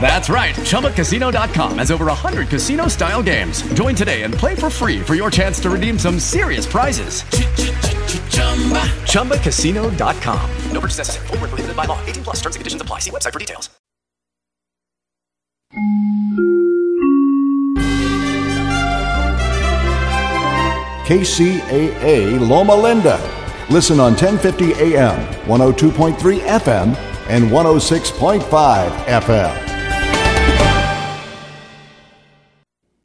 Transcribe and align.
That's 0.00 0.28
right. 0.28 0.54
ChumbaCasino.com 0.54 1.78
has 1.78 1.90
over 1.90 2.06
100 2.06 2.48
casino 2.48 2.86
style 2.86 3.22
games. 3.22 3.62
Join 3.74 3.96
today 3.96 4.22
and 4.22 4.32
play 4.32 4.54
for 4.54 4.70
free 4.70 5.00
for 5.00 5.16
your 5.16 5.30
chance 5.30 5.58
to 5.60 5.70
redeem 5.70 5.98
some 5.98 6.20
serious 6.20 6.66
prizes. 6.66 7.22
ChumbaCasino.com. 9.10 10.50
No 10.70 10.80
purchase 10.80 10.98
necessary. 10.98 11.26
Void 11.26 11.40
were 11.40 11.48
prohibited 11.48 11.76
by 11.76 11.86
law. 11.86 11.98
18 12.06 12.22
plus. 12.22 12.36
Terms 12.36 12.54
and 12.54 12.60
conditions 12.60 12.82
apply. 12.82 13.00
See 13.00 13.10
website 13.10 13.32
for 13.32 13.40
details. 13.40 13.68
KCAA 21.06 22.40
Loma 22.48 22.74
Linda. 22.74 23.20
Listen 23.70 24.00
on 24.00 24.12
1050 24.14 24.74
AM, 24.74 25.16
102.3 25.44 26.40
FM, 26.40 27.15
and 27.28 27.50
106.5 27.50 28.90
FM. 29.06 29.65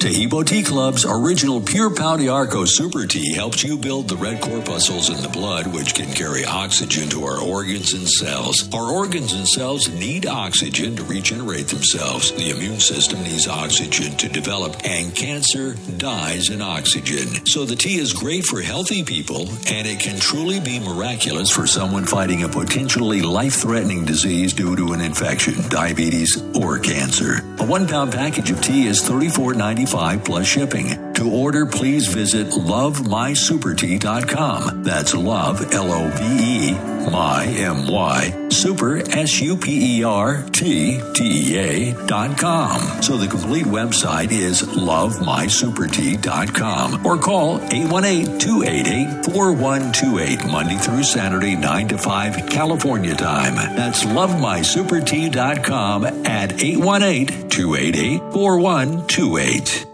Taheebo 0.02 0.44
Tea 0.44 0.64
Club's 0.64 1.06
original 1.06 1.62
Pure 1.62 1.92
Pau 1.92 2.18
Arco 2.28 2.66
Super 2.66 3.06
Tea 3.06 3.36
helps 3.36 3.64
you 3.64 3.78
build 3.78 4.08
the 4.08 4.16
red 4.16 4.42
corpuscles 4.42 5.12
in 5.12 5.22
the 5.22 5.30
blood, 5.30 5.68
which 5.68 5.94
can 5.94 6.12
carry 6.12 6.44
oxygen 6.44 7.08
to 7.10 7.24
our 7.24 7.40
organs 7.40 7.94
and 7.94 8.10
cells. 8.10 8.68
Our 8.74 8.92
organs 8.92 9.34
and 9.34 9.48
cells 9.48 9.90
need 9.90 10.26
oxygen 10.26 10.96
to 10.96 11.04
regenerate 11.04 11.68
themselves. 11.68 12.32
The 12.32 12.50
immune 12.50 12.80
system 12.80 13.22
needs 13.22 13.48
oxygen 13.48 14.18
to 14.18 14.28
develop, 14.28 14.76
and 14.84 15.14
cancer 15.14 15.76
dies 15.98 16.50
in 16.50 16.64
oxygen. 16.64 17.46
So 17.46 17.66
the 17.66 17.76
tea 17.76 18.00
is 18.00 18.12
great 18.12 18.44
for 18.44 18.60
healthy 18.60 19.04
people, 19.04 19.50
and 19.70 19.86
it 19.86 20.00
can 20.00 20.20
truly 20.20 20.60
be 20.60 20.80
miraculous 20.80 21.52
for 21.52 21.68
someone 21.68 22.06
fighting 22.06 22.42
a 22.42 22.50
potentially 22.50 23.22
life 23.22 23.54
threatening 23.54 24.06
disease 24.06 24.54
due 24.54 24.76
to 24.76 24.94
an 24.94 25.02
infection, 25.02 25.62
diabetes, 25.70 26.42
or 26.56 26.80
cancer. 26.80 27.46
A 27.60 27.66
one 27.68 27.88
pound 27.88 28.12
package 28.12 28.50
of 28.50 28.64
tea 28.64 28.88
is 28.88 29.00
$34.95 29.04 29.91
plus 29.92 30.48
shipping. 30.48 31.14
To 31.16 31.30
order, 31.30 31.66
please 31.66 32.08
visit 32.08 32.48
lovemysupertea.com. 32.48 34.84
That's 34.84 35.14
love, 35.14 35.74
L 35.74 35.92
O 35.92 36.10
V 36.10 36.70
E, 36.70 36.72
my, 37.12 37.46
M 37.46 37.88
Y, 37.88 38.48
super, 38.62 38.98
S 38.98 39.42
U 39.42 39.58
P 39.58 39.98
E 39.98 40.04
R 40.04 40.44
T 40.52 41.02
T 41.14 41.24
E 41.24 41.58
A 41.58 41.94
dot 42.06 42.38
com. 42.38 42.80
So 43.02 43.18
the 43.18 43.28
complete 43.28 43.66
website 43.66 44.32
is 44.32 44.62
lovemysupertea.com 44.62 47.04
or 47.06 47.18
call 47.18 47.60
818 47.72 48.38
288 48.40 49.26
4128 49.26 50.46
Monday 50.52 50.78
through 50.78 51.04
Saturday, 51.04 51.56
9 51.56 51.88
to 51.88 51.98
5 51.98 52.46
California 52.48 53.16
time. 53.16 53.56
That's 53.76 54.04
lovemysupertea.com 54.04 56.06
at 56.26 56.62
818 56.62 57.50
288 57.50 58.34
4128. 58.34 59.88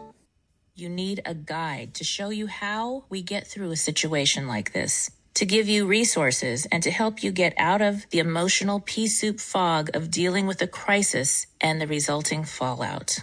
You 0.76 0.90
need 0.90 1.22
a 1.26 1.34
guide 1.34 1.96
to 1.96 2.04
show 2.04 2.30
you 2.30 2.46
how 2.46 3.06
we 3.10 3.24
get 3.24 3.48
through 3.48 3.72
a 3.72 3.76
situation 3.76 4.48
like 4.48 4.74
this, 4.74 5.10
to 5.38 5.46
give 5.46 5.70
you 5.70 5.86
resources 5.86 6.66
and 6.72 6.82
to 6.82 6.90
help 6.90 7.22
you 7.22 7.32
get 7.32 7.54
out 7.60 7.80
of 7.80 8.10
the 8.10 8.18
emotional 8.18 8.80
pea 8.80 9.06
soup 9.06 9.40
fog 9.40 9.96
of 9.96 10.10
dealing 10.10 10.48
with 10.48 10.60
a 10.64 10.68
crisis 10.68 11.46
and 11.62 11.80
the 11.80 11.86
resulting 11.86 12.44
fallout. 12.44 13.20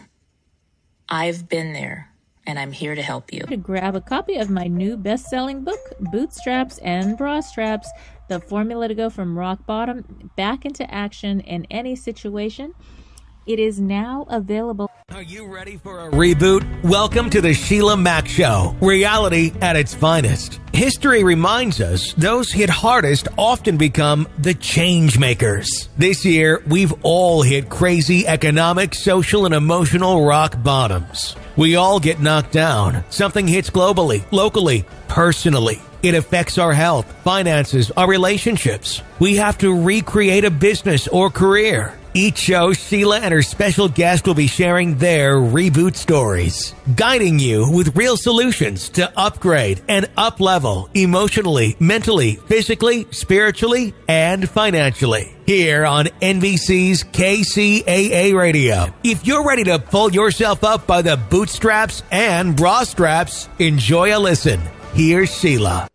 I've 1.08 1.48
been 1.48 1.72
there 1.72 2.12
and 2.46 2.56
I'm 2.56 2.70
here 2.70 2.94
to 2.94 3.02
help 3.02 3.32
you. 3.32 3.40
To 3.40 3.56
grab 3.56 3.96
a 3.96 4.00
copy 4.00 4.36
of 4.36 4.48
my 4.48 4.68
new 4.68 4.96
best 4.96 5.26
selling 5.26 5.64
book, 5.64 5.80
Bootstraps 5.98 6.78
and 6.78 7.18
Bra 7.18 7.40
Straps 7.40 7.88
The 8.28 8.38
Formula 8.38 8.86
to 8.86 8.94
Go 8.94 9.10
from 9.10 9.36
Rock 9.36 9.66
Bottom 9.66 10.30
Back 10.36 10.64
into 10.64 10.88
Action 10.94 11.40
in 11.40 11.66
Any 11.68 11.96
Situation. 11.96 12.74
It 13.46 13.58
is 13.58 13.78
now 13.78 14.26
available. 14.30 14.90
Are 15.10 15.22
you 15.22 15.44
ready 15.46 15.76
for 15.76 16.08
a 16.08 16.10
reboot? 16.10 16.64
Welcome 16.82 17.28
to 17.28 17.42
the 17.42 17.52
Sheila 17.52 17.94
Mack 17.94 18.26
Show, 18.26 18.74
reality 18.80 19.52
at 19.60 19.76
its 19.76 19.94
finest. 19.94 20.60
History 20.72 21.22
reminds 21.22 21.78
us 21.82 22.14
those 22.14 22.50
hit 22.50 22.70
hardest 22.70 23.28
often 23.36 23.76
become 23.76 24.26
the 24.38 24.54
change 24.54 25.18
makers. 25.18 25.90
This 25.98 26.24
year, 26.24 26.62
we've 26.66 26.94
all 27.02 27.42
hit 27.42 27.68
crazy 27.68 28.26
economic, 28.26 28.94
social, 28.94 29.44
and 29.44 29.54
emotional 29.54 30.24
rock 30.24 30.62
bottoms. 30.62 31.36
We 31.56 31.76
all 31.76 32.00
get 32.00 32.20
knocked 32.20 32.52
down. 32.52 33.04
Something 33.10 33.46
hits 33.46 33.68
globally, 33.68 34.24
locally, 34.32 34.86
personally. 35.14 35.80
It 36.02 36.16
affects 36.16 36.58
our 36.58 36.72
health, 36.72 37.06
finances, 37.22 37.92
our 37.92 38.08
relationships. 38.08 39.00
We 39.20 39.36
have 39.36 39.56
to 39.58 39.84
recreate 39.84 40.44
a 40.44 40.50
business 40.50 41.06
or 41.06 41.30
career. 41.30 41.94
Each 42.14 42.38
show, 42.38 42.72
Sheila 42.72 43.20
and 43.20 43.32
her 43.32 43.42
special 43.42 43.88
guest 43.88 44.26
will 44.26 44.34
be 44.34 44.48
sharing 44.48 44.96
their 44.96 45.36
reboot 45.36 45.94
stories, 45.94 46.74
guiding 46.96 47.38
you 47.38 47.70
with 47.70 47.96
real 47.96 48.16
solutions 48.16 48.88
to 48.90 49.10
upgrade 49.16 49.82
and 49.88 50.06
uplevel 50.16 50.88
emotionally, 50.94 51.76
mentally, 51.78 52.36
physically, 52.48 53.06
spiritually, 53.12 53.94
and 54.08 54.48
financially. 54.48 55.34
Here 55.46 55.84
on 55.86 56.06
NBC's 56.20 57.04
KCAA 57.04 58.36
Radio. 58.36 58.92
If 59.04 59.26
you're 59.26 59.46
ready 59.46 59.64
to 59.64 59.78
pull 59.78 60.10
yourself 60.12 60.64
up 60.64 60.88
by 60.88 61.02
the 61.02 61.16
bootstraps 61.16 62.02
and 62.10 62.56
bra 62.56 62.82
straps, 62.82 63.48
enjoy 63.60 64.16
a 64.16 64.18
listen. 64.18 64.60
Here's 64.94 65.36
Sheila. 65.36 65.88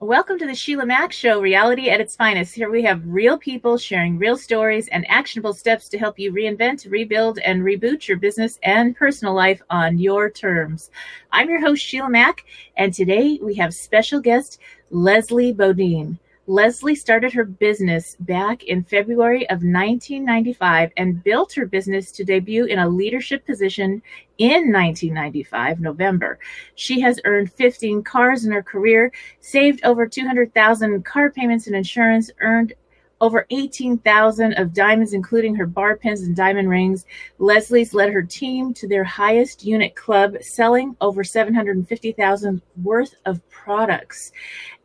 Welcome 0.00 0.36
to 0.40 0.48
the 0.48 0.54
Sheila 0.54 0.84
Mack 0.84 1.12
Show, 1.12 1.40
reality 1.40 1.90
at 1.90 2.00
its 2.00 2.16
finest. 2.16 2.56
Here 2.56 2.68
we 2.68 2.82
have 2.82 3.06
real 3.06 3.38
people 3.38 3.78
sharing 3.78 4.18
real 4.18 4.36
stories 4.36 4.88
and 4.88 5.08
actionable 5.08 5.54
steps 5.54 5.88
to 5.90 5.98
help 5.98 6.18
you 6.18 6.32
reinvent, 6.32 6.90
rebuild, 6.90 7.38
and 7.38 7.62
reboot 7.62 8.08
your 8.08 8.16
business 8.16 8.58
and 8.64 8.96
personal 8.96 9.32
life 9.32 9.62
on 9.70 9.98
your 9.98 10.28
terms. 10.28 10.90
I'm 11.30 11.48
your 11.48 11.60
host, 11.60 11.84
Sheila 11.84 12.10
Mack, 12.10 12.44
and 12.76 12.92
today 12.92 13.38
we 13.40 13.54
have 13.54 13.74
special 13.74 14.18
guest 14.18 14.58
Leslie 14.90 15.52
Bodine. 15.52 16.18
Leslie 16.48 16.96
started 16.96 17.32
her 17.32 17.44
business 17.44 18.16
back 18.18 18.64
in 18.64 18.82
February 18.82 19.48
of 19.48 19.62
1995 19.62 20.90
and 20.96 21.22
built 21.22 21.52
her 21.52 21.66
business 21.66 22.10
to 22.10 22.24
debut 22.24 22.64
in 22.64 22.80
a 22.80 22.88
leadership 22.88 23.46
position 23.46 24.02
in 24.38 24.72
1995, 24.72 25.78
November. 25.80 26.40
She 26.74 27.00
has 27.00 27.20
earned 27.24 27.52
15 27.52 28.02
cars 28.02 28.44
in 28.44 28.50
her 28.50 28.62
career, 28.62 29.12
saved 29.38 29.84
over 29.84 30.04
200,000 30.04 31.04
car 31.04 31.30
payments 31.30 31.68
and 31.68 31.76
insurance, 31.76 32.28
earned 32.40 32.72
over 33.22 33.46
18,000 33.50 34.54
of 34.54 34.74
diamonds, 34.74 35.14
including 35.14 35.54
her 35.54 35.64
bar 35.64 35.96
pins 35.96 36.22
and 36.22 36.34
diamond 36.34 36.68
rings. 36.68 37.06
Leslie's 37.38 37.94
led 37.94 38.12
her 38.12 38.22
team 38.22 38.74
to 38.74 38.88
their 38.88 39.04
highest 39.04 39.64
unit 39.64 39.94
club, 39.94 40.34
selling 40.40 40.96
over 41.00 41.22
750,000 41.22 42.60
worth 42.82 43.14
of 43.24 43.40
products. 43.48 44.32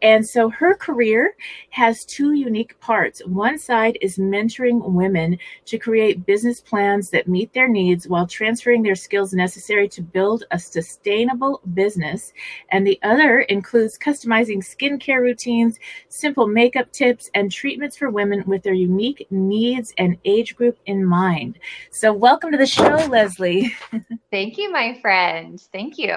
And 0.03 0.23
so 0.23 0.49
her 0.49 0.75
career 0.75 1.35
has 1.71 2.05
two 2.05 2.33
unique 2.33 2.79
parts. 2.79 3.25
One 3.25 3.57
side 3.57 3.97
is 4.01 4.19
mentoring 4.19 4.83
women 4.83 5.39
to 5.65 5.79
create 5.79 6.27
business 6.27 6.61
plans 6.61 7.09
that 7.09 7.27
meet 7.27 7.51
their 7.53 7.67
needs 7.67 8.07
while 8.07 8.27
transferring 8.27 8.83
their 8.83 8.93
skills 8.93 9.33
necessary 9.33 9.89
to 9.89 10.03
build 10.03 10.43
a 10.51 10.59
sustainable 10.59 11.61
business. 11.73 12.33
And 12.69 12.85
the 12.85 12.99
other 13.01 13.39
includes 13.41 13.97
customizing 13.97 14.59
skincare 14.59 15.21
routines, 15.21 15.79
simple 16.09 16.45
makeup 16.45 16.91
tips, 16.91 17.31
and 17.33 17.51
treatments 17.51 17.97
for 17.97 18.11
women 18.11 18.26
with 18.45 18.63
their 18.63 18.73
unique 18.73 19.27
needs 19.29 19.93
and 19.97 20.17
age 20.25 20.55
group 20.55 20.77
in 20.85 21.05
mind. 21.05 21.59
So, 21.91 22.13
welcome 22.13 22.51
to 22.51 22.57
the 22.57 22.65
show, 22.65 22.95
Leslie. 23.09 23.75
Thank 24.31 24.57
you, 24.57 24.71
my 24.71 24.97
friend. 25.01 25.59
Thank 25.71 25.97
you. 25.97 26.15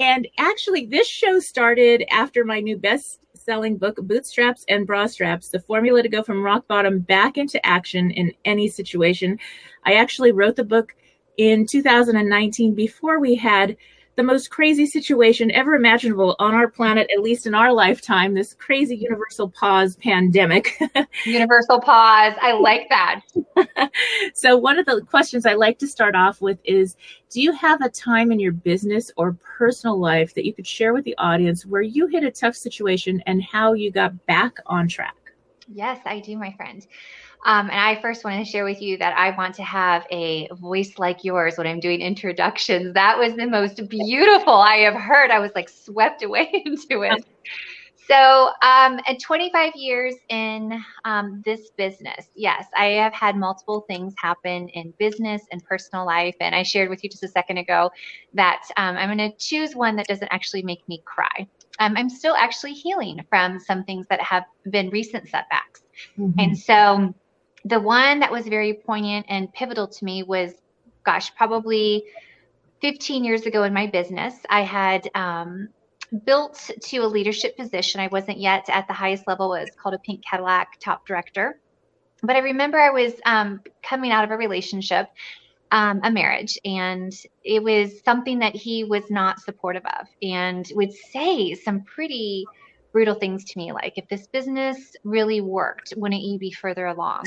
And 0.00 0.26
actually, 0.38 0.86
this 0.86 1.06
show 1.06 1.38
started 1.38 2.04
after 2.10 2.44
my 2.44 2.60
new 2.60 2.76
best 2.76 3.20
selling 3.34 3.76
book, 3.76 3.96
Bootstraps 3.96 4.64
and 4.68 4.86
Bra 4.86 5.06
Straps 5.06 5.48
The 5.48 5.60
Formula 5.60 6.02
to 6.02 6.08
Go 6.08 6.22
from 6.22 6.42
Rock 6.42 6.66
Bottom 6.68 7.00
Back 7.00 7.36
into 7.36 7.64
Action 7.64 8.10
in 8.10 8.32
Any 8.44 8.68
Situation. 8.68 9.38
I 9.84 9.94
actually 9.94 10.32
wrote 10.32 10.56
the 10.56 10.64
book 10.64 10.94
in 11.36 11.66
2019 11.66 12.74
before 12.74 13.18
we 13.18 13.34
had 13.34 13.76
the 14.16 14.22
most 14.22 14.50
crazy 14.50 14.84
situation 14.84 15.50
ever 15.52 15.74
imaginable 15.74 16.36
on 16.38 16.54
our 16.54 16.68
planet, 16.68 17.10
at 17.14 17.22
least 17.22 17.46
in 17.46 17.54
our 17.54 17.72
lifetime, 17.72 18.34
this 18.34 18.54
crazy 18.54 18.96
universal 18.96 19.48
pause 19.48 19.96
pandemic. 19.96 20.78
universal 21.24 21.80
pause. 21.80 22.34
I 22.40 22.52
like 22.52 22.88
that. 22.90 23.20
so, 24.34 24.56
one 24.56 24.78
of 24.78 24.86
the 24.86 25.00
questions 25.02 25.46
I 25.46 25.54
like 25.54 25.78
to 25.78 25.86
start 25.86 26.14
off 26.14 26.42
with 26.42 26.58
is 26.64 26.96
Do 27.30 27.40
you 27.40 27.52
have 27.52 27.80
a 27.80 27.88
time 27.88 28.30
in 28.32 28.38
your 28.38 28.52
business 28.52 29.10
or 29.16 29.36
personal 29.58 29.98
life 29.98 30.34
that 30.34 30.44
you 30.44 30.52
could 30.52 30.66
share 30.66 30.92
with 30.92 31.04
the 31.04 31.16
audience 31.16 31.64
where 31.64 31.82
you 31.82 32.06
hit 32.06 32.24
a 32.24 32.30
tough 32.30 32.54
situation 32.54 33.22
and 33.26 33.42
how 33.42 33.72
you 33.72 33.90
got 33.90 34.26
back 34.26 34.58
on 34.66 34.88
track? 34.88 35.16
Yes, 35.68 36.00
I 36.04 36.20
do, 36.20 36.36
my 36.36 36.52
friend. 36.52 36.86
Um, 37.44 37.70
and 37.70 37.78
I 37.78 38.00
first 38.00 38.24
want 38.24 38.44
to 38.44 38.50
share 38.50 38.64
with 38.64 38.80
you 38.80 38.96
that 38.98 39.16
I 39.16 39.36
want 39.36 39.54
to 39.56 39.64
have 39.64 40.06
a 40.10 40.48
voice 40.52 40.98
like 40.98 41.24
yours 41.24 41.58
when 41.58 41.66
I'm 41.66 41.80
doing 41.80 42.00
introductions. 42.00 42.94
That 42.94 43.18
was 43.18 43.34
the 43.34 43.46
most 43.46 43.88
beautiful 43.88 44.54
I 44.54 44.76
have 44.78 44.94
heard. 44.94 45.30
I 45.30 45.40
was 45.40 45.50
like 45.54 45.68
swept 45.68 46.22
away 46.22 46.50
into 46.64 47.02
it. 47.02 47.24
So, 48.08 48.50
um, 48.62 49.00
at 49.06 49.20
25 49.20 49.72
years 49.76 50.14
in 50.28 50.82
um, 51.04 51.40
this 51.44 51.70
business, 51.70 52.28
yes, 52.34 52.66
I 52.76 52.86
have 52.86 53.12
had 53.12 53.36
multiple 53.36 53.84
things 53.88 54.12
happen 54.18 54.68
in 54.70 54.92
business 54.98 55.42
and 55.52 55.64
personal 55.64 56.04
life. 56.04 56.34
And 56.40 56.54
I 56.54 56.62
shared 56.64 56.90
with 56.90 57.04
you 57.04 57.10
just 57.10 57.22
a 57.22 57.28
second 57.28 57.58
ago 57.58 57.90
that 58.34 58.64
um, 58.76 58.96
I'm 58.96 59.16
going 59.16 59.30
to 59.30 59.36
choose 59.36 59.76
one 59.76 59.96
that 59.96 60.08
doesn't 60.08 60.28
actually 60.32 60.62
make 60.62 60.86
me 60.88 61.02
cry. 61.04 61.46
Um, 61.78 61.96
I'm 61.96 62.10
still 62.10 62.34
actually 62.34 62.74
healing 62.74 63.24
from 63.30 63.60
some 63.60 63.84
things 63.84 64.06
that 64.08 64.20
have 64.20 64.44
been 64.68 64.90
recent 64.90 65.28
setbacks. 65.28 65.82
Mm-hmm. 66.18 66.40
And 66.40 66.58
so, 66.58 67.14
the 67.64 67.80
one 67.80 68.20
that 68.20 68.32
was 68.32 68.46
very 68.46 68.74
poignant 68.74 69.26
and 69.28 69.52
pivotal 69.52 69.86
to 69.86 70.04
me 70.04 70.22
was, 70.22 70.52
gosh, 71.04 71.34
probably 71.34 72.04
15 72.80 73.24
years 73.24 73.46
ago 73.46 73.62
in 73.62 73.72
my 73.72 73.86
business. 73.86 74.34
I 74.50 74.62
had 74.62 75.08
um, 75.14 75.68
built 76.24 76.70
to 76.80 76.98
a 76.98 77.06
leadership 77.06 77.56
position. 77.56 78.00
I 78.00 78.08
wasn't 78.08 78.38
yet 78.38 78.68
at 78.68 78.86
the 78.88 78.92
highest 78.92 79.26
level. 79.26 79.54
It 79.54 79.60
was 79.60 79.70
called 79.80 79.94
a 79.94 79.98
Pink 79.98 80.22
Cadillac 80.28 80.78
top 80.80 81.06
director. 81.06 81.60
But 82.22 82.36
I 82.36 82.40
remember 82.40 82.78
I 82.78 82.90
was 82.90 83.14
um, 83.24 83.60
coming 83.82 84.12
out 84.12 84.24
of 84.24 84.30
a 84.30 84.36
relationship, 84.36 85.08
um, 85.70 86.00
a 86.04 86.10
marriage, 86.10 86.58
and 86.64 87.12
it 87.42 87.62
was 87.62 88.00
something 88.04 88.40
that 88.40 88.54
he 88.54 88.84
was 88.84 89.10
not 89.10 89.40
supportive 89.40 89.84
of 89.84 90.06
and 90.22 90.70
would 90.74 90.92
say 90.92 91.54
some 91.54 91.82
pretty 91.82 92.46
brutal 92.92 93.14
things 93.14 93.44
to 93.44 93.58
me 93.58 93.72
like 93.72 93.94
if 93.96 94.08
this 94.08 94.26
business 94.26 94.94
really 95.04 95.40
worked 95.40 95.94
wouldn't 95.96 96.22
you 96.22 96.38
be 96.38 96.50
further 96.50 96.86
along? 96.86 97.24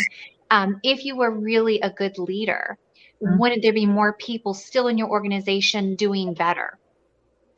Um, 0.51 0.79
if 0.83 1.03
you 1.05 1.15
were 1.15 1.31
really 1.31 1.79
a 1.81 1.89
good 1.89 2.17
leader 2.17 2.77
mm-hmm. 3.21 3.37
wouldn't 3.37 3.61
there 3.61 3.73
be 3.73 3.85
more 3.85 4.13
people 4.13 4.53
still 4.53 4.87
in 4.87 4.97
your 4.97 5.09
organization 5.09 5.95
doing 5.95 6.33
better? 6.33 6.77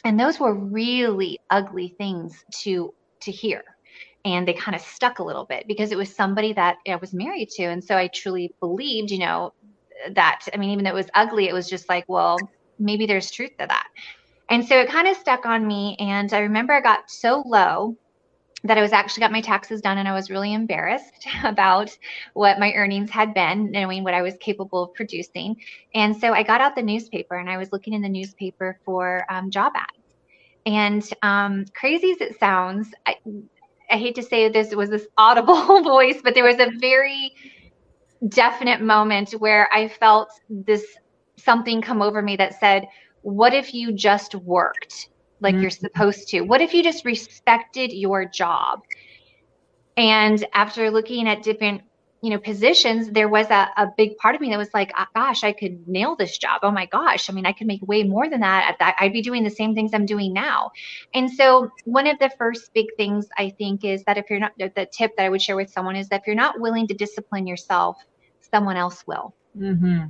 And 0.04 0.19
those 0.19 0.39
were 0.39 0.54
really 0.54 1.39
ugly 1.50 1.95
things 1.98 2.44
to 2.62 2.94
to 3.21 3.31
hear. 3.31 3.63
And 4.24 4.48
they 4.48 4.54
kind 4.54 4.75
of 4.75 4.81
stuck 4.81 5.19
a 5.19 5.24
little 5.24 5.45
bit 5.45 5.68
because 5.68 5.92
it 5.92 5.98
was 5.98 6.13
somebody 6.13 6.54
that 6.54 6.77
i 6.88 6.95
was 6.95 7.13
married 7.13 7.50
to. 7.51 7.63
And 7.63 7.83
so 7.83 7.95
i 7.98 8.07
truly 8.07 8.54
believed 8.59 9.12
you 9.12 9.19
know 9.19 9.54
that 10.12 10.42
i 10.54 10.57
mean 10.57 10.69
even 10.71 10.83
though 10.83 10.92
it 10.92 10.95
was 10.95 11.09
ugly 11.13 11.48
it 11.48 11.54
was 11.54 11.69
just 11.69 11.89
like 11.89 12.06
well 12.07 12.38
maybe 12.80 13.06
there's 13.06 13.31
truth 13.31 13.51
to 13.57 13.65
that 13.68 13.88
and 14.49 14.65
so 14.65 14.79
it 14.79 14.89
kind 14.89 15.07
of 15.07 15.17
stuck 15.17 15.45
on 15.45 15.65
me. 15.65 15.95
And 15.99 16.31
I 16.33 16.39
remember 16.39 16.73
I 16.73 16.81
got 16.81 17.09
so 17.09 17.44
low 17.45 17.97
that 18.63 18.77
I 18.77 18.81
was 18.81 18.91
actually 18.91 19.21
got 19.21 19.31
my 19.31 19.41
taxes 19.41 19.81
done 19.81 19.97
and 19.97 20.07
I 20.07 20.13
was 20.13 20.29
really 20.29 20.53
embarrassed 20.53 21.27
about 21.44 21.95
what 22.33 22.59
my 22.59 22.73
earnings 22.73 23.09
had 23.09 23.33
been, 23.33 23.71
knowing 23.71 24.03
what 24.03 24.13
I 24.13 24.21
was 24.21 24.35
capable 24.39 24.83
of 24.83 24.94
producing. 24.94 25.55
And 25.94 26.15
so 26.15 26.33
I 26.33 26.44
got 26.44 26.61
out 26.61 26.75
the 26.75 26.81
newspaper 26.81 27.35
and 27.35 27.49
I 27.49 27.57
was 27.57 27.71
looking 27.71 27.94
in 27.94 28.01
the 28.01 28.09
newspaper 28.09 28.79
for 28.83 29.25
um, 29.29 29.51
job 29.51 29.73
ads. 29.75 29.91
And 30.65 31.09
um, 31.21 31.65
crazy 31.75 32.11
as 32.11 32.19
it 32.19 32.39
sounds, 32.39 32.89
I, 33.05 33.15
I 33.89 33.97
hate 33.97 34.15
to 34.15 34.23
say 34.23 34.49
this 34.49 34.75
was 34.75 34.89
this 34.89 35.07
audible 35.17 35.81
voice, 35.83 36.19
but 36.23 36.33
there 36.33 36.44
was 36.44 36.59
a 36.59 36.71
very 36.79 37.33
definite 38.27 38.81
moment 38.81 39.31
where 39.31 39.69
I 39.71 39.88
felt 39.88 40.29
this 40.49 40.83
something 41.38 41.81
come 41.81 42.01
over 42.01 42.21
me 42.21 42.35
that 42.38 42.59
said, 42.59 42.88
what 43.27 43.53
if 43.53 43.74
you 43.74 43.91
just 43.91 44.35
worked 44.35 45.09
like 45.41 45.53
mm-hmm. 45.53 45.63
you're 45.63 45.71
supposed 45.71 46.29
to? 46.29 46.41
What 46.41 46.62
if 46.62 46.74
you 46.74 46.81
just 46.81 47.03
respected 47.03 47.91
your 47.91 48.24
job? 48.24 48.83
And 49.97 50.45
after 50.53 50.89
looking 50.89 51.27
at 51.27 51.44
different 51.44 51.81
you 52.21 52.31
know 52.31 52.39
positions 52.39 53.12
there 53.12 53.29
was 53.29 53.47
a, 53.51 53.69
a 53.77 53.91
big 53.95 54.18
part 54.18 54.33
of 54.33 54.41
me 54.41 54.50
that 54.50 54.57
was 54.57 54.74
like 54.74 54.91
ah, 54.95 55.07
gosh 55.13 55.44
i 55.44 55.51
could 55.51 55.88
nail 55.88 56.15
this 56.15 56.35
job 56.39 56.62
oh 56.63 56.71
my 56.71 56.88
gosh 56.88 57.29
i 57.29 57.33
mean 57.33 57.45
i 57.45 57.51
could 57.51 57.68
make 57.68 57.79
way 57.88 58.01
more 58.01 58.27
than 58.27 58.39
that 58.39 58.68
at 58.68 58.79
that 58.79 58.95
i'd 59.00 59.13
be 59.13 59.21
doing 59.21 59.44
the 59.44 59.51
same 59.51 59.75
things 59.75 59.94
i'm 59.94 60.03
doing 60.03 60.33
now 60.33 60.71
and 61.13 61.30
so 61.30 61.69
one 61.85 62.07
of 62.07 62.18
the 62.18 62.31
first 62.35 62.73
big 62.73 62.88
things 62.97 63.27
i 63.38 63.51
think 63.51 63.85
is 63.85 64.03
that 64.06 64.18
if 64.18 64.25
you're 64.31 64.39
not 64.39 64.51
the 64.57 64.88
tip 64.91 65.15
that 65.15 65.27
i 65.27 65.30
would 65.30 65.39
share 65.39 65.56
with 65.56 65.69
someone 65.69 65.95
is 65.95 66.09
that 66.09 66.21
if 66.21 66.25
you're 66.25 66.35
not 66.35 66.59
willing 66.59 66.88
to 66.88 66.95
discipline 66.95 67.45
yourself 67.45 67.97
someone 68.51 68.77
else 68.77 69.06
will 69.06 69.35
mm-hmm. 69.56 70.06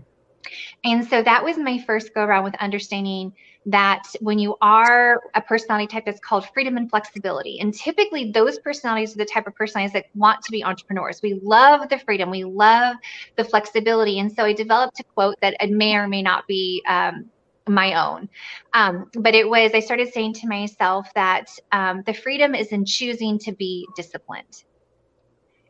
And 0.84 1.08
so 1.08 1.22
that 1.24 1.44
was 1.44 1.58
my 1.58 1.80
first 1.80 2.14
go 2.14 2.24
around 2.24 2.44
with 2.44 2.56
understanding 2.56 3.34
that 3.66 4.04
when 4.22 4.40
you 4.40 4.56
are 4.62 5.22
a 5.36 5.42
personality 5.42 5.88
type 5.88 6.06
that's 6.06 6.20
called 6.22 6.48
freedom 6.54 6.78
and 6.78 6.90
flexibility, 6.90 7.60
and 7.60 7.74
typically 7.74 8.32
those 8.32 8.60
personalities 8.60 9.14
are 9.14 9.18
the 9.18 9.26
type 9.26 9.48
of 9.48 9.56
personalities 9.56 9.94
that 9.94 10.06
want 10.16 10.42
to 10.44 10.52
be 10.52 10.64
entrepreneurs. 10.64 11.20
We 11.22 11.40
love 11.44 11.90
the 11.90 12.00
freedom, 12.00 12.30
we 12.30 12.44
love 12.44 12.96
the 13.36 13.44
flexibility. 13.44 14.20
And 14.20 14.32
so 14.32 14.44
I 14.44 14.54
developed 14.54 15.00
a 15.00 15.04
quote 15.14 15.36
that 15.42 15.58
it 15.60 15.72
may 15.72 15.96
or 15.96 16.08
may 16.08 16.22
not 16.22 16.46
be 16.48 16.84
um, 16.88 17.30
my 17.68 17.94
own. 17.94 18.30
Um, 18.74 19.10
but 19.20 19.36
it 19.36 19.50
was, 19.50 19.72
I 19.74 19.80
started 19.80 20.14
saying 20.14 20.36
to 20.36 20.48
myself 20.48 21.10
that 21.16 21.48
um, 21.72 22.04
the 22.06 22.14
freedom 22.14 22.56
is 22.56 22.68
in 22.68 22.86
choosing 22.86 23.38
to 23.40 23.52
be 23.54 23.86
disciplined. 23.96 24.64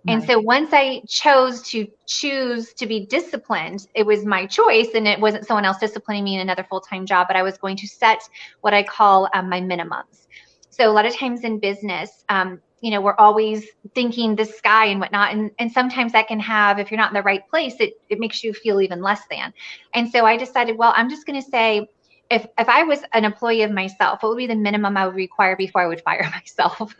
And 0.08 0.24
so 0.24 0.40
once 0.40 0.70
I 0.72 1.02
chose 1.08 1.62
to 1.70 1.88
choose 2.06 2.74
to 2.74 2.86
be 2.86 3.06
disciplined, 3.06 3.88
it 3.94 4.06
was 4.06 4.26
my 4.26 4.46
choice 4.46 4.90
and 4.96 5.08
it 5.08 5.20
wasn't 5.20 5.46
someone 5.46 5.66
else 5.66 5.78
disciplining 5.78 6.24
me 6.24 6.36
in 6.36 6.42
another 6.42 6.64
full 6.64 6.82
time 6.82 7.06
job, 7.06 7.28
but 7.28 7.36
I 7.36 7.44
was 7.44 7.58
going 7.58 7.76
to 7.78 7.88
set 7.88 8.22
what 8.62 8.74
I 8.74 8.84
call 8.84 9.28
um, 9.34 9.50
my 9.50 9.60
minimums. 9.60 10.28
So 10.70 10.90
a 10.90 10.94
lot 10.94 11.06
of 11.06 11.16
times 11.16 11.44
in 11.44 11.60
business, 11.60 12.24
um, 12.30 12.62
you 12.82 12.92
know, 12.92 13.02
we're 13.02 13.16
always 13.16 13.66
thinking 13.96 14.36
the 14.36 14.46
sky 14.46 14.86
and 14.86 15.00
whatnot. 15.00 15.34
And, 15.34 15.52
and 15.60 15.72
sometimes 15.72 16.12
that 16.12 16.28
can 16.28 16.40
have, 16.40 16.80
if 16.80 16.92
you're 16.92 17.00
not 17.00 17.10
in 17.10 17.16
the 17.16 17.24
right 17.24 17.48
place, 17.50 17.76
it, 17.80 17.94
it 18.10 18.20
makes 18.20 18.44
you 18.44 18.54
feel 18.54 18.80
even 18.82 19.02
less 19.02 19.22
than. 19.30 19.54
And 19.94 20.10
so 20.10 20.26
I 20.26 20.38
decided, 20.38 20.78
well, 20.78 20.94
I'm 20.96 21.10
just 21.10 21.26
going 21.26 21.42
to 21.42 21.50
say, 21.50 21.88
if, 22.30 22.46
if 22.58 22.70
I 22.70 22.84
was 22.84 23.00
an 23.14 23.26
employee 23.26 23.64
of 23.64 23.72
myself, 23.72 24.22
what 24.22 24.30
would 24.30 24.38
be 24.38 24.48
the 24.48 24.56
minimum 24.56 24.96
I 24.96 25.08
would 25.08 25.16
require 25.16 25.56
before 25.56 25.82
I 25.82 25.88
would 25.88 26.02
fire 26.02 26.30
myself? 26.32 26.94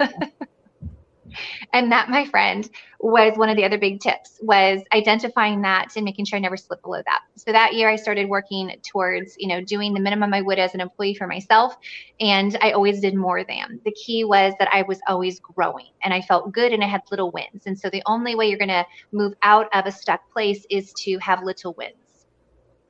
And 1.74 1.92
that 1.92 2.10
my 2.10 2.26
friend 2.26 2.70
was 3.00 3.38
one 3.38 3.50
of 3.50 3.56
the 3.56 3.64
other 3.64 3.78
big 3.78 4.00
tips 4.00 4.40
was 4.42 4.82
identifying 4.94 5.62
that 5.62 5.90
and 5.96 6.04
making 6.04 6.26
sure 6.26 6.38
i 6.38 6.40
never 6.40 6.58
slip 6.58 6.82
below 6.82 7.02
that 7.06 7.22
so 7.36 7.52
that 7.52 7.74
year 7.74 7.90
i 7.90 7.96
started 7.96 8.28
working 8.28 8.72
towards 8.84 9.36
you 9.38 9.48
know 9.48 9.62
doing 9.62 9.94
the 9.94 10.00
minimum 10.00 10.34
i 10.34 10.42
would 10.42 10.60
as 10.60 10.74
an 10.74 10.82
employee 10.82 11.14
for 11.14 11.28
myself 11.28 11.76
and 12.20 12.58
i 12.62 12.72
always 12.72 13.00
did 13.00 13.16
more 13.16 13.44
than 13.44 13.80
the 13.86 13.92
key 13.92 14.24
was 14.24 14.54
that 14.60 14.70
i 14.74 14.82
was 14.84 15.00
always 15.08 15.40
growing 15.40 15.90
and 16.04 16.14
i 16.14 16.22
felt 16.22 16.52
good 16.52 16.74
and 16.74 16.84
i 16.84 16.88
had 16.88 17.02
little 17.12 17.32
wins 17.32 17.64
and 17.66 17.78
so 17.78 17.90
the 17.90 18.04
only 18.06 18.36
way 18.36 18.48
you're 18.48 18.58
going 18.58 18.68
to 18.68 18.86
move 19.12 19.34
out 19.44 19.68
of 19.74 19.86
a 19.86 19.92
stuck 19.92 20.30
place 20.32 20.66
is 20.70 20.94
to 20.94 21.18
have 21.20 21.44
little 21.44 21.74
wins 21.78 21.96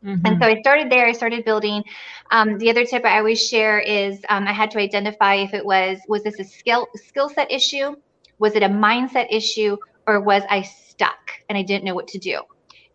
Mm-hmm. 0.04 0.26
And 0.26 0.42
so 0.42 0.48
I 0.48 0.60
started 0.62 0.92
there. 0.92 1.08
I 1.08 1.12
started 1.12 1.44
building. 1.44 1.84
Um, 2.32 2.58
the 2.58 2.70
other 2.70 2.86
tip 2.86 3.04
I 3.04 3.18
always 3.18 3.46
share 3.46 3.80
is 3.80 4.20
um, 4.30 4.48
I 4.48 4.54
had 4.54 4.72
to 4.72 4.80
identify 4.80 5.36
if 5.36 5.54
it 5.54 5.66
was 5.66 6.00
was 6.08 6.24
this 6.24 6.40
a 6.40 6.44
skill 6.44 6.88
skill 6.96 7.30
set 7.30 7.52
issue 7.52 7.96
was 8.40 8.56
it 8.56 8.64
a 8.64 8.70
mindset 8.70 9.28
issue 9.32 9.78
or 10.06 10.22
was 10.22 10.44
I 10.50 10.62
stuck 10.62 11.32
and 11.50 11.58
I 11.58 11.62
didn't 11.62 11.84
know 11.84 11.96
what 11.96 12.08
to 12.10 12.18
do? 12.18 12.42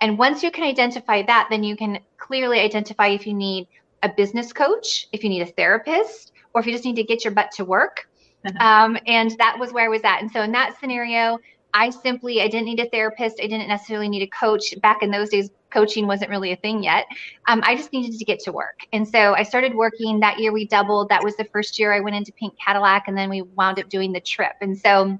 And 0.00 0.18
once 0.18 0.42
you 0.42 0.50
can 0.50 0.64
identify 0.64 1.22
that, 1.22 1.48
then 1.50 1.62
you 1.62 1.76
can 1.76 2.00
clearly 2.18 2.58
identify 2.58 3.08
if 3.08 3.26
you 3.26 3.34
need 3.34 3.68
a 4.02 4.08
business 4.08 4.52
coach, 4.52 5.06
if 5.12 5.22
you 5.22 5.30
need 5.30 5.42
a 5.42 5.46
therapist, 5.46 6.32
or 6.54 6.60
if 6.60 6.66
you 6.66 6.72
just 6.72 6.84
need 6.84 6.96
to 6.96 7.04
get 7.04 7.24
your 7.24 7.32
butt 7.32 7.50
to 7.52 7.64
work. 7.64 8.08
Um, 8.58 8.98
and 9.06 9.30
that 9.38 9.56
was 9.56 9.72
where 9.72 9.84
I 9.84 9.88
was 9.88 10.02
at. 10.02 10.20
And 10.20 10.28
so 10.28 10.42
in 10.42 10.50
that 10.50 10.76
scenario, 10.80 11.38
I 11.74 11.90
simply 11.90 12.42
I 12.42 12.48
didn't 12.48 12.66
need 12.66 12.80
a 12.80 12.88
therapist. 12.88 13.38
I 13.40 13.46
didn't 13.46 13.68
necessarily 13.68 14.08
need 14.08 14.22
a 14.22 14.26
coach. 14.26 14.74
Back 14.82 15.02
in 15.02 15.12
those 15.12 15.28
days, 15.30 15.48
coaching 15.70 16.06
wasn't 16.06 16.30
really 16.30 16.52
a 16.52 16.56
thing 16.56 16.82
yet. 16.82 17.06
Um, 17.46 17.62
I 17.64 17.76
just 17.76 17.92
needed 17.92 18.18
to 18.18 18.24
get 18.24 18.40
to 18.40 18.52
work. 18.52 18.80
And 18.92 19.06
so 19.08 19.34
I 19.34 19.42
started 19.42 19.74
working. 19.74 20.20
That 20.20 20.38
year 20.38 20.52
we 20.52 20.66
doubled. 20.66 21.08
That 21.08 21.22
was 21.22 21.36
the 21.36 21.44
first 21.44 21.78
year 21.78 21.92
I 21.92 22.00
went 22.00 22.16
into 22.16 22.32
Pink 22.32 22.54
Cadillac, 22.58 23.04
and 23.06 23.16
then 23.16 23.30
we 23.30 23.42
wound 23.42 23.78
up 23.78 23.88
doing 23.88 24.12
the 24.12 24.20
trip. 24.20 24.52
And 24.60 24.76
so 24.76 25.18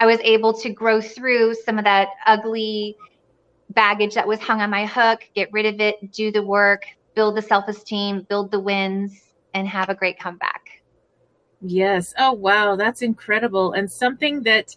I 0.00 0.06
was 0.06 0.20
able 0.20 0.52
to 0.54 0.70
grow 0.70 1.00
through 1.00 1.54
some 1.54 1.78
of 1.78 1.84
that 1.84 2.08
ugly 2.26 2.96
baggage 3.70 4.14
that 4.14 4.26
was 4.26 4.40
hung 4.40 4.60
on 4.60 4.70
my 4.70 4.86
hook, 4.86 5.28
get 5.34 5.52
rid 5.52 5.66
of 5.66 5.80
it, 5.80 6.12
do 6.12 6.30
the 6.30 6.42
work, 6.42 6.82
build 7.14 7.36
the 7.36 7.42
self 7.42 7.68
esteem, 7.68 8.22
build 8.28 8.50
the 8.50 8.60
wins, 8.60 9.32
and 9.54 9.66
have 9.66 9.88
a 9.88 9.94
great 9.94 10.18
comeback. 10.18 10.82
Yes. 11.60 12.14
Oh, 12.18 12.32
wow. 12.32 12.76
That's 12.76 13.02
incredible. 13.02 13.72
And 13.72 13.90
something 13.90 14.42
that 14.44 14.76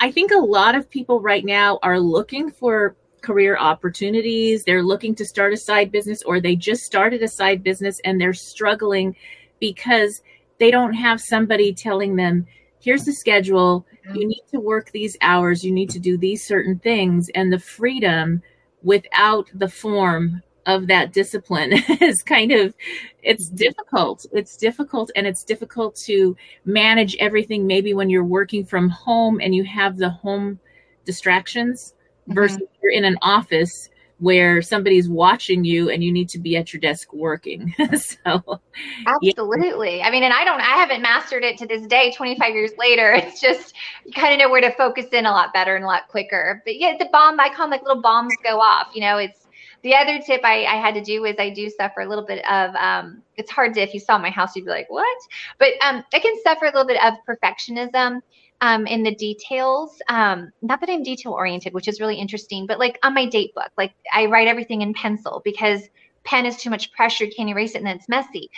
I 0.00 0.10
think 0.10 0.32
a 0.32 0.38
lot 0.38 0.74
of 0.74 0.90
people 0.90 1.20
right 1.20 1.44
now 1.44 1.78
are 1.82 2.00
looking 2.00 2.50
for 2.50 2.96
career 3.22 3.56
opportunities. 3.56 4.64
They're 4.64 4.82
looking 4.82 5.14
to 5.16 5.24
start 5.24 5.52
a 5.52 5.56
side 5.56 5.90
business 5.90 6.22
or 6.22 6.40
they 6.40 6.56
just 6.56 6.82
started 6.82 7.22
a 7.22 7.28
side 7.28 7.62
business 7.62 8.00
and 8.04 8.20
they're 8.20 8.34
struggling 8.34 9.16
because 9.60 10.22
they 10.58 10.70
don't 10.70 10.92
have 10.94 11.20
somebody 11.20 11.72
telling 11.74 12.16
them, 12.16 12.46
here's 12.86 13.04
the 13.04 13.12
schedule. 13.12 13.84
You 14.14 14.28
need 14.28 14.44
to 14.52 14.60
work 14.60 14.92
these 14.92 15.16
hours. 15.20 15.64
You 15.64 15.72
need 15.72 15.90
to 15.90 15.98
do 15.98 16.16
these 16.16 16.46
certain 16.46 16.78
things. 16.78 17.28
And 17.34 17.52
the 17.52 17.58
freedom 17.58 18.42
without 18.84 19.50
the 19.52 19.68
form 19.68 20.40
of 20.66 20.86
that 20.86 21.12
discipline 21.12 21.72
is 22.00 22.22
kind 22.22 22.52
of 22.52 22.74
it's 23.22 23.46
mm-hmm. 23.46 23.56
difficult 23.56 24.26
it's 24.32 24.56
difficult 24.56 25.12
and 25.14 25.24
it's 25.24 25.44
difficult 25.44 25.94
to 25.94 26.36
manage 26.64 27.16
everything 27.20 27.68
maybe 27.68 27.94
when 27.94 28.10
you're 28.10 28.24
working 28.24 28.64
from 28.64 28.88
home 28.88 29.40
and 29.40 29.54
you 29.54 29.62
have 29.62 29.96
the 29.96 30.10
home 30.10 30.58
distractions 31.04 31.94
mm-hmm. 32.22 32.34
versus 32.34 32.62
you're 32.82 32.90
in 32.90 33.04
an 33.04 33.16
office 33.22 33.88
where 34.18 34.62
somebody's 34.62 35.08
watching 35.08 35.64
you 35.64 35.90
and 35.90 36.02
you 36.02 36.10
need 36.10 36.28
to 36.30 36.38
be 36.38 36.56
at 36.56 36.72
your 36.72 36.80
desk 36.80 37.12
working 37.12 37.74
so 37.96 38.60
Absolutely. 39.06 40.02
I 40.02 40.10
mean, 40.10 40.22
and 40.22 40.32
I 40.32 40.44
don't, 40.44 40.60
I 40.60 40.76
haven't 40.76 41.02
mastered 41.02 41.44
it 41.44 41.58
to 41.58 41.66
this 41.66 41.86
day, 41.86 42.12
25 42.12 42.54
years 42.54 42.72
later. 42.78 43.12
It's 43.26 43.40
just, 43.40 43.74
you 44.04 44.12
kind 44.12 44.32
of 44.32 44.38
know 44.38 44.50
where 44.50 44.60
to 44.60 44.70
focus 44.72 45.06
in 45.12 45.26
a 45.26 45.30
lot 45.30 45.52
better 45.52 45.74
and 45.74 45.84
a 45.84 45.88
lot 45.88 46.08
quicker. 46.08 46.62
But 46.64 46.78
yeah, 46.78 46.96
the 46.98 47.08
bomb, 47.12 47.38
I 47.40 47.48
call 47.48 47.66
them 47.66 47.70
like 47.70 47.82
little 47.82 48.00
bombs 48.00 48.32
go 48.42 48.60
off. 48.60 48.88
You 48.94 49.00
know, 49.02 49.18
it's 49.18 49.46
the 49.82 49.94
other 49.94 50.18
tip 50.20 50.40
I, 50.44 50.64
I 50.64 50.76
had 50.76 50.94
to 50.94 51.02
do 51.02 51.24
is 51.24 51.36
I 51.38 51.50
do 51.50 51.68
suffer 51.70 52.00
a 52.00 52.08
little 52.08 52.24
bit 52.24 52.44
of, 52.48 52.74
um, 52.76 53.22
it's 53.36 53.50
hard 53.50 53.74
to, 53.74 53.80
if 53.80 53.92
you 53.92 54.00
saw 54.00 54.16
my 54.18 54.30
house, 54.30 54.56
you'd 54.56 54.64
be 54.64 54.70
like, 54.70 54.88
what? 54.88 55.18
But 55.58 55.72
um, 55.82 56.04
I 56.14 56.18
can 56.20 56.34
suffer 56.42 56.66
a 56.66 56.68
little 56.68 56.86
bit 56.86 57.02
of 57.02 57.14
perfectionism 57.28 58.20
um, 58.60 58.86
in 58.86 59.02
the 59.02 59.14
details. 59.14 60.00
Um, 60.08 60.50
not 60.62 60.80
that 60.80 60.90
I'm 60.90 61.02
detail 61.02 61.32
oriented, 61.32 61.74
which 61.74 61.88
is 61.88 62.00
really 62.00 62.16
interesting, 62.16 62.66
but 62.66 62.78
like 62.78 62.98
on 63.02 63.14
my 63.14 63.26
date 63.26 63.54
book, 63.54 63.70
like 63.76 63.94
I 64.12 64.26
write 64.26 64.48
everything 64.48 64.82
in 64.82 64.94
pencil 64.94 65.42
because 65.44 65.82
pen 66.24 66.46
is 66.46 66.56
too 66.56 66.70
much 66.70 66.92
pressure. 66.92 67.24
You 67.24 67.32
can't 67.36 67.48
erase 67.48 67.74
it 67.74 67.78
and 67.78 67.86
then 67.86 67.96
it's 67.96 68.08
messy. 68.08 68.50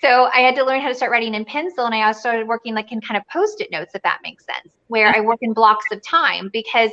So 0.00 0.28
I 0.34 0.40
had 0.40 0.54
to 0.56 0.64
learn 0.64 0.80
how 0.80 0.88
to 0.88 0.94
start 0.94 1.12
writing 1.12 1.34
in 1.34 1.44
pencil, 1.44 1.86
and 1.86 1.94
I 1.94 2.02
also 2.02 2.20
started 2.20 2.46
working 2.46 2.74
like 2.74 2.92
in 2.92 3.00
kind 3.00 3.16
of 3.16 3.26
post-it 3.28 3.70
notes, 3.70 3.94
if 3.94 4.02
that 4.02 4.20
makes 4.22 4.44
sense, 4.44 4.74
where 4.88 5.14
I 5.14 5.20
work 5.20 5.38
in 5.40 5.54
blocks 5.54 5.86
of 5.92 6.02
time. 6.02 6.50
Because 6.52 6.90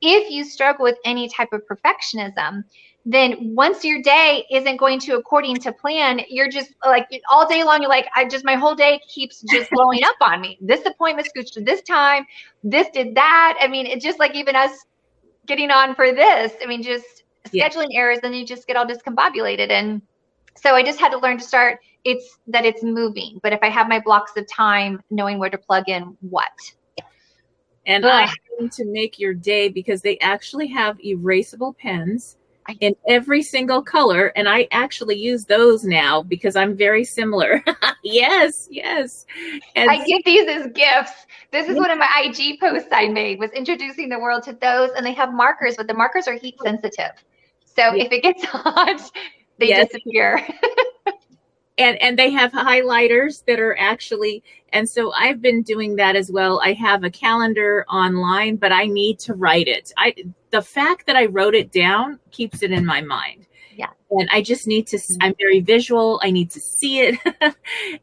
if 0.00 0.30
you 0.30 0.44
struggle 0.44 0.84
with 0.84 0.96
any 1.04 1.28
type 1.28 1.52
of 1.52 1.62
perfectionism, 1.70 2.64
then 3.04 3.54
once 3.54 3.84
your 3.84 4.00
day 4.02 4.46
isn't 4.50 4.76
going 4.78 4.98
to 5.00 5.16
according 5.16 5.60
to 5.60 5.72
plan, 5.72 6.20
you're 6.28 6.48
just 6.48 6.74
like 6.84 7.08
all 7.30 7.46
day 7.46 7.62
long. 7.62 7.82
You're 7.82 7.90
like, 7.90 8.08
I 8.16 8.24
just 8.26 8.44
my 8.44 8.54
whole 8.54 8.74
day 8.74 9.00
keeps 9.08 9.42
just 9.42 9.70
blowing 9.70 10.02
up 10.04 10.16
on 10.22 10.40
me. 10.40 10.58
This 10.60 10.86
appointment 10.86 11.28
scooched 11.34 11.52
to 11.52 11.60
this 11.60 11.82
time. 11.82 12.26
This 12.62 12.88
did 12.90 13.14
that. 13.14 13.56
I 13.60 13.68
mean, 13.68 13.86
it's 13.86 14.04
just 14.04 14.18
like 14.18 14.34
even 14.34 14.56
us 14.56 14.86
getting 15.46 15.70
on 15.70 15.94
for 15.94 16.12
this. 16.12 16.52
I 16.62 16.66
mean, 16.66 16.82
just 16.82 17.24
Yeah. 17.52 17.68
scheduling 17.68 17.88
errors, 17.94 18.20
then 18.22 18.32
you 18.32 18.46
just 18.46 18.66
get 18.66 18.76
all 18.76 18.86
discombobulated. 18.86 19.70
And 19.70 20.00
so 20.56 20.74
I 20.74 20.82
just 20.82 20.98
had 20.98 21.10
to 21.10 21.18
learn 21.18 21.38
to 21.38 21.44
start. 21.44 21.80
It's 22.04 22.38
that 22.46 22.64
it's 22.64 22.82
moving. 22.82 23.38
But 23.42 23.52
if 23.52 23.60
I 23.62 23.68
have 23.68 23.88
my 23.88 24.00
blocks 24.00 24.32
of 24.36 24.46
time, 24.48 25.02
knowing 25.10 25.38
where 25.38 25.50
to 25.50 25.58
plug 25.58 25.88
in 25.88 26.16
what. 26.20 26.50
and 27.86 28.04
Ugh. 28.04 28.28
i'm 28.30 28.58
going 28.58 28.70
to 28.70 28.84
make 28.86 29.18
your 29.18 29.34
day 29.34 29.68
because 29.68 30.00
they 30.00 30.18
actually 30.20 30.66
have 30.68 30.96
erasable 30.98 31.76
pens 31.76 32.36
in 32.80 32.94
every 33.08 33.42
single 33.42 33.82
color 33.82 34.28
and 34.36 34.48
i 34.48 34.66
actually 34.70 35.16
use 35.16 35.44
those 35.44 35.84
now 35.84 36.22
because 36.22 36.56
i'm 36.56 36.76
very 36.76 37.04
similar 37.04 37.62
yes 38.02 38.68
yes 38.70 39.26
and 39.76 39.90
I 39.90 39.96
give 40.04 40.24
these 40.24 40.48
as 40.48 40.66
gifts. 40.72 41.26
This 41.50 41.68
is 41.68 41.76
one 41.76 41.90
of 41.90 41.98
my 41.98 42.08
IG 42.16 42.60
posts 42.60 42.88
I 42.92 43.08
made 43.08 43.38
was 43.38 43.50
introducing 43.50 44.08
the 44.08 44.18
world 44.18 44.42
to 44.44 44.52
those, 44.52 44.90
and 44.96 45.04
they 45.04 45.12
have 45.14 45.32
markers, 45.32 45.76
but 45.76 45.86
the 45.86 45.94
markers 45.94 46.28
are 46.28 46.34
heat 46.34 46.60
sensitive. 46.60 47.12
So 47.64 47.94
if 47.94 48.10
it 48.12 48.22
gets 48.22 48.44
hot, 48.44 49.00
they 49.58 49.68
Yes. 49.68 49.88
disappear. 49.88 50.46
and 51.78 52.00
and 52.00 52.18
they 52.18 52.30
have 52.30 52.52
highlighters 52.52 53.44
that 53.46 53.58
are 53.58 53.76
actually 53.78 54.42
and 54.72 54.88
so 54.88 55.12
i've 55.12 55.42
been 55.42 55.62
doing 55.62 55.96
that 55.96 56.14
as 56.14 56.30
well 56.30 56.60
i 56.62 56.72
have 56.72 57.02
a 57.02 57.10
calendar 57.10 57.84
online 57.88 58.54
but 58.54 58.70
i 58.70 58.86
need 58.86 59.18
to 59.18 59.34
write 59.34 59.66
it 59.66 59.92
i 59.96 60.14
the 60.54 60.62
fact 60.62 61.06
that 61.06 61.16
i 61.16 61.26
wrote 61.26 61.54
it 61.54 61.72
down 61.72 62.18
keeps 62.30 62.62
it 62.62 62.70
in 62.70 62.86
my 62.86 63.00
mind. 63.00 63.46
Yeah. 63.76 63.90
and 64.12 64.28
i 64.30 64.40
just 64.40 64.68
need 64.68 64.86
to 64.88 64.96
mm-hmm. 64.96 65.16
i'm 65.20 65.34
very 65.36 65.60
visual. 65.60 66.20
I 66.22 66.30
need 66.30 66.50
to 66.52 66.60
see 66.60 67.00
it. 67.00 67.18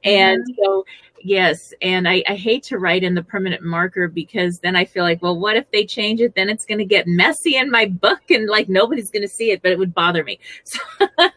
And 0.04 0.42
mm-hmm. 0.42 0.64
so 0.64 0.86
yes 1.24 1.74
and 1.82 2.10
I, 2.10 2.24
I 2.28 2.36
hate 2.36 2.64
to 2.64 2.80
write 2.80 3.04
in 3.04 3.14
the 3.14 3.24
permanent 3.24 3.62
marker 3.62 4.08
because 4.08 4.60
then 4.60 4.76
i 4.76 4.84
feel 4.84 5.04
like 5.04 5.22
well 5.22 5.40
what 5.40 5.56
if 5.56 5.70
they 5.72 5.86
change 5.86 6.20
it? 6.20 6.36
Then 6.36 6.50
it's 6.50 6.66
going 6.66 6.80
to 6.80 6.86
get 6.96 7.08
messy 7.08 7.56
in 7.56 7.72
my 7.72 7.86
book 7.86 8.30
and 8.30 8.48
like 8.48 8.68
nobody's 8.68 9.12
going 9.12 9.22
to 9.22 9.34
see 9.40 9.52
it 9.52 9.62
but 9.62 9.72
it 9.72 9.80
would 9.80 9.94
bother 9.94 10.24
me. 10.24 10.40
So 10.66 10.80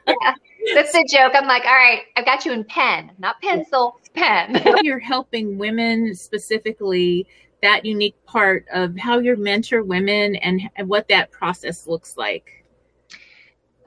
yeah. 0.09 0.35
That's 0.73 0.93
the 0.93 1.07
joke. 1.11 1.33
I'm 1.35 1.47
like, 1.47 1.65
all 1.67 1.75
right, 1.75 2.05
I've 2.17 2.25
got 2.25 2.47
you 2.47 2.53
in 2.53 2.65
pen, 2.65 3.11
not 3.19 3.41
pencil, 3.43 4.01
pen. 4.15 4.63
you're 4.83 4.99
helping 4.99 5.59
women 5.59 6.15
specifically 6.15 7.27
that 7.65 7.85
unique 7.85 8.17
part 8.27 8.67
of 8.73 8.97
how 8.97 9.19
you 9.19 9.37
mentor 9.37 9.83
women 9.83 10.37
and 10.37 10.63
and 10.77 10.89
what 10.89 11.09
that 11.09 11.31
process 11.31 11.87
looks 11.87 12.17
like 12.17 12.65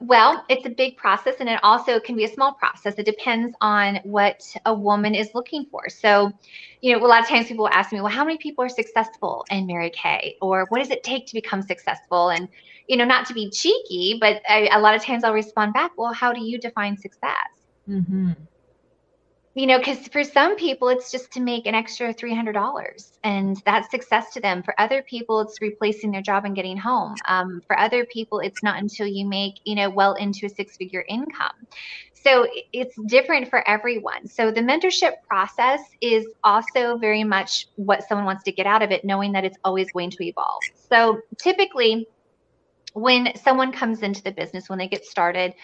Well, 0.00 0.44
it's 0.48 0.64
a 0.64 0.70
big 0.70 0.96
process 0.96 1.36
and 1.40 1.48
it 1.48 1.58
also 1.62 1.98
can 1.98 2.14
be 2.14 2.24
a 2.24 2.32
small 2.32 2.52
process. 2.52 2.94
It 2.98 3.06
depends 3.06 3.56
on 3.60 3.96
what 4.04 4.40
a 4.64 4.72
woman 4.72 5.14
is 5.14 5.30
looking 5.34 5.66
for. 5.72 5.88
So, 5.88 6.32
you 6.80 6.92
know, 6.92 7.04
a 7.04 7.08
lot 7.08 7.20
of 7.20 7.28
times 7.28 7.48
people 7.48 7.68
ask 7.68 7.92
me, 7.92 8.00
well, 8.00 8.12
how 8.12 8.24
many 8.24 8.38
people 8.38 8.64
are 8.64 8.68
successful 8.68 9.44
in 9.50 9.66
Mary 9.66 9.90
Kay? 9.90 10.36
Or 10.40 10.66
what 10.68 10.78
does 10.78 10.90
it 10.90 11.02
take 11.02 11.26
to 11.26 11.34
become 11.34 11.62
successful? 11.62 12.30
And, 12.30 12.48
you 12.86 12.96
know, 12.96 13.04
not 13.04 13.26
to 13.26 13.34
be 13.34 13.50
cheeky, 13.50 14.18
but 14.20 14.40
I, 14.48 14.68
a 14.72 14.78
lot 14.78 14.94
of 14.94 15.02
times 15.02 15.24
I'll 15.24 15.34
respond 15.34 15.74
back, 15.74 15.90
well, 15.98 16.12
how 16.12 16.32
do 16.32 16.40
you 16.44 16.58
define 16.58 16.96
success? 16.96 17.50
mm-hmm. 17.88 18.32
You 19.58 19.66
know, 19.66 19.76
because 19.76 20.06
for 20.06 20.22
some 20.22 20.54
people, 20.54 20.88
it's 20.88 21.10
just 21.10 21.32
to 21.32 21.40
make 21.40 21.66
an 21.66 21.74
extra 21.74 22.14
$300 22.14 23.10
and 23.24 23.60
that's 23.66 23.90
success 23.90 24.32
to 24.34 24.40
them. 24.40 24.62
For 24.62 24.72
other 24.80 25.02
people, 25.02 25.40
it's 25.40 25.60
replacing 25.60 26.12
their 26.12 26.22
job 26.22 26.44
and 26.44 26.54
getting 26.54 26.76
home. 26.76 27.16
Um, 27.26 27.60
for 27.66 27.76
other 27.76 28.06
people, 28.06 28.38
it's 28.38 28.62
not 28.62 28.78
until 28.80 29.08
you 29.08 29.26
make, 29.26 29.54
you 29.64 29.74
know, 29.74 29.90
well 29.90 30.14
into 30.14 30.46
a 30.46 30.48
six 30.48 30.76
figure 30.76 31.04
income. 31.08 31.66
So 32.12 32.46
it's 32.72 32.94
different 33.06 33.50
for 33.50 33.68
everyone. 33.68 34.28
So 34.28 34.52
the 34.52 34.60
mentorship 34.60 35.14
process 35.26 35.80
is 36.00 36.24
also 36.44 36.96
very 36.96 37.24
much 37.24 37.66
what 37.74 38.04
someone 38.08 38.26
wants 38.26 38.44
to 38.44 38.52
get 38.52 38.66
out 38.66 38.82
of 38.82 38.92
it, 38.92 39.04
knowing 39.04 39.32
that 39.32 39.44
it's 39.44 39.58
always 39.64 39.90
going 39.90 40.10
to 40.10 40.24
evolve. 40.24 40.62
So 40.88 41.20
typically, 41.36 42.06
when 42.94 43.36
someone 43.36 43.72
comes 43.72 44.02
into 44.02 44.22
the 44.22 44.30
business, 44.30 44.68
when 44.68 44.78
they 44.78 44.88
get 44.88 45.04
started, 45.04 45.54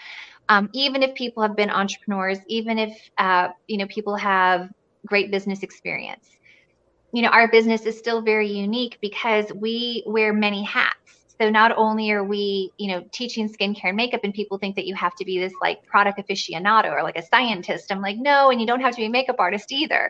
um, 0.49 0.69
even 0.73 1.03
if 1.03 1.15
people 1.15 1.41
have 1.43 1.55
been 1.55 1.69
entrepreneurs, 1.69 2.39
even 2.47 2.77
if 2.79 2.97
uh, 3.17 3.49
you 3.67 3.77
know 3.77 3.87
people 3.87 4.15
have 4.15 4.69
great 5.05 5.31
business 5.31 5.63
experience, 5.63 6.29
you 7.13 7.21
know 7.21 7.29
our 7.29 7.47
business 7.47 7.85
is 7.85 7.97
still 7.97 8.21
very 8.21 8.47
unique 8.47 8.97
because 9.01 9.51
we 9.53 10.03
wear 10.05 10.33
many 10.33 10.63
hats. 10.63 10.95
So 11.39 11.49
not 11.49 11.73
only 11.75 12.11
are 12.11 12.23
we, 12.23 12.71
you 12.77 12.87
know, 12.87 13.03
teaching 13.11 13.49
skincare 13.49 13.89
and 13.89 13.97
makeup, 13.97 14.21
and 14.23 14.33
people 14.33 14.57
think 14.57 14.77
that 14.77 14.85
you 14.85 14.95
have 14.95 15.15
to 15.15 15.25
be 15.25 15.37
this 15.37 15.51
like 15.61 15.85
product 15.85 16.17
aficionado 16.17 16.89
or 16.89 17.03
like 17.03 17.17
a 17.17 17.25
scientist. 17.25 17.91
I'm 17.91 18.01
like, 18.01 18.15
no, 18.17 18.51
and 18.51 18.61
you 18.61 18.65
don't 18.65 18.79
have 18.79 18.95
to 18.95 19.01
be 19.01 19.07
a 19.07 19.09
makeup 19.09 19.35
artist 19.37 19.69
either 19.73 20.09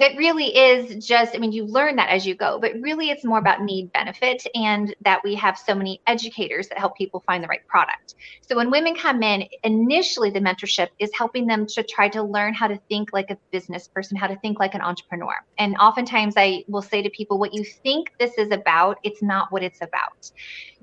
it 0.00 0.16
really 0.16 0.56
is 0.56 1.04
just, 1.04 1.34
I 1.34 1.38
mean, 1.38 1.52
you 1.52 1.66
learn 1.66 1.96
that 1.96 2.10
as 2.10 2.26
you 2.26 2.34
go, 2.34 2.58
but 2.60 2.72
really 2.80 3.10
it's 3.10 3.24
more 3.24 3.38
about 3.38 3.62
need 3.62 3.92
benefit 3.92 4.42
and 4.54 4.94
that 5.02 5.20
we 5.24 5.34
have 5.36 5.58
so 5.58 5.74
many 5.74 6.00
educators 6.06 6.68
that 6.68 6.78
help 6.78 6.96
people 6.96 7.22
find 7.26 7.42
the 7.42 7.48
right 7.48 7.66
product. 7.68 8.14
So 8.42 8.56
when 8.56 8.70
women 8.70 8.94
come 8.94 9.22
in, 9.22 9.44
initially 9.64 10.30
the 10.30 10.40
mentorship 10.40 10.88
is 10.98 11.10
helping 11.16 11.46
them 11.46 11.66
to 11.68 11.82
try 11.82 12.08
to 12.10 12.22
learn 12.22 12.54
how 12.54 12.68
to 12.68 12.78
think 12.88 13.10
like 13.12 13.30
a 13.30 13.38
business 13.52 13.88
person, 13.88 14.16
how 14.16 14.26
to 14.28 14.38
think 14.40 14.58
like 14.58 14.74
an 14.74 14.80
entrepreneur. 14.80 15.34
And 15.58 15.76
oftentimes 15.76 16.34
I 16.36 16.64
will 16.68 16.82
say 16.82 17.02
to 17.02 17.10
people, 17.10 17.38
what 17.38 17.54
you 17.54 17.64
think 17.82 18.08
this 18.18 18.38
is 18.38 18.50
about, 18.50 18.98
it's 19.02 19.22
not 19.22 19.48
what 19.50 19.62
it's 19.62 19.80
about. 19.82 20.30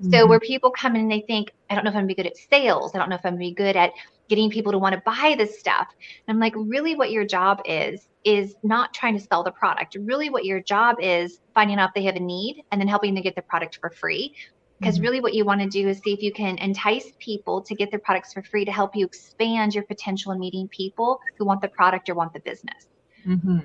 So 0.00 0.26
Mhm. 0.26 0.28
where 0.28 0.40
people 0.40 0.70
come 0.70 0.94
in 0.94 1.02
and 1.02 1.10
they 1.10 1.24
think, 1.26 1.50
I 1.70 1.74
don't 1.74 1.84
know 1.84 1.90
if 1.90 1.96
I'm 1.96 2.02
gonna 2.02 2.08
be 2.08 2.14
good 2.14 2.26
at 2.26 2.36
sales. 2.50 2.92
I 2.94 2.98
don't 2.98 3.08
know 3.08 3.16
if 3.16 3.24
I'm 3.24 3.32
gonna 3.32 3.40
be 3.40 3.54
good 3.54 3.76
at 3.76 3.92
getting 4.28 4.50
people 4.50 4.72
to 4.72 4.78
want 4.78 4.94
to 4.94 5.02
buy 5.04 5.34
this 5.36 5.58
stuff. 5.58 5.86
And 6.26 6.34
I'm 6.34 6.40
like, 6.40 6.54
really 6.56 6.94
what 6.94 7.10
your 7.10 7.24
job 7.24 7.60
is, 7.64 8.08
is 8.24 8.54
not 8.62 8.92
trying 8.92 9.16
to 9.18 9.24
sell 9.24 9.42
the 9.42 9.52
product. 9.52 9.96
Really 10.00 10.30
what 10.30 10.44
your 10.44 10.60
job 10.60 10.96
is 11.00 11.40
finding 11.54 11.78
out 11.78 11.90
if 11.90 11.94
they 11.94 12.04
have 12.04 12.16
a 12.16 12.20
need 12.20 12.62
and 12.70 12.80
then 12.80 12.88
helping 12.88 13.14
them 13.14 13.22
get 13.22 13.36
the 13.36 13.42
product 13.42 13.78
for 13.80 13.90
free. 13.90 14.34
Because 14.80 14.98
Mhm. 14.98 15.02
really 15.02 15.20
what 15.20 15.34
you 15.34 15.44
want 15.44 15.60
to 15.60 15.66
do 15.66 15.88
is 15.88 15.98
see 15.98 16.12
if 16.12 16.22
you 16.22 16.32
can 16.32 16.56
entice 16.58 17.10
people 17.18 17.62
to 17.62 17.74
get 17.74 17.90
their 17.90 17.98
products 17.98 18.32
for 18.32 18.42
free 18.44 18.64
to 18.64 18.70
help 18.70 18.94
you 18.94 19.06
expand 19.06 19.74
your 19.74 19.84
potential 19.84 20.30
in 20.32 20.38
meeting 20.38 20.68
people 20.68 21.18
who 21.36 21.44
want 21.44 21.62
the 21.62 21.68
product 21.68 22.08
or 22.08 22.14
want 22.14 22.32
the 22.32 22.40
business. 22.40 22.86
Mm-hmm. 23.26 23.58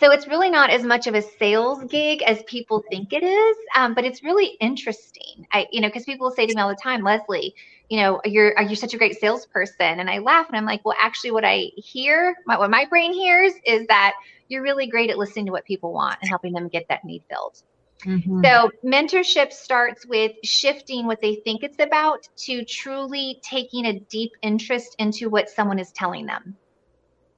So 0.00 0.10
it's 0.10 0.26
really 0.26 0.50
not 0.50 0.70
as 0.70 0.82
much 0.84 1.06
of 1.06 1.14
a 1.14 1.22
sales 1.22 1.84
gig 1.84 2.22
as 2.22 2.42
people 2.44 2.82
think 2.90 3.12
it 3.12 3.22
is, 3.22 3.56
um, 3.76 3.94
but 3.94 4.04
it's 4.04 4.24
really 4.24 4.56
interesting. 4.58 5.46
I, 5.52 5.66
you 5.70 5.80
know, 5.80 5.88
because 5.88 6.04
people 6.04 6.30
say 6.30 6.46
to 6.46 6.54
me 6.54 6.60
all 6.60 6.70
the 6.70 6.76
time, 6.82 7.04
Leslie, 7.04 7.54
you 7.92 7.98
know, 8.00 8.22
you're 8.24 8.56
are 8.56 8.62
you 8.62 8.74
such 8.74 8.94
a 8.94 8.96
great 8.96 9.20
salesperson? 9.20 10.00
And 10.00 10.08
I 10.08 10.16
laugh 10.16 10.48
and 10.48 10.56
I'm 10.56 10.64
like, 10.64 10.80
well, 10.82 10.96
actually, 10.98 11.32
what 11.32 11.44
I 11.44 11.68
hear, 11.76 12.34
my, 12.46 12.56
what 12.56 12.70
my 12.70 12.86
brain 12.86 13.12
hears 13.12 13.52
is 13.66 13.86
that 13.88 14.14
you're 14.48 14.62
really 14.62 14.86
great 14.86 15.10
at 15.10 15.18
listening 15.18 15.44
to 15.44 15.52
what 15.52 15.66
people 15.66 15.92
want 15.92 16.16
and 16.22 16.28
helping 16.30 16.54
them 16.54 16.68
get 16.68 16.86
that 16.88 17.04
need 17.04 17.22
filled. 17.28 17.58
Mhm. 18.06 18.42
So, 18.42 18.70
mentorship 18.82 19.52
starts 19.52 20.06
with 20.06 20.32
shifting 20.42 21.06
what 21.06 21.20
they 21.20 21.34
think 21.44 21.62
it's 21.62 21.80
about 21.80 22.20
to 22.46 22.64
truly 22.64 23.38
taking 23.44 23.84
a 23.84 24.00
deep 24.00 24.30
interest 24.40 24.96
into 24.98 25.28
what 25.28 25.50
someone 25.50 25.78
is 25.78 25.92
telling 25.92 26.24
them. 26.24 26.56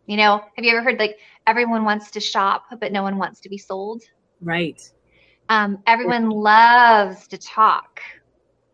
You 0.06 0.18
know, 0.18 0.40
have 0.54 0.64
you 0.64 0.70
ever 0.70 0.84
heard 0.84 1.00
like 1.00 1.16
everyone 1.49 1.84
wants 1.84 2.12
to 2.12 2.20
shop, 2.20 2.62
but 2.80 2.92
no 2.92 3.02
one 3.02 3.18
wants 3.18 3.40
to 3.40 3.49
be 3.49 3.58
sold? 3.58 4.02
right. 4.40 4.80
Um, 5.49 5.82
everyone 5.84 6.30
loves 6.30 7.26
to 7.28 7.38
talk 7.38 8.00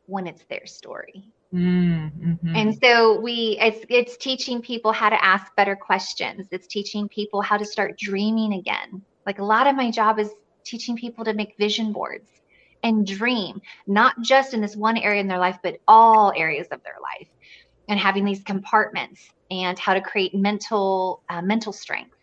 when 0.05 0.27
it's 0.27 0.45
their 0.51 0.67
story. 0.67 1.25
Mm, 1.53 2.13
mhm. 2.13 2.57
And 2.57 2.79
so 2.83 3.21
we 3.21 3.59
it's 3.61 3.85
it's 3.89 4.17
teaching 4.17 4.63
people 4.63 4.93
how 4.93 5.09
to 5.09 5.25
ask 5.25 5.55
better 5.57 5.75
questions. 5.75 6.47
It's 6.53 6.67
teaching 6.67 7.09
people 7.09 7.43
how 7.43 7.57
to 7.57 7.65
start 7.65 7.99
dreaming 7.99 8.55
again. 8.55 9.03
Like 9.27 9.41
a 9.41 9.45
lot 9.45 9.67
of 9.67 9.75
my 9.75 9.91
job 9.91 10.19
is 10.19 10.31
teaching 10.65 10.97
people 10.97 11.25
to 11.25 11.35
make 11.35 11.55
vision 11.59 11.93
boards 11.93 12.31
and 12.83 13.07
dream, 13.07 13.61
not 13.87 14.15
just 14.23 14.55
in 14.55 14.61
this 14.61 14.77
one 14.77 14.97
area 14.97 15.21
in 15.21 15.29
their 15.29 15.39
life, 15.39 15.59
but 15.63 15.79
all 15.89 16.33
areas 16.37 16.69
of 16.71 16.83
their 16.85 16.97
life. 17.03 17.29
And 17.89 17.99
having 17.99 18.25
these 18.25 18.43
compartments 18.45 19.21
and 19.51 19.77
how 19.77 19.95
to 19.95 20.01
create 20.01 20.33
mental 20.33 21.23
uh, 21.29 21.43
mental 21.43 21.73
strength. 21.73 22.17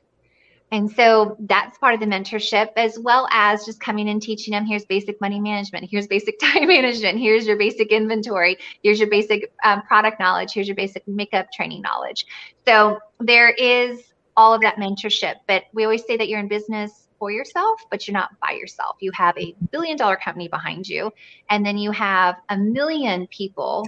And 0.72 0.92
so 0.92 1.38
that's 1.40 1.78
part 1.78 1.94
of 1.94 2.02
the 2.02 2.06
mentorship, 2.06 2.72
as 2.76 3.00
well 3.00 3.28
as 3.32 3.66
just 3.66 3.80
coming 3.80 4.10
and 4.10 4.22
teaching 4.22 4.52
them 4.52 4.66
here's 4.66 4.84
basic 4.86 5.22
money 5.22 5.40
management, 5.40 5.88
here's 5.90 6.08
basic 6.08 6.40
time 6.42 6.68
management, 6.68 7.20
here's 7.20 7.48
your 7.48 7.58
basic 7.58 7.92
inventory, 7.92 8.58
here's 8.84 9.00
your 9.00 9.10
basic 9.10 9.54
um, 9.64 9.82
product 9.84 10.20
knowledge, 10.20 10.52
here's 10.54 10.68
your 10.68 10.76
basic 10.76 11.08
makeup 11.08 11.48
training 11.54 11.82
knowledge. 11.82 12.26
So 12.66 13.00
there 13.20 13.50
is 13.52 14.14
all 14.38 14.54
of 14.54 14.62
that 14.62 14.76
mentorship. 14.76 15.36
But 15.48 15.64
we 15.74 15.84
always 15.84 16.06
say 16.06 16.16
that 16.16 16.30
you're 16.30 16.40
in 16.40 16.48
business 16.48 17.08
for 17.18 17.32
yourself, 17.32 17.82
but 17.90 18.08
you're 18.08 18.14
not 18.14 18.40
by 18.40 18.52
yourself. 18.52 18.98
You 19.00 19.12
have 19.16 19.36
a 19.38 19.56
billion 19.72 19.98
dollar 19.98 20.16
company 20.16 20.48
behind 20.48 20.88
you, 20.88 21.12
and 21.50 21.66
then 21.66 21.78
you 21.78 21.92
have 21.92 22.36
a 22.50 22.58
million 22.58 23.28
people 23.28 23.88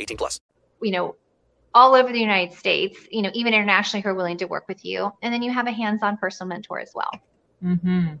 18 0.00 0.16
plus. 0.16 0.40
you 0.82 0.90
know, 0.90 1.16
all 1.74 1.94
over 1.94 2.10
the 2.10 2.18
United 2.18 2.56
States, 2.56 2.98
you 3.10 3.22
know, 3.22 3.30
even 3.34 3.52
internationally 3.52 4.02
who 4.02 4.08
are 4.08 4.14
willing 4.14 4.38
to 4.38 4.46
work 4.46 4.66
with 4.66 4.84
you. 4.84 5.12
And 5.22 5.32
then 5.32 5.42
you 5.42 5.52
have 5.52 5.66
a 5.66 5.72
hands-on 5.72 6.16
personal 6.16 6.48
mentor 6.48 6.80
as 6.80 6.92
well. 6.94 7.10
hmm 7.60 8.14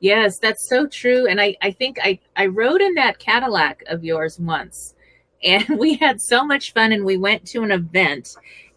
Yes, 0.00 0.38
that's 0.40 0.68
so 0.68 0.86
true. 0.88 1.28
And 1.28 1.40
I, 1.40 1.56
I 1.62 1.70
think 1.70 1.98
I, 2.02 2.18
I 2.36 2.46
rode 2.46 2.80
in 2.80 2.94
that 2.94 3.20
Cadillac 3.20 3.84
of 3.86 4.04
yours 4.04 4.38
once 4.38 4.94
and 5.44 5.66
we 5.78 5.94
had 5.96 6.20
so 6.20 6.44
much 6.44 6.72
fun 6.72 6.92
and 6.92 7.04
we 7.04 7.16
went 7.16 7.44
to 7.48 7.62
an 7.62 7.72
event. 7.72 8.28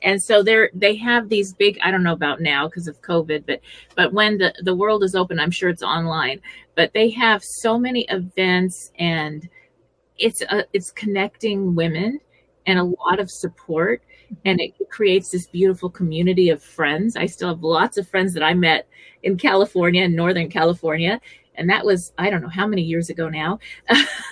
And 0.01 0.21
so 0.21 0.41
there 0.41 0.71
they 0.73 0.95
have 0.95 1.29
these 1.29 1.53
big 1.53 1.77
I 1.83 1.91
don't 1.91 2.03
know 2.03 2.13
about 2.13 2.41
now 2.41 2.67
because 2.67 2.87
of 2.87 3.01
COVID, 3.01 3.45
but 3.45 3.61
but 3.95 4.13
when 4.13 4.39
the, 4.39 4.53
the 4.63 4.75
world 4.75 5.03
is 5.03 5.13
open, 5.15 5.39
I'm 5.39 5.51
sure 5.51 5.69
it's 5.69 5.83
online. 5.83 6.41
But 6.75 6.93
they 6.93 7.11
have 7.11 7.43
so 7.43 7.77
many 7.77 8.05
events 8.09 8.91
and 8.97 9.47
it's 10.17 10.41
a, 10.41 10.65
it's 10.73 10.91
connecting 10.91 11.75
women 11.75 12.19
and 12.65 12.79
a 12.79 12.83
lot 12.83 13.19
of 13.19 13.29
support 13.29 14.01
and 14.43 14.59
it 14.59 14.73
creates 14.89 15.29
this 15.29 15.47
beautiful 15.47 15.89
community 15.89 16.49
of 16.49 16.61
friends. 16.61 17.15
I 17.15 17.25
still 17.25 17.49
have 17.49 17.63
lots 17.63 17.97
of 17.97 18.07
friends 18.07 18.33
that 18.33 18.43
I 18.43 18.53
met 18.53 18.87
in 19.23 19.37
California, 19.37 20.03
in 20.03 20.15
Northern 20.15 20.49
California, 20.49 21.19
and 21.55 21.69
that 21.69 21.85
was 21.85 22.13
I 22.17 22.29
don't 22.29 22.41
know 22.41 22.49
how 22.49 22.67
many 22.67 22.81
years 22.81 23.09
ago 23.09 23.29
now. 23.29 23.59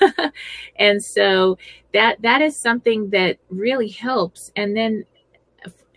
and 0.78 1.04
so 1.04 1.58
that 1.94 2.22
that 2.22 2.42
is 2.42 2.58
something 2.58 3.10
that 3.12 3.38
really 3.50 3.90
helps. 3.90 4.52
And 4.56 4.76
then 4.76 5.06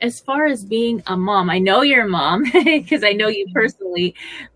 as 0.02 0.20
far 0.20 0.44
as 0.46 0.64
being 0.64 1.02
a 1.06 1.16
mom, 1.16 1.48
I 1.48 1.58
know 1.58 1.82
you're 1.82 2.04
a 2.04 2.08
mom 2.08 2.44
because 2.64 3.02
I 3.02 3.12
know 3.12 3.28
you 3.28 3.46
personally, 3.52 4.14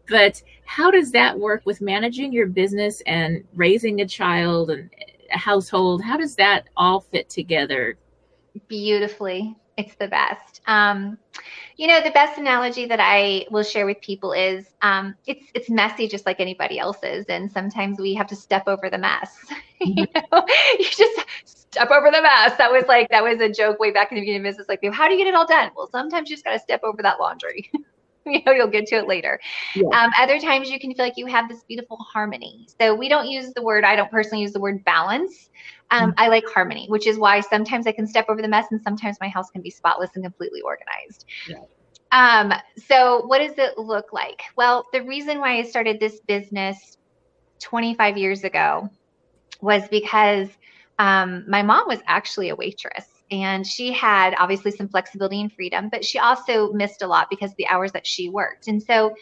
but 0.08 0.42
how 0.64 0.90
does 0.90 1.10
that 1.12 1.38
work 1.38 1.62
with 1.64 1.80
managing 1.80 2.32
your 2.32 2.46
business 2.46 3.02
and 3.06 3.42
raising 3.54 4.00
a 4.00 4.06
child 4.06 4.70
and 4.70 4.90
household? 5.38 6.02
How 6.02 6.16
does 6.16 6.36
that 6.36 6.68
all 6.76 7.00
fit 7.00 7.28
together? 7.28 7.96
Beautifully. 8.68 9.56
It's 9.76 9.94
the 9.94 10.08
best. 10.08 10.60
Um, 10.66 11.16
you 11.76 11.86
know, 11.86 12.02
the 12.02 12.10
best 12.10 12.38
analogy 12.38 12.84
that 12.86 13.00
I 13.00 13.46
will 13.50 13.62
share 13.62 13.86
with 13.86 14.00
people 14.02 14.32
is 14.32 14.66
um, 14.82 15.14
it's 15.26 15.46
it's 15.54 15.70
messy 15.70 16.06
just 16.06 16.26
like 16.26 16.38
anybody 16.38 16.78
else's, 16.78 17.24
and 17.28 17.50
sometimes 17.50 17.98
we 17.98 18.12
have 18.14 18.26
to 18.26 18.36
step 18.36 18.64
over 18.66 18.90
the 18.90 18.98
mess. 18.98 19.34
you 19.80 20.06
know, 20.14 20.46
you 20.78 20.84
just 20.84 21.26
step 21.70 21.90
over 21.90 22.10
the 22.10 22.20
mess. 22.20 22.58
That 22.58 22.70
was 22.70 22.84
like 22.88 23.08
that 23.08 23.24
was 23.24 23.40
a 23.40 23.48
joke 23.48 23.78
way 23.78 23.90
back 23.90 24.12
in 24.12 24.16
the 24.16 24.20
beginning 24.20 24.42
of 24.42 24.44
business. 24.44 24.68
Like, 24.68 24.80
how 24.92 25.08
do 25.08 25.14
you 25.14 25.18
get 25.18 25.28
it 25.28 25.34
all 25.34 25.46
done? 25.46 25.70
Well, 25.74 25.88
sometimes 25.90 26.28
you 26.28 26.36
just 26.36 26.44
got 26.44 26.52
to 26.52 26.58
step 26.58 26.82
over 26.84 27.02
that 27.02 27.18
laundry. 27.18 27.70
you 28.26 28.40
know, 28.44 28.52
you'll 28.52 28.68
get 28.68 28.86
to 28.86 28.96
it 28.96 29.08
later. 29.08 29.40
Yeah. 29.74 29.88
Um, 29.88 30.10
other 30.18 30.38
times 30.38 30.70
you 30.70 30.78
can 30.78 30.94
feel 30.94 31.04
like 31.04 31.16
you 31.16 31.26
have 31.26 31.48
this 31.48 31.62
beautiful 31.64 31.96
harmony. 31.96 32.66
So 32.80 32.94
we 32.94 33.08
don't 33.08 33.28
use 33.28 33.52
the 33.54 33.62
word. 33.62 33.84
I 33.84 33.96
don't 33.96 34.10
personally 34.10 34.42
use 34.42 34.52
the 34.52 34.60
word 34.60 34.84
balance. 34.84 35.50
Um, 35.90 36.14
I 36.18 36.28
like 36.28 36.44
harmony, 36.48 36.86
which 36.88 37.06
is 37.06 37.18
why 37.18 37.40
sometimes 37.40 37.86
I 37.86 37.92
can 37.92 38.06
step 38.06 38.26
over 38.28 38.40
the 38.40 38.48
mess 38.48 38.66
and 38.70 38.80
sometimes 38.80 39.16
my 39.20 39.28
house 39.28 39.50
can 39.50 39.60
be 39.60 39.70
spotless 39.70 40.10
and 40.14 40.24
completely 40.24 40.60
organized. 40.60 41.24
Yeah. 41.48 41.62
Um, 42.12 42.52
so 42.76 43.26
what 43.26 43.38
does 43.38 43.58
it 43.58 43.78
look 43.78 44.12
like? 44.12 44.42
Well, 44.56 44.86
the 44.92 45.02
reason 45.02 45.38
why 45.40 45.58
I 45.58 45.62
started 45.62 45.98
this 45.98 46.20
business 46.20 46.96
25 47.60 48.16
years 48.16 48.44
ago 48.44 48.88
was 49.60 49.86
because 49.88 50.48
um, 50.98 51.44
my 51.48 51.62
mom 51.62 51.88
was 51.88 52.00
actually 52.06 52.50
a 52.50 52.56
waitress 52.56 53.06
and 53.30 53.66
she 53.66 53.92
had 53.92 54.34
obviously 54.38 54.70
some 54.70 54.88
flexibility 54.88 55.40
and 55.40 55.52
freedom, 55.52 55.88
but 55.90 56.04
she 56.04 56.18
also 56.18 56.72
missed 56.72 57.02
a 57.02 57.06
lot 57.06 57.28
because 57.30 57.50
of 57.50 57.56
the 57.56 57.66
hours 57.68 57.92
that 57.92 58.06
she 58.06 58.28
worked. 58.28 58.68
And 58.68 58.82
so 58.82 59.14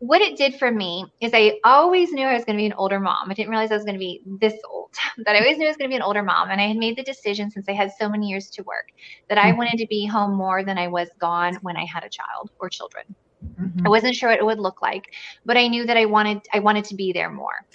what 0.00 0.22
it 0.22 0.38
did 0.38 0.54
for 0.54 0.70
me 0.70 1.04
is 1.20 1.32
I 1.34 1.60
always 1.62 2.10
knew 2.10 2.26
I 2.26 2.32
was 2.32 2.44
going 2.44 2.56
to 2.56 2.60
be 2.60 2.66
an 2.66 2.72
older 2.72 2.98
mom. 2.98 3.30
I 3.30 3.34
didn't 3.34 3.50
realize 3.50 3.70
I 3.70 3.74
was 3.74 3.84
going 3.84 3.96
to 3.96 3.98
be 3.98 4.22
this 4.40 4.54
old, 4.70 4.90
but 5.18 5.36
I 5.36 5.40
always 5.40 5.58
knew 5.58 5.66
I 5.66 5.68
was 5.68 5.76
going 5.76 5.90
to 5.90 5.92
be 5.92 5.96
an 5.96 6.02
older 6.02 6.22
mom. 6.22 6.50
And 6.50 6.60
I 6.60 6.68
had 6.68 6.78
made 6.78 6.96
the 6.96 7.02
decision 7.02 7.50
since 7.50 7.68
I 7.68 7.72
had 7.72 7.92
so 7.98 8.08
many 8.08 8.26
years 8.28 8.48
to 8.50 8.62
work 8.62 8.86
that 9.28 9.36
I 9.38 9.52
wanted 9.52 9.78
to 9.78 9.86
be 9.86 10.06
home 10.06 10.34
more 10.34 10.64
than 10.64 10.78
I 10.78 10.88
was 10.88 11.08
gone 11.20 11.58
when 11.62 11.76
I 11.76 11.84
had 11.84 12.02
a 12.02 12.08
child 12.08 12.50
or 12.58 12.70
children. 12.70 13.04
Mhm. 13.44 13.86
I 13.86 13.88
wasn't 13.90 14.14
sure 14.14 14.30
what 14.30 14.38
it 14.38 14.44
would 14.44 14.58
look 14.58 14.80
like, 14.80 15.04
but 15.44 15.56
I 15.56 15.68
knew 15.68 15.84
that 15.86 15.96
I 15.96 16.06
wanted 16.06 16.40
I 16.52 16.60
wanted 16.60 16.84
to 16.86 16.94
be 16.94 17.12
there 17.12 17.30
more. 17.30 17.66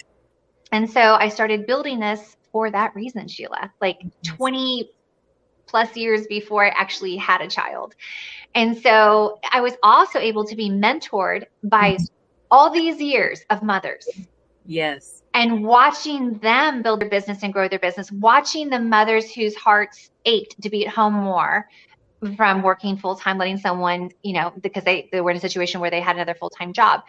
And 0.72 0.90
so 0.90 1.14
I 1.14 1.28
started 1.28 1.66
building 1.66 2.00
this 2.00 2.36
for 2.50 2.70
that 2.70 2.94
reason, 2.94 3.28
Sheila. 3.28 3.72
Like 3.80 3.98
20 4.24 4.90
plus 5.76 5.94
years 5.94 6.26
before 6.26 6.64
I 6.64 6.68
actually 6.70 7.16
had 7.16 7.42
a 7.42 7.48
child. 7.48 7.94
And 8.54 8.78
so 8.78 9.38
I 9.52 9.60
was 9.60 9.74
also 9.82 10.18
able 10.18 10.46
to 10.46 10.56
be 10.56 10.70
mentored 10.70 11.44
by 11.62 11.92
mm-hmm. 11.92 12.04
all 12.50 12.70
these 12.70 12.98
years 12.98 13.42
of 13.50 13.62
mothers 13.62 14.08
Yes. 14.64 15.22
and 15.34 15.62
watching 15.62 16.38
them 16.38 16.80
build 16.80 17.02
their 17.02 17.10
business 17.10 17.42
and 17.42 17.52
grow 17.52 17.68
their 17.68 17.78
business, 17.78 18.10
watching 18.10 18.70
the 18.70 18.78
mothers 18.78 19.30
whose 19.30 19.54
hearts 19.54 20.10
ached 20.24 20.62
to 20.62 20.70
be 20.70 20.86
at 20.86 20.94
home 20.94 21.12
more 21.12 21.68
from 22.38 22.62
working 22.62 22.96
full 22.96 23.16
time, 23.16 23.36
letting 23.36 23.58
someone, 23.58 24.10
you 24.22 24.32
know, 24.32 24.54
because 24.62 24.84
they, 24.84 25.10
they 25.12 25.20
were 25.20 25.30
in 25.30 25.36
a 25.36 25.40
situation 25.40 25.82
where 25.82 25.90
they 25.90 26.00
had 26.00 26.16
another 26.16 26.34
full 26.34 26.48
time 26.48 26.72
job. 26.72 27.02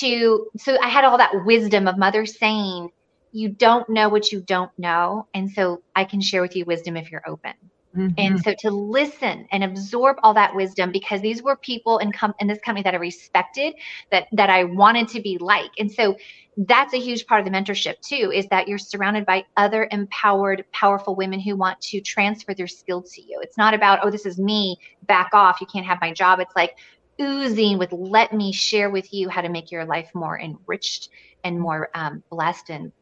To 0.00 0.46
so 0.58 0.76
I 0.82 0.88
had 0.88 1.06
all 1.06 1.16
that 1.16 1.46
wisdom 1.46 1.88
of 1.88 1.96
mothers 1.96 2.38
saying, 2.38 2.90
You 3.32 3.48
don't 3.48 3.88
know 3.88 4.10
what 4.10 4.30
you 4.30 4.42
don't 4.42 4.70
know. 4.76 5.26
And 5.32 5.50
so 5.50 5.80
I 5.96 6.04
can 6.04 6.20
share 6.20 6.42
with 6.42 6.54
you 6.54 6.66
wisdom 6.66 6.94
if 6.98 7.10
you're 7.10 7.26
open. 7.26 7.54
Mhm. 7.96 8.14
And 8.18 8.40
so 8.40 8.54
to 8.60 8.70
listen 8.70 9.46
and 9.50 9.64
absorb 9.64 10.18
all 10.22 10.34
that 10.34 10.54
wisdom 10.54 10.92
because 10.92 11.20
these 11.20 11.42
were 11.42 11.56
people 11.56 11.98
in, 11.98 12.12
com- 12.12 12.34
in 12.38 12.46
this 12.46 12.58
company 12.60 12.82
that 12.82 12.94
I 12.94 12.98
respected, 12.98 13.74
that 14.10 14.26
that 14.32 14.50
I 14.50 14.64
wanted 14.64 15.08
to 15.08 15.20
be 15.20 15.38
like. 15.38 15.70
And 15.78 15.90
so 15.90 16.16
that's 16.58 16.92
a 16.92 16.98
huge 16.98 17.26
part 17.26 17.40
of 17.40 17.50
the 17.50 17.56
mentorship 17.56 17.94
too, 18.00 18.30
is 18.34 18.46
that 18.48 18.68
you're 18.68 18.78
surrounded 18.78 19.24
by 19.24 19.44
other 19.56 19.88
empowered, 19.90 20.64
powerful 20.72 21.14
women 21.14 21.40
who 21.40 21.56
want 21.56 21.80
to 21.80 22.00
transfer 22.00 22.52
their 22.54 22.66
skill 22.66 23.02
to 23.02 23.22
you. 23.22 23.38
It's 23.42 23.56
not 23.56 23.74
about, 23.74 24.00
oh, 24.02 24.10
this 24.10 24.26
is 24.26 24.38
me, 24.38 24.76
back 25.06 25.30
off, 25.32 25.60
you 25.60 25.66
can't 25.66 25.86
have 25.86 25.98
my 26.00 26.12
job. 26.12 26.40
It's 26.40 26.56
like 26.56 26.74
oozing 27.20 27.78
with 27.78 27.92
let 27.92 28.32
me 28.32 28.52
share 28.52 28.90
with 28.90 29.12
you 29.12 29.28
how 29.28 29.40
to 29.40 29.48
make 29.48 29.70
your 29.70 29.84
life 29.84 30.10
more 30.14 30.38
enriched 30.38 31.08
and 31.44 31.58
more 31.58 31.88
um, 31.94 32.22
blessed 32.30 32.70
and 32.70 32.92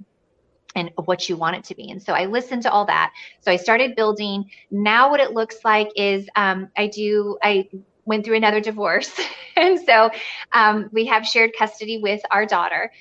and 0.76 0.90
what 1.06 1.28
you 1.28 1.36
want 1.36 1.56
it 1.56 1.64
to 1.64 1.74
be. 1.74 1.90
And 1.90 2.02
so 2.02 2.12
I 2.12 2.26
listened 2.26 2.62
to 2.62 2.70
all 2.70 2.84
that. 2.86 3.12
So 3.40 3.50
I 3.50 3.56
started 3.56 3.96
building. 3.96 4.50
Now 4.70 5.10
what 5.10 5.20
it 5.20 5.32
looks 5.32 5.56
like 5.64 5.90
is 5.96 6.28
um, 6.36 6.68
I 6.76 6.86
do 6.86 7.38
I 7.42 7.68
went 8.04 8.24
through 8.24 8.36
another 8.36 8.60
divorce. 8.60 9.18
and 9.56 9.80
so 9.80 10.10
um, 10.52 10.88
we 10.92 11.06
have 11.06 11.26
shared 11.26 11.50
custody 11.58 11.98
with 11.98 12.20
our 12.30 12.46
daughter. 12.46 12.92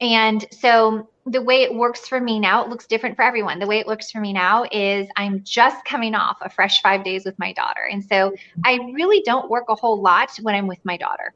And 0.00 0.46
so 0.50 1.08
the 1.26 1.42
way 1.42 1.62
it 1.62 1.74
works 1.74 2.06
for 2.06 2.20
me 2.20 2.38
now, 2.38 2.62
it 2.62 2.68
looks 2.68 2.86
different 2.86 3.16
for 3.16 3.22
everyone. 3.22 3.58
The 3.58 3.66
way 3.66 3.80
it 3.80 3.86
looks 3.86 4.10
for 4.10 4.20
me 4.20 4.32
now 4.32 4.64
is 4.70 5.08
I'm 5.16 5.42
just 5.42 5.84
coming 5.84 6.14
off 6.14 6.38
a 6.40 6.50
fresh 6.50 6.82
five 6.82 7.02
days 7.02 7.24
with 7.24 7.38
my 7.38 7.52
daughter. 7.52 7.80
And 7.90 8.04
so 8.04 8.32
I 8.64 8.78
really 8.94 9.22
don't 9.24 9.50
work 9.50 9.64
a 9.68 9.74
whole 9.74 10.00
lot 10.00 10.30
when 10.42 10.54
I'm 10.54 10.66
with 10.66 10.84
my 10.84 10.96
daughter. 10.96 11.34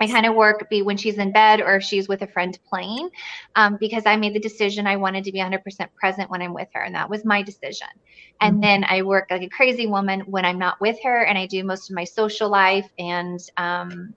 I 0.00 0.06
kind 0.06 0.26
of 0.26 0.34
work 0.34 0.68
be 0.70 0.82
when 0.82 0.96
she's 0.96 1.18
in 1.18 1.32
bed 1.32 1.60
or 1.60 1.76
if 1.76 1.82
she's 1.82 2.08
with 2.08 2.22
a 2.22 2.26
friend 2.26 2.58
playing, 2.68 3.10
um, 3.56 3.76
because 3.78 4.04
I 4.06 4.16
made 4.16 4.34
the 4.34 4.40
decision 4.40 4.86
I 4.86 4.96
wanted 4.96 5.24
to 5.24 5.32
be 5.32 5.38
100% 5.38 5.60
present 5.94 6.30
when 6.30 6.42
I'm 6.42 6.54
with 6.54 6.68
her, 6.74 6.82
and 6.82 6.94
that 6.94 7.10
was 7.10 7.24
my 7.24 7.42
decision. 7.42 7.88
And 8.40 8.54
mm-hmm. 8.54 8.60
then 8.60 8.84
I 8.84 9.02
work 9.02 9.28
like 9.30 9.42
a 9.42 9.48
crazy 9.48 9.86
woman 9.86 10.20
when 10.20 10.44
I'm 10.44 10.58
not 10.58 10.80
with 10.80 10.96
her, 11.02 11.24
and 11.24 11.36
I 11.38 11.46
do 11.46 11.64
most 11.64 11.90
of 11.90 11.96
my 11.96 12.04
social 12.04 12.48
life 12.48 12.88
and 12.98 13.40
um, 13.56 14.14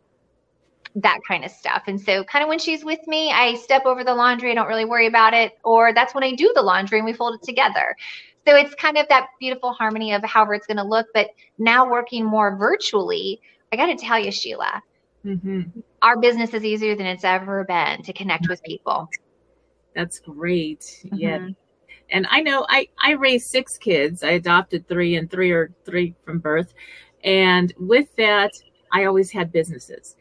that 0.95 1.19
kind 1.27 1.45
of 1.45 1.51
stuff. 1.51 1.84
And 1.88 1.99
so, 1.99 2.23
kind 2.23 2.43
of 2.43 2.49
when 2.49 2.60
she's 2.60 2.84
with 2.84 3.05
me, 3.07 3.31
I 3.31 3.55
step 3.55 3.86
over 3.86 4.03
the 4.03 4.13
laundry, 4.13 4.51
I 4.51 4.55
don't 4.55 4.67
really 4.67 4.86
worry 4.86 5.07
about 5.07 5.34
it, 5.34 5.53
or 5.63 5.93
that's 5.93 6.13
when 6.13 6.23
I 6.23 6.36
do 6.36 6.51
the 6.55 6.62
laundry 6.62 6.99
and 6.99 7.05
we 7.05 7.13
fold 7.13 7.36
it 7.36 7.43
together. 7.43 7.95
So 8.47 8.55
it's 8.55 8.73
kind 8.75 8.97
of 8.97 9.07
that 9.10 9.27
beautiful 9.39 9.71
harmony 9.73 10.13
of 10.13 10.23
however 10.23 10.55
it's 10.55 10.65
going 10.65 10.77
to 10.77 10.84
look. 10.84 11.07
But 11.13 11.29
now 11.57 11.89
working 11.89 12.25
more 12.25 12.55
virtually, 12.57 13.39
I 13.71 13.75
got 13.75 13.86
to 13.86 13.95
tell 13.95 14.19
you, 14.19 14.31
Sheila, 14.31 14.81
mm-hmm. 15.25 15.79
our 16.01 16.17
business 16.17 16.53
is 16.53 16.63
easier 16.63 16.95
than 16.95 17.05
it's 17.05 17.23
ever 17.23 17.63
been 17.63 18.03
to 18.03 18.13
connect 18.13 18.47
with 18.49 18.63
people. 18.63 19.10
That's 19.95 20.19
great. 20.19 20.81
Mm-hmm. 21.05 21.15
Yeah. 21.17 21.47
And 22.10 22.27
I 22.29 22.41
know 22.41 22.65
I, 22.69 22.88
I 22.99 23.12
raised 23.12 23.47
six 23.47 23.77
kids. 23.77 24.23
I 24.23 24.31
adopted 24.31 24.88
three 24.88 25.15
and 25.15 25.29
three 25.29 25.51
or 25.51 25.71
three 25.86 26.13
from 26.25 26.39
birth. 26.39 26.73
And 27.23 27.73
with 27.79 28.13
that, 28.17 28.51
I 28.91 29.05
always 29.05 29.31
had 29.31 29.51
businesses. 29.51 30.15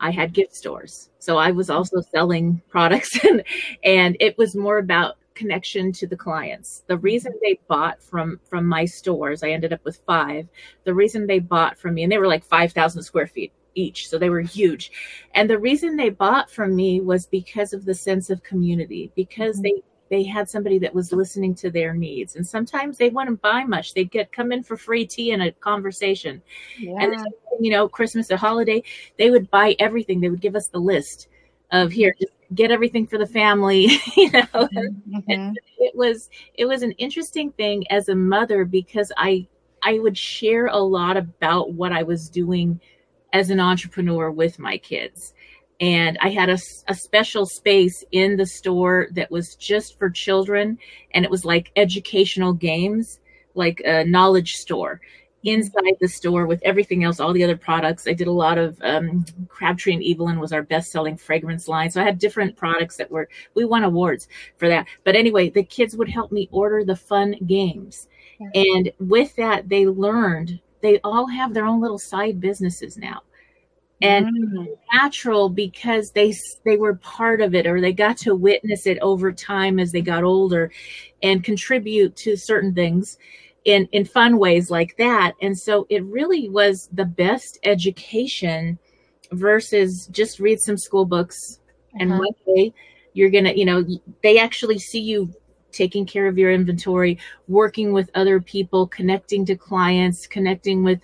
I 0.00 0.10
had 0.10 0.32
gift 0.32 0.54
stores. 0.54 1.10
So 1.18 1.38
I 1.38 1.50
was 1.50 1.70
also 1.70 2.00
selling 2.00 2.60
products 2.68 3.24
and 3.24 3.42
and 3.84 4.16
it 4.20 4.36
was 4.38 4.54
more 4.56 4.78
about 4.78 5.16
connection 5.34 5.92
to 5.92 6.06
the 6.06 6.16
clients. 6.16 6.82
The 6.86 6.98
reason 6.98 7.32
they 7.42 7.58
bought 7.68 8.02
from 8.02 8.38
from 8.48 8.66
my 8.66 8.84
stores, 8.84 9.42
I 9.42 9.50
ended 9.50 9.72
up 9.72 9.84
with 9.84 10.02
5. 10.06 10.46
The 10.84 10.94
reason 10.94 11.26
they 11.26 11.38
bought 11.38 11.78
from 11.78 11.94
me 11.94 12.02
and 12.02 12.12
they 12.12 12.18
were 12.18 12.28
like 12.28 12.44
5,000 12.44 13.02
square 13.02 13.26
feet 13.26 13.52
each, 13.74 14.08
so 14.08 14.18
they 14.18 14.30
were 14.30 14.40
huge. 14.40 14.92
And 15.34 15.48
the 15.48 15.58
reason 15.58 15.96
they 15.96 16.10
bought 16.10 16.50
from 16.50 16.74
me 16.74 17.00
was 17.00 17.26
because 17.26 17.72
of 17.72 17.84
the 17.84 17.94
sense 17.94 18.30
of 18.30 18.42
community, 18.42 19.10
because 19.14 19.56
mm-hmm. 19.56 19.62
they 19.62 19.82
they 20.12 20.22
had 20.22 20.48
somebody 20.48 20.78
that 20.78 20.94
was 20.94 21.10
listening 21.10 21.54
to 21.54 21.70
their 21.70 21.94
needs. 21.94 22.36
And 22.36 22.46
sometimes 22.46 22.98
they 22.98 23.08
wouldn't 23.08 23.40
buy 23.40 23.64
much. 23.64 23.94
They'd 23.94 24.10
get 24.10 24.30
come 24.30 24.52
in 24.52 24.62
for 24.62 24.76
free 24.76 25.06
tea 25.06 25.30
and 25.30 25.42
a 25.42 25.52
conversation. 25.52 26.42
Yeah. 26.78 26.96
And 27.00 27.14
then, 27.14 27.26
you 27.58 27.70
know, 27.70 27.88
Christmas, 27.88 28.30
a 28.30 28.36
holiday, 28.36 28.82
they 29.16 29.30
would 29.30 29.50
buy 29.50 29.74
everything. 29.78 30.20
They 30.20 30.28
would 30.28 30.42
give 30.42 30.54
us 30.54 30.68
the 30.68 30.78
list 30.78 31.28
of 31.70 31.90
here, 31.92 32.14
just 32.20 32.34
get 32.54 32.70
everything 32.70 33.06
for 33.06 33.16
the 33.16 33.26
family. 33.26 33.84
you 34.16 34.30
know, 34.32 34.42
mm-hmm. 34.52 35.52
it 35.78 35.96
was 35.96 36.28
it 36.54 36.66
was 36.66 36.82
an 36.82 36.92
interesting 36.92 37.50
thing 37.52 37.84
as 37.88 38.10
a 38.10 38.14
mother 38.14 38.66
because 38.66 39.12
I 39.16 39.46
I 39.82 39.98
would 39.98 40.18
share 40.18 40.66
a 40.66 40.76
lot 40.76 41.16
about 41.16 41.72
what 41.72 41.90
I 41.90 42.02
was 42.02 42.28
doing 42.28 42.80
as 43.32 43.50
an 43.50 43.60
entrepreneur 43.60 44.30
with 44.30 44.58
my 44.58 44.78
kids 44.78 45.32
and 45.82 46.16
I 46.20 46.28
had 46.28 46.48
a, 46.48 46.58
a, 46.86 46.94
special 46.94 47.44
space 47.44 48.04
in 48.12 48.36
the 48.36 48.46
store 48.46 49.08
that 49.12 49.32
was 49.32 49.56
just 49.56 49.98
for 49.98 50.08
children, 50.08 50.78
and 51.12 51.24
it 51.24 51.30
was 51.30 51.44
like 51.44 51.72
educational 51.74 52.52
games, 52.52 53.18
like 53.56 53.82
a 53.84 54.04
knowledge 54.04 54.52
store 54.52 55.00
inside 55.42 55.96
the 56.00 56.06
store 56.06 56.46
with 56.46 56.62
everything 56.62 57.02
else, 57.02 57.18
all 57.18 57.32
the 57.32 57.42
other 57.42 57.56
products. 57.56 58.06
I 58.06 58.12
did 58.12 58.28
a 58.28 58.32
lot 58.32 58.58
of 58.58 58.78
um, 58.82 59.24
Crabtree 59.48 59.94
and 59.94 60.04
Evelyn 60.04 60.38
was 60.38 60.52
our 60.52 60.62
best 60.62 60.92
selling 60.92 61.16
fragrance 61.16 61.66
line. 61.66 61.90
So 61.90 62.00
I 62.00 62.04
had 62.04 62.20
different 62.20 62.56
products 62.56 62.96
that 62.98 63.10
were, 63.10 63.28
we 63.54 63.64
won 63.64 63.82
awards 63.82 64.28
for 64.56 64.68
that. 64.68 64.86
But 65.02 65.16
anyway, 65.16 65.50
the 65.50 65.64
kids 65.64 65.96
would 65.96 66.08
help 66.08 66.30
me 66.30 66.48
order 66.52 66.84
the 66.84 66.94
fun 66.94 67.34
games. 67.44 68.06
And 68.54 68.92
with 69.00 69.34
that, 69.36 69.68
they 69.68 69.86
learned 69.86 70.60
they 70.82 71.00
all 71.00 71.26
have 71.26 71.54
their 71.54 71.66
own 71.66 71.80
little 71.80 71.98
side 71.98 72.40
businesses 72.40 72.96
now 72.96 73.22
and 74.02 74.26
mm. 74.26 74.66
natural 74.92 75.48
because 75.48 76.10
they 76.10 76.34
they 76.64 76.76
were 76.76 76.96
part 76.96 77.40
of 77.40 77.54
it 77.54 77.66
or 77.66 77.80
they 77.80 77.92
got 77.92 78.16
to 78.16 78.34
witness 78.34 78.86
it 78.86 78.98
over 78.98 79.32
time 79.32 79.78
as 79.78 79.92
they 79.92 80.00
got 80.00 80.24
older 80.24 80.70
and 81.22 81.44
contribute 81.44 82.14
to 82.16 82.36
certain 82.36 82.74
things 82.74 83.16
in 83.64 83.88
in 83.92 84.04
fun 84.04 84.38
ways 84.38 84.70
like 84.70 84.96
that 84.96 85.34
and 85.40 85.56
so 85.56 85.86
it 85.88 86.04
really 86.04 86.48
was 86.48 86.88
the 86.92 87.04
best 87.04 87.58
education 87.62 88.78
versus 89.30 90.08
just 90.08 90.40
read 90.40 90.60
some 90.60 90.76
school 90.76 91.04
books 91.04 91.60
uh-huh. 91.94 91.98
and 92.00 92.10
one 92.10 92.34
day 92.44 92.74
you're 93.14 93.30
gonna 93.30 93.52
you 93.52 93.64
know 93.64 93.84
they 94.22 94.38
actually 94.38 94.78
see 94.78 95.00
you 95.00 95.32
taking 95.72 96.06
care 96.06 96.26
of 96.26 96.38
your 96.38 96.52
inventory 96.52 97.18
working 97.48 97.92
with 97.92 98.10
other 98.14 98.40
people 98.40 98.86
connecting 98.86 99.44
to 99.46 99.56
clients 99.56 100.26
connecting 100.26 100.84
with 100.84 101.00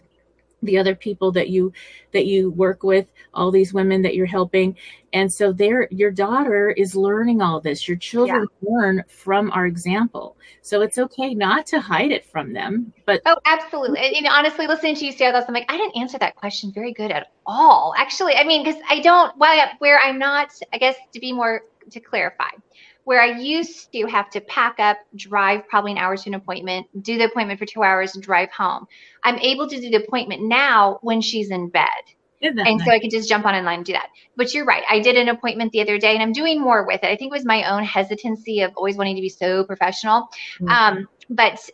the 0.62 0.78
other 0.78 0.94
people 0.94 1.30
that 1.32 1.50
you 1.50 1.72
that 2.12 2.26
you 2.26 2.50
work 2.50 2.82
with 2.82 3.06
all 3.34 3.50
these 3.50 3.72
women 3.72 4.02
that 4.02 4.14
you're 4.14 4.26
helping. 4.26 4.76
And 5.12 5.32
so 5.32 5.52
there 5.52 5.88
your 5.90 6.10
daughter 6.10 6.70
is 6.70 6.96
learning 6.96 7.40
all 7.40 7.60
this. 7.60 7.86
Your 7.86 7.96
children 7.96 8.46
yeah. 8.62 8.68
learn 8.70 9.04
from 9.08 9.50
our 9.52 9.66
example. 9.66 10.36
So 10.62 10.82
it's 10.82 10.98
okay 10.98 11.34
not 11.34 11.66
to 11.66 11.80
hide 11.80 12.10
it 12.10 12.24
from 12.24 12.52
them 12.52 12.92
but 13.06 13.22
oh 13.26 13.38
absolutely. 13.44 14.00
And, 14.00 14.26
honestly 14.26 14.66
listening 14.66 14.94
to 14.96 15.06
you 15.06 15.12
say 15.12 15.30
this 15.32 15.44
i'm 15.48 15.54
like 15.54 15.70
i 15.70 15.76
didn't 15.76 15.96
answer 15.96 16.18
that 16.18 16.36
question 16.36 16.72
very 16.72 16.92
good 16.92 17.10
at 17.10 17.28
all. 17.46 17.94
Actually 17.96 18.34
i 18.34 18.44
mean 18.44 18.64
because 18.64 18.80
i 18.88 19.00
don't 19.00 19.36
well 19.38 19.68
where 19.78 19.98
i'm 20.00 20.18
not 20.18 20.50
i 20.72 20.78
guess 20.78 20.96
to 21.12 21.20
be 21.20 21.32
more 21.32 21.62
to 21.90 22.00
clarify 22.00 22.50
where 23.08 23.22
I 23.22 23.38
used 23.38 23.90
to 23.92 24.06
have 24.06 24.28
to 24.32 24.40
pack 24.42 24.78
up, 24.78 24.98
drive 25.16 25.66
probably 25.66 25.92
an 25.92 25.96
hour 25.96 26.14
to 26.14 26.28
an 26.28 26.34
appointment, 26.34 26.88
do 27.00 27.16
the 27.16 27.24
appointment 27.24 27.58
for 27.58 27.64
two 27.64 27.82
hours, 27.82 28.14
and 28.14 28.22
drive 28.22 28.50
home. 28.50 28.86
I'm 29.24 29.38
able 29.38 29.66
to 29.66 29.80
do 29.80 29.88
the 29.88 30.04
appointment 30.04 30.42
now 30.42 30.98
when 31.00 31.22
she's 31.22 31.50
in 31.50 31.70
bed. 31.70 31.86
And 32.42 32.56
nice? 32.56 32.84
so 32.84 32.90
I 32.90 32.98
could 32.98 33.10
just 33.10 33.26
jump 33.26 33.46
on 33.46 33.54
in 33.54 33.64
line 33.64 33.78
and 33.78 33.86
do 33.86 33.94
that. 33.94 34.10
But 34.36 34.52
you're 34.52 34.66
right. 34.66 34.82
I 34.90 35.00
did 35.00 35.16
an 35.16 35.30
appointment 35.30 35.72
the 35.72 35.80
other 35.80 35.96
day 35.96 36.12
and 36.12 36.22
I'm 36.22 36.34
doing 36.34 36.60
more 36.60 36.86
with 36.86 37.02
it. 37.02 37.06
I 37.06 37.16
think 37.16 37.32
it 37.32 37.36
was 37.36 37.46
my 37.46 37.62
own 37.72 37.82
hesitancy 37.82 38.60
of 38.60 38.72
always 38.76 38.96
wanting 38.98 39.16
to 39.16 39.22
be 39.22 39.30
so 39.30 39.64
professional. 39.64 40.28
Mm-hmm. 40.60 40.68
Um, 40.68 41.08
but 41.30 41.66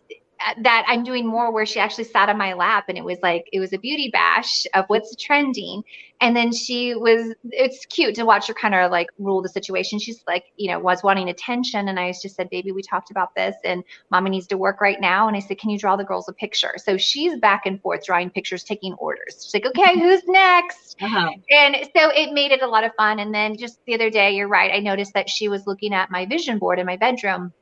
that 0.63 0.85
I'm 0.87 1.05
doing 1.05 1.27
more 1.27 1.51
where 1.53 1.67
she 1.67 1.81
actually 1.81 2.05
sat 2.05 2.29
on 2.29 2.37
my 2.37 2.53
lap 2.53 2.85
and 2.89 2.99
it 2.99 3.05
was 3.05 3.19
like 3.23 3.49
it 3.53 3.61
was 3.61 3.73
a 3.73 3.79
beauty 3.79 4.11
bash 4.13 4.67
of 4.75 4.85
what's 4.89 5.17
trending. 5.17 5.83
And 6.21 6.37
then 6.37 6.53
she 6.53 6.95
was 6.95 7.35
it's 7.45 7.85
cute 7.87 8.15
to 8.15 8.25
watch 8.25 8.47
her 8.47 8.55
kind 8.55 8.75
of 8.75 8.91
like 8.91 9.09
rule 9.19 9.43
the 9.43 9.49
situation. 9.49 9.99
She's 9.99 10.23
like, 10.27 10.45
you 10.57 10.71
know, 10.71 10.79
was 10.79 11.03
wanting 11.03 11.29
attention. 11.29 11.89
And 11.89 11.99
I 11.99 12.13
just 12.13 12.37
said, 12.37 12.51
baby, 12.51 12.73
we 12.73 12.83
talked 12.83 13.11
about 13.11 13.35
this 13.35 13.57
and 13.65 13.83
mommy 14.11 14.31
needs 14.31 14.47
to 14.49 14.59
work 14.59 14.81
right 14.81 15.01
now. 15.01 15.29
And 15.29 15.37
I 15.37 15.41
said, 15.41 15.59
Can 15.59 15.71
you 15.71 15.79
draw 15.79 15.97
the 15.97 16.05
girls 16.05 16.29
a 16.29 16.33
picture? 16.33 16.75
So 16.77 16.97
she's 16.97 17.39
back 17.39 17.67
and 17.67 17.81
forth 17.81 18.05
drawing 18.05 18.31
pictures, 18.31 18.65
taking 18.65 18.93
orders. 18.95 19.43
She's 19.45 19.55
like, 19.55 19.67
Okay, 19.67 19.99
who's 19.99 20.23
next? 20.29 20.97
Uh-huh. 21.01 21.31
And 21.51 21.77
so 21.97 22.11
it 22.11 22.33
made 22.33 22.53
it 22.53 22.63
a 22.63 22.69
lot 22.69 22.85
of 22.85 22.93
fun. 22.97 23.19
And 23.19 23.35
then 23.35 23.57
just 23.57 23.79
the 23.87 23.95
other 23.95 24.11
day, 24.11 24.33
you're 24.33 24.49
right, 24.49 24.73
I 24.73 24.81
noticed 24.81 25.15
that 25.15 25.29
she 25.29 25.49
was 25.49 25.67
looking 25.67 25.95
at 25.95 26.11
my 26.11 26.27
vision 26.27 26.59
board 26.59 26.79
in 26.79 26.87
my 26.87 26.97
bedroom 26.97 27.53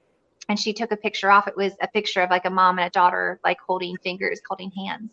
and 0.48 0.58
she 0.58 0.72
took 0.72 0.92
a 0.92 0.96
picture 0.96 1.30
off. 1.30 1.46
It 1.46 1.56
was 1.56 1.72
a 1.80 1.88
picture 1.88 2.20
of 2.20 2.30
like 2.30 2.44
a 2.44 2.50
mom 2.50 2.78
and 2.78 2.86
a 2.86 2.90
daughter, 2.90 3.40
like 3.44 3.58
holding 3.66 3.96
fingers, 3.98 4.40
holding 4.48 4.70
hands. 4.70 5.10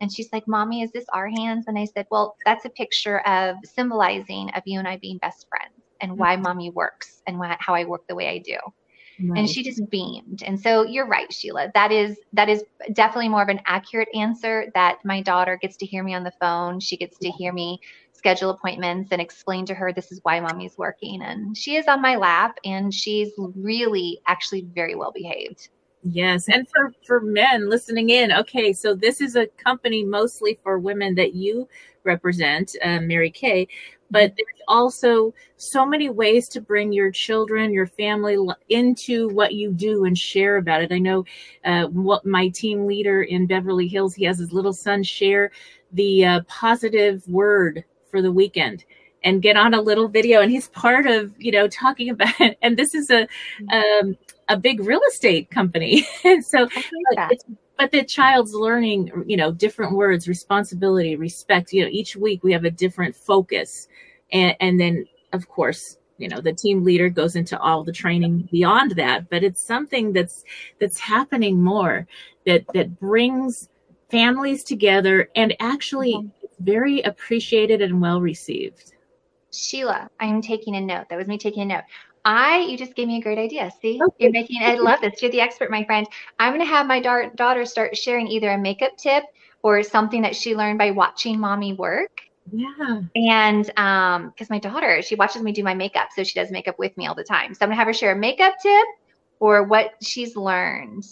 And 0.00 0.10
she's 0.12 0.32
like, 0.32 0.48
Mommy, 0.48 0.82
is 0.82 0.90
this 0.92 1.04
our 1.12 1.28
hands? 1.28 1.66
And 1.68 1.78
I 1.78 1.84
said, 1.84 2.06
Well, 2.10 2.36
that's 2.46 2.64
a 2.64 2.70
picture 2.70 3.20
of 3.20 3.56
symbolizing 3.64 4.50
of 4.50 4.62
you 4.64 4.78
and 4.78 4.88
I 4.88 4.96
being 4.96 5.18
best 5.18 5.46
friends 5.48 5.74
and 6.00 6.18
why 6.18 6.34
mm-hmm. 6.34 6.44
mommy 6.44 6.70
works 6.70 7.22
and 7.26 7.38
why, 7.38 7.56
how 7.60 7.74
I 7.74 7.84
work 7.84 8.06
the 8.08 8.14
way 8.14 8.28
I 8.28 8.38
do. 8.38 8.56
Right. 9.22 9.40
And 9.40 9.50
she 9.50 9.62
just 9.62 9.88
beamed. 9.90 10.42
And 10.44 10.58
so 10.58 10.82
you're 10.84 11.06
right, 11.06 11.30
Sheila. 11.30 11.70
That 11.74 11.92
is 11.92 12.18
that 12.32 12.48
is 12.48 12.64
definitely 12.94 13.28
more 13.28 13.42
of 13.42 13.48
an 13.48 13.60
accurate 13.66 14.08
answer 14.14 14.70
that 14.74 14.98
my 15.04 15.20
daughter 15.20 15.58
gets 15.60 15.76
to 15.78 15.86
hear 15.86 16.02
me 16.02 16.14
on 16.14 16.24
the 16.24 16.32
phone. 16.40 16.80
She 16.80 16.96
gets 16.96 17.18
to 17.18 17.30
hear 17.30 17.52
me 17.52 17.80
schedule 18.20 18.50
appointments 18.50 19.12
and 19.12 19.20
explain 19.20 19.64
to 19.64 19.74
her 19.74 19.94
this 19.94 20.12
is 20.12 20.20
why 20.24 20.38
mommy's 20.40 20.76
working. 20.76 21.22
And 21.22 21.56
she 21.56 21.76
is 21.76 21.88
on 21.88 22.02
my 22.02 22.16
lap 22.16 22.58
and 22.66 22.92
she's 22.92 23.30
really 23.38 24.20
actually 24.26 24.66
very 24.74 24.94
well 24.94 25.10
behaved. 25.10 25.70
Yes, 26.02 26.48
and 26.48 26.68
for 26.68 26.92
for 27.06 27.20
men 27.20 27.68
listening 27.68 28.10
in, 28.10 28.32
okay, 28.32 28.72
so 28.72 28.94
this 28.94 29.20
is 29.20 29.36
a 29.36 29.46
company 29.46 30.04
mostly 30.04 30.58
for 30.62 30.78
women 30.78 31.14
that 31.14 31.34
you 31.34 31.66
represent, 32.04 32.76
uh, 32.82 33.00
Mary 33.00 33.30
Kay, 33.30 33.68
but 34.10 34.32
there's 34.36 34.62
also 34.68 35.32
so 35.56 35.86
many 35.86 36.10
ways 36.10 36.48
to 36.50 36.60
bring 36.60 36.92
your 36.92 37.10
children, 37.10 37.72
your 37.72 37.86
family 37.86 38.36
into 38.68 39.28
what 39.28 39.54
you 39.54 39.72
do 39.72 40.04
and 40.04 40.16
share 40.16 40.56
about 40.56 40.82
it. 40.82 40.92
I 40.92 40.98
know 40.98 41.24
uh, 41.64 41.86
what 41.86 42.26
my 42.26 42.48
team 42.48 42.86
leader 42.86 43.22
in 43.22 43.46
Beverly 43.46 43.88
Hills, 43.88 44.14
he 44.14 44.24
has 44.24 44.38
his 44.38 44.52
little 44.52 44.72
son 44.72 45.02
share 45.02 45.50
the 45.92 46.24
uh, 46.24 46.40
positive 46.48 47.26
word 47.28 47.84
for 48.10 48.22
the 48.22 48.32
weekend 48.32 48.84
and 49.22 49.42
get 49.42 49.56
on 49.56 49.74
a 49.74 49.80
little 49.80 50.08
video. 50.08 50.40
And 50.40 50.50
he's 50.50 50.68
part 50.68 51.06
of 51.06 51.32
you 51.38 51.52
know 51.52 51.68
talking 51.68 52.10
about 52.10 52.34
and 52.62 52.76
this 52.76 52.94
is 52.94 53.10
a 53.10 53.28
um, 53.72 54.16
a 54.48 54.56
big 54.56 54.80
real 54.80 55.00
estate 55.08 55.50
company. 55.50 56.06
And 56.24 56.44
so 56.44 56.66
but 56.66 57.30
it's, 57.30 57.44
but 57.78 57.92
the 57.92 58.04
child's 58.04 58.52
learning, 58.52 59.10
you 59.26 59.36
know, 59.36 59.52
different 59.52 59.92
words, 59.92 60.28
responsibility, 60.28 61.16
respect. 61.16 61.72
You 61.72 61.84
know, 61.84 61.90
each 61.90 62.14
week 62.14 62.44
we 62.44 62.52
have 62.52 62.64
a 62.64 62.70
different 62.70 63.16
focus, 63.16 63.88
and 64.32 64.54
and 64.60 64.78
then 64.80 65.06
of 65.32 65.48
course 65.48 65.96
you 66.18 66.28
know 66.28 66.40
the 66.40 66.52
team 66.52 66.84
leader 66.84 67.08
goes 67.08 67.36
into 67.36 67.58
all 67.58 67.82
the 67.84 67.92
training 67.92 68.48
beyond 68.52 68.92
that. 68.92 69.30
But 69.30 69.42
it's 69.42 69.62
something 69.62 70.12
that's 70.12 70.44
that's 70.78 70.98
happening 70.98 71.62
more 71.62 72.06
that 72.44 72.64
that 72.74 72.98
brings 73.00 73.70
families 74.10 74.64
together 74.64 75.30
and 75.36 75.54
actually 75.60 76.30
very 76.60 77.00
appreciated 77.02 77.82
and 77.82 78.00
well 78.00 78.20
received 78.20 78.92
Sheila, 79.52 80.08
I'm 80.20 80.42
taking 80.42 80.76
a 80.76 80.80
note. 80.80 81.08
That 81.08 81.18
was 81.18 81.26
me 81.26 81.38
taking 81.38 81.62
a 81.62 81.66
note. 81.66 81.84
I, 82.24 82.60
you 82.60 82.76
just 82.76 82.94
gave 82.94 83.08
me 83.08 83.18
a 83.18 83.22
great 83.22 83.38
idea. 83.38 83.70
See, 83.80 84.00
you're 84.18 84.30
making, 84.30 84.62
I 84.62 84.74
love 84.74 85.00
this. 85.00 85.22
You're 85.22 85.30
the 85.30 85.40
expert, 85.40 85.70
my 85.70 85.84
friend. 85.84 86.06
I'm 86.38 86.52
going 86.52 86.64
to 86.64 86.70
have 86.70 86.86
my 86.86 87.00
da- 87.00 87.30
daughter 87.34 87.64
start 87.64 87.96
sharing 87.96 88.28
either 88.28 88.50
a 88.50 88.58
makeup 88.58 88.96
tip 88.98 89.24
or 89.62 89.82
something 89.82 90.22
that 90.22 90.36
she 90.36 90.54
learned 90.54 90.78
by 90.78 90.90
watching 90.90 91.40
mommy 91.40 91.72
work. 91.72 92.20
Yeah. 92.52 93.00
And 93.16 93.78
um, 93.78 94.28
because 94.30 94.50
my 94.50 94.58
daughter, 94.58 95.02
she 95.02 95.14
watches 95.14 95.42
me 95.42 95.52
do 95.52 95.64
my 95.64 95.74
makeup, 95.74 96.08
so 96.14 96.22
she 96.24 96.38
does 96.38 96.50
makeup 96.50 96.78
with 96.78 96.96
me 96.96 97.06
all 97.06 97.14
the 97.14 97.24
time. 97.24 97.54
So 97.54 97.60
I'm 97.62 97.68
gonna 97.68 97.76
have 97.76 97.86
her 97.86 97.92
share 97.92 98.12
a 98.12 98.16
makeup 98.16 98.54
tip 98.62 98.86
or 99.40 99.64
what 99.64 99.92
she's 100.02 100.36
learned. 100.36 101.04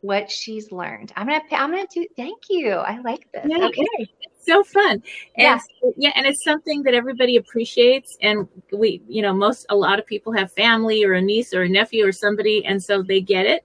What 0.00 0.30
she's 0.30 0.72
learned. 0.72 1.12
I'm 1.14 1.28
gonna. 1.28 1.42
I'm 1.52 1.70
gonna 1.70 1.86
do. 1.94 2.06
Thank 2.16 2.42
you. 2.50 2.70
I 2.70 2.98
like 3.00 3.30
this. 3.32 3.46
Yeah, 3.48 3.66
okay. 3.66 4.08
So 4.44 4.64
fun. 4.64 5.02
And 5.36 5.60
Yeah. 5.82 5.90
yeah, 5.96 6.12
and 6.16 6.26
it's 6.26 6.42
something 6.42 6.82
that 6.82 6.94
everybody 6.94 7.36
appreciates. 7.36 8.16
And 8.22 8.48
we, 8.72 9.00
you 9.08 9.22
know, 9.22 9.32
most 9.32 9.66
a 9.68 9.76
lot 9.76 9.98
of 9.98 10.06
people 10.06 10.32
have 10.32 10.50
family 10.52 11.04
or 11.04 11.12
a 11.14 11.22
niece 11.22 11.54
or 11.54 11.62
a 11.62 11.68
nephew 11.68 12.06
or 12.06 12.12
somebody, 12.12 12.64
and 12.64 12.82
so 12.82 13.02
they 13.02 13.20
get 13.20 13.46
it. 13.46 13.64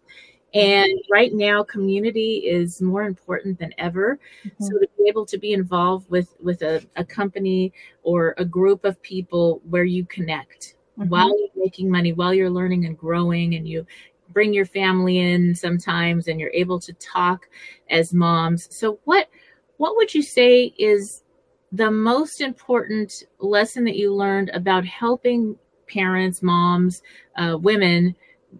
Mm-hmm. 0.56 0.60
And 0.60 1.00
right 1.12 1.34
now, 1.34 1.64
community 1.64 2.38
is 2.46 2.82
more 2.82 3.04
important 3.04 3.60
than 3.60 3.74
ever. 3.78 4.20
Mm-hmm. 4.46 4.64
So 4.64 4.80
to 4.80 4.88
be 4.98 5.10
able 5.10 5.26
to 5.26 5.38
be 5.38 5.54
involved 5.54 6.10
with 6.10 6.36
with 6.40 6.62
a, 6.62 6.86
a 6.96 7.04
company 7.04 7.74
or 8.04 8.36
a 8.38 8.46
group 8.46 8.86
of 8.86 9.02
people 9.02 9.62
where 9.70 9.84
you 9.84 10.06
connect 10.06 10.76
mm-hmm. 10.98 11.10
while 11.10 11.30
you're 11.40 11.50
making 11.56 11.90
money, 11.90 12.14
while 12.14 12.34
you're 12.34 12.52
learning 12.52 12.86
and 12.86 12.98
growing, 12.98 13.56
and 13.56 13.68
you 13.68 13.86
bring 14.30 14.54
your 14.54 14.66
family 14.66 15.18
in 15.18 15.56
sometimes, 15.56 16.28
and 16.28 16.40
you're 16.40 16.52
able 16.54 16.80
to 16.80 16.94
talk 16.94 17.50
as 17.90 18.14
moms. 18.14 18.68
So 18.70 19.00
what 19.06 19.28
what 19.78 19.96
would 19.96 20.14
you 20.14 20.22
say 20.22 20.74
is 20.78 21.24
the 21.72 21.92
most 21.92 22.42
important 22.42 23.24
lesson 23.40 23.84
that 23.86 23.98
you 23.98 24.14
learned 24.14 24.50
about 24.50 24.86
helping 24.86 25.58
parents, 25.88 26.42
moms, 26.42 27.02
uh, 27.38 27.58
women 27.60 28.16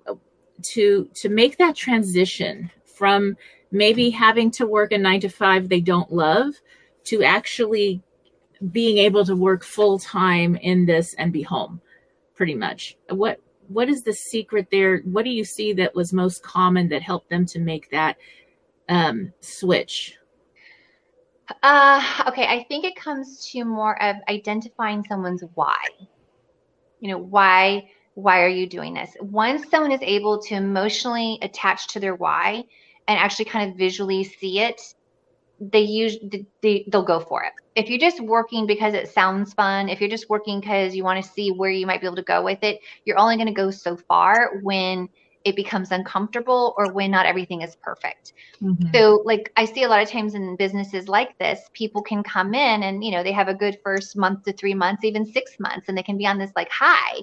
uh, 0.08 0.14
to 0.62 1.10
to 1.14 1.30
make 1.30 1.58
that 1.58 1.76
transition 1.76 2.72
from 2.86 3.36
maybe 3.72 4.10
having 4.10 4.50
to 4.50 4.66
work 4.66 4.92
a 4.92 4.98
nine 4.98 5.20
to 5.20 5.30
five 5.30 5.70
they 5.70 5.82
don't 5.82 6.12
love 6.12 6.54
to 7.04 7.24
actually 7.24 8.02
being 8.72 8.98
able 8.98 9.24
to 9.24 9.36
work 9.36 9.64
full 9.64 10.00
time 10.00 10.56
in 10.56 10.86
this 10.86 11.14
and 11.16 11.32
be 11.32 11.42
home 11.42 11.80
pretty 12.36 12.56
much? 12.56 12.98
What 13.10 13.40
what 13.68 13.90
is 13.90 14.04
the 14.04 14.14
secret 14.14 14.68
there? 14.72 15.00
What 15.00 15.26
do 15.26 15.32
you 15.32 15.44
see 15.44 15.74
that 15.74 15.96
was 15.96 16.14
most 16.14 16.44
common 16.44 16.90
that 16.90 17.02
helped 17.02 17.30
them 17.30 17.46
to 17.48 17.60
make 17.60 17.90
that 17.92 18.18
um, 18.90 19.34
switch 19.42 20.17
Uh, 21.64 22.24
okay, 22.28 22.46
I 22.46 22.66
think 22.68 22.84
it 22.86 22.96
comes 22.96 23.50
to 23.52 23.64
more 23.64 24.02
of 24.02 24.18
identifying 24.30 25.04
someone's 25.04 25.44
why. 25.56 25.78
You 27.00 27.12
know, 27.12 27.18
why 27.18 27.90
why 28.16 28.42
are 28.42 28.50
you 28.50 28.68
doing 28.68 28.96
this? 28.96 29.12
Once 29.22 29.70
someone 29.70 29.92
is 29.92 30.02
able 30.02 30.42
to 30.42 30.56
emotionally 30.56 31.38
attach 31.44 31.88
to 31.90 32.00
their 32.00 32.16
why 32.16 32.64
and 33.08 33.20
actually 33.20 33.46
kind 33.46 33.70
of 33.70 33.78
visually 33.78 34.24
see 34.24 34.60
it, 34.60 34.82
they 35.60 35.82
use 35.82 36.18
they, 36.62 36.86
they'll 36.92 37.04
go 37.04 37.20
for 37.20 37.44
it. 37.44 37.54
If 37.76 37.90
you're 37.90 38.00
just 38.00 38.20
working 38.22 38.66
because 38.66 38.94
it 38.94 39.10
sounds 39.10 39.54
fun, 39.54 39.90
if 39.90 40.02
you're 40.02 40.10
just 40.10 40.30
working 40.30 40.60
because 40.60 40.96
you 40.96 41.04
want 41.04 41.24
to 41.24 41.32
see 41.32 41.52
where 41.52 41.70
you 41.70 41.86
might 41.86 42.02
be 42.02 42.08
able 42.08 42.16
to 42.18 42.24
go 42.24 42.44
with 42.44 42.60
it, 42.64 42.80
you're 43.06 43.20
only 43.20 43.36
going 43.36 43.48
to 43.48 43.54
go 43.54 43.72
so 43.72 43.96
far 43.96 44.60
when 44.64 45.10
it 45.48 45.56
becomes 45.56 45.92
uncomfortable 45.92 46.76
or 46.78 46.92
when 46.92 47.10
not 47.10 47.26
everything 47.26 47.62
is 47.62 47.78
perfect. 47.78 48.34
Mm-hmm. 48.62 48.94
So, 48.94 49.22
like, 49.24 49.50
I 49.56 49.64
see 49.64 49.84
a 49.84 49.88
lot 49.88 50.02
of 50.02 50.10
times 50.10 50.36
in 50.36 50.58
businesses 50.58 51.08
like 51.08 51.38
this, 51.40 51.62
people 51.72 52.02
can 52.02 52.22
come 52.22 52.54
in 52.54 52.84
and, 52.84 53.02
you 53.02 53.12
know, 53.12 53.24
they 53.24 53.32
have 53.32 53.48
a 53.48 53.54
good 53.54 53.78
first 53.82 54.18
month 54.18 54.44
to 54.44 54.52
three 54.52 54.74
months, 54.74 55.06
even 55.06 55.26
six 55.26 55.54
months, 55.58 55.88
and 55.88 55.98
they 55.98 56.04
can 56.04 56.18
be 56.18 56.28
on 56.28 56.38
this 56.38 56.52
like 56.58 56.70
high. 56.70 57.22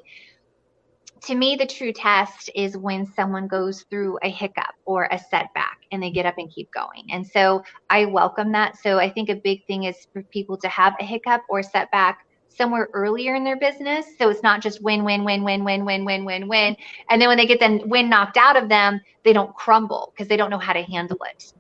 To 1.27 1.35
me, 1.35 1.55
the 1.55 1.67
true 1.67 1.93
test 1.93 2.49
is 2.55 2.79
when 2.79 3.05
someone 3.05 3.47
goes 3.47 3.83
through 3.91 4.19
a 4.23 4.31
hiccup 4.31 4.75
or 4.87 5.07
a 5.11 5.19
setback 5.19 5.81
and 5.93 6.03
they 6.03 6.11
get 6.11 6.25
up 6.25 6.39
and 6.39 6.51
keep 6.51 6.71
going. 6.73 7.05
And 7.13 7.27
so 7.27 7.63
I 7.91 8.07
welcome 8.07 8.53
that. 8.53 8.79
So 8.79 8.99
I 8.99 9.11
think 9.11 9.29
a 9.29 9.37
big 9.37 9.67
thing 9.67 9.85
is 9.85 10.07
for 10.15 10.23
people 10.23 10.57
to 10.59 10.69
have 10.69 10.95
a 10.99 11.05
hiccup 11.05 11.43
or 11.51 11.63
setback 11.63 12.27
somewhere 12.57 12.89
earlier 12.93 13.35
in 13.35 13.45
their 13.45 13.57
business. 13.57 14.07
So 14.19 14.29
it's 14.29 14.43
not 14.43 14.63
just 14.63 14.83
win, 14.83 15.05
win, 15.05 15.25
win, 15.25 15.45
win, 15.45 15.65
win, 15.65 15.85
win, 15.85 16.05
win, 16.05 16.25
win, 16.25 16.49
win. 16.49 16.77
And 17.11 17.21
then 17.21 17.29
when 17.29 17.37
they 17.37 17.47
get 17.47 17.61
the 17.61 17.83
win 17.87 18.09
knocked 18.09 18.37
out 18.37 18.57
of 18.57 18.69
them, 18.69 19.01
they 19.25 19.33
don't 19.33 19.55
crumble 19.55 20.13
because 20.15 20.29
they 20.29 20.37
don't 20.37 20.51
know 20.51 20.59
how 20.59 20.73
to 20.73 20.83
handle 20.83 21.19
it. 21.31 21.53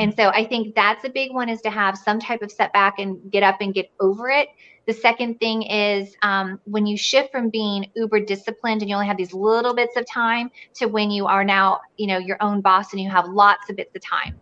And 0.00 0.14
so 0.16 0.28
I 0.28 0.44
think 0.44 0.74
that's 0.74 1.04
a 1.04 1.08
big 1.08 1.32
one 1.32 1.48
is 1.48 1.60
to 1.62 1.70
have 1.70 1.96
some 1.96 2.18
type 2.18 2.42
of 2.42 2.50
setback 2.50 2.98
and 2.98 3.30
get 3.30 3.42
up 3.42 3.60
and 3.60 3.72
get 3.72 3.90
over 4.00 4.28
it. 4.28 4.48
The 4.86 4.92
second 4.92 5.38
thing 5.38 5.62
is 5.62 6.16
um, 6.22 6.60
when 6.64 6.86
you 6.86 6.96
shift 6.96 7.30
from 7.30 7.48
being 7.50 7.86
uber 7.94 8.18
disciplined 8.20 8.82
and 8.82 8.88
you 8.90 8.96
only 8.96 9.06
have 9.06 9.16
these 9.16 9.32
little 9.32 9.74
bits 9.74 9.96
of 9.96 10.04
time 10.06 10.50
to 10.74 10.86
when 10.86 11.12
you 11.12 11.26
are 11.26 11.44
now, 11.44 11.80
you 11.96 12.08
know, 12.08 12.18
your 12.18 12.36
own 12.40 12.60
boss 12.60 12.92
and 12.92 13.00
you 13.00 13.08
have 13.08 13.28
lots 13.28 13.70
of 13.70 13.76
bits 13.76 13.94
of 13.94 14.02
time. 14.02 14.40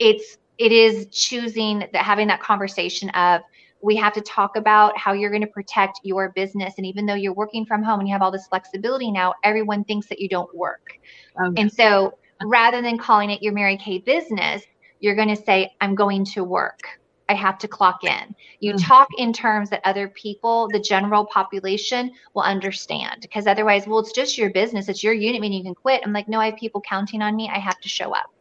It's 0.00 0.38
it 0.58 0.72
is 0.72 1.06
choosing 1.12 1.80
that 1.92 1.96
having 1.96 2.26
that 2.28 2.40
conversation 2.40 3.10
of 3.10 3.42
we 3.82 3.96
have 3.96 4.12
to 4.14 4.20
talk 4.20 4.56
about 4.56 4.96
how 4.96 5.12
you're 5.12 5.30
going 5.30 5.42
to 5.42 5.48
protect 5.48 6.00
your 6.02 6.30
business. 6.30 6.74
And 6.76 6.86
even 6.86 7.06
though 7.06 7.14
you're 7.14 7.34
working 7.34 7.66
from 7.66 7.82
home 7.82 8.00
and 8.00 8.08
you 8.08 8.12
have 8.12 8.22
all 8.22 8.30
this 8.30 8.46
flexibility 8.46 9.10
now, 9.10 9.34
everyone 9.44 9.84
thinks 9.84 10.08
that 10.08 10.18
you 10.18 10.28
don't 10.28 10.54
work. 10.54 10.98
Oh, 11.38 11.52
and 11.56 11.72
so 11.72 12.18
rather 12.44 12.82
than 12.82 12.98
calling 12.98 13.30
it 13.30 13.42
your 13.42 13.52
Mary 13.52 13.76
Kay 13.76 13.98
business, 13.98 14.62
you're 15.00 15.14
going 15.14 15.28
to 15.28 15.36
say, 15.36 15.72
I'm 15.80 15.94
going 15.94 16.24
to 16.26 16.42
work. 16.42 16.80
I 17.28 17.34
have 17.34 17.58
to 17.58 17.68
clock 17.68 18.04
in. 18.04 18.34
You 18.60 18.74
mm. 18.74 18.86
talk 18.86 19.08
in 19.18 19.32
terms 19.32 19.70
that 19.70 19.80
other 19.84 20.08
people, 20.08 20.68
the 20.72 20.80
general 20.80 21.26
population, 21.26 22.12
will 22.34 22.42
understand. 22.42 23.18
Because 23.20 23.46
otherwise, 23.46 23.86
well, 23.86 23.98
it's 23.98 24.12
just 24.12 24.38
your 24.38 24.50
business, 24.50 24.88
it's 24.88 25.02
your 25.02 25.12
unit, 25.12 25.40
meaning 25.40 25.58
you 25.58 25.64
can 25.64 25.74
quit. 25.74 26.02
I'm 26.04 26.12
like, 26.12 26.28
no, 26.28 26.38
I 26.38 26.50
have 26.50 26.56
people 26.56 26.80
counting 26.80 27.22
on 27.22 27.34
me. 27.34 27.50
I 27.52 27.58
have 27.58 27.80
to 27.80 27.88
show 27.88 28.14
up. 28.14 28.32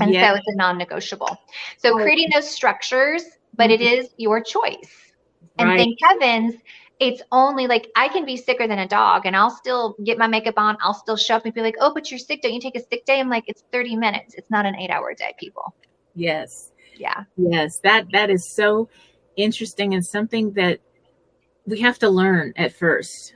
And 0.00 0.12
Yeah. 0.12 0.30
so 0.30 0.36
it's 0.36 0.48
a 0.48 0.56
non 0.56 0.78
negotiable. 0.78 1.36
So 1.78 1.94
creating 1.94 2.30
those 2.34 2.48
structures, 2.48 3.24
but 3.54 3.70
it 3.70 3.80
is 3.80 4.10
your 4.16 4.42
choice. 4.42 5.12
And 5.58 5.68
Right. 5.68 5.78
thank 5.78 5.98
heavens, 6.02 6.54
it's 6.98 7.22
only 7.32 7.66
like 7.66 7.88
I 7.96 8.08
can 8.08 8.24
be 8.24 8.36
sicker 8.36 8.66
than 8.68 8.78
a 8.78 8.88
dog 8.88 9.26
and 9.26 9.36
I'll 9.36 9.50
still 9.50 9.96
get 10.04 10.18
my 10.18 10.26
makeup 10.26 10.54
on. 10.56 10.76
I'll 10.80 10.94
still 10.94 11.16
show 11.16 11.36
up 11.36 11.44
and 11.44 11.52
be 11.54 11.60
like, 11.60 11.74
oh, 11.80 11.92
but 11.92 12.10
you're 12.10 12.18
sick. 12.18 12.42
Don't 12.42 12.54
you 12.54 12.60
take 12.60 12.76
a 12.76 12.80
sick 12.80 13.04
day? 13.04 13.18
I'm 13.20 13.28
like, 13.28 13.44
it's 13.46 13.64
30 13.72 13.96
minutes. 13.96 14.34
It's 14.34 14.50
not 14.50 14.66
an 14.66 14.76
eight 14.76 14.90
hour 14.90 15.14
day, 15.14 15.34
people. 15.38 15.74
yes 16.14 16.72
Yeah. 16.96 17.24
Yes, 17.36 17.80
that 17.80 18.06
that 18.12 18.30
is 18.30 18.48
so 18.54 18.88
interesting 19.36 19.94
and 19.94 20.04
something 20.04 20.52
that 20.52 20.80
we 21.66 21.80
have 21.80 21.98
to 22.00 22.08
learn 22.08 22.52
at 22.56 22.74
first. 22.74 23.34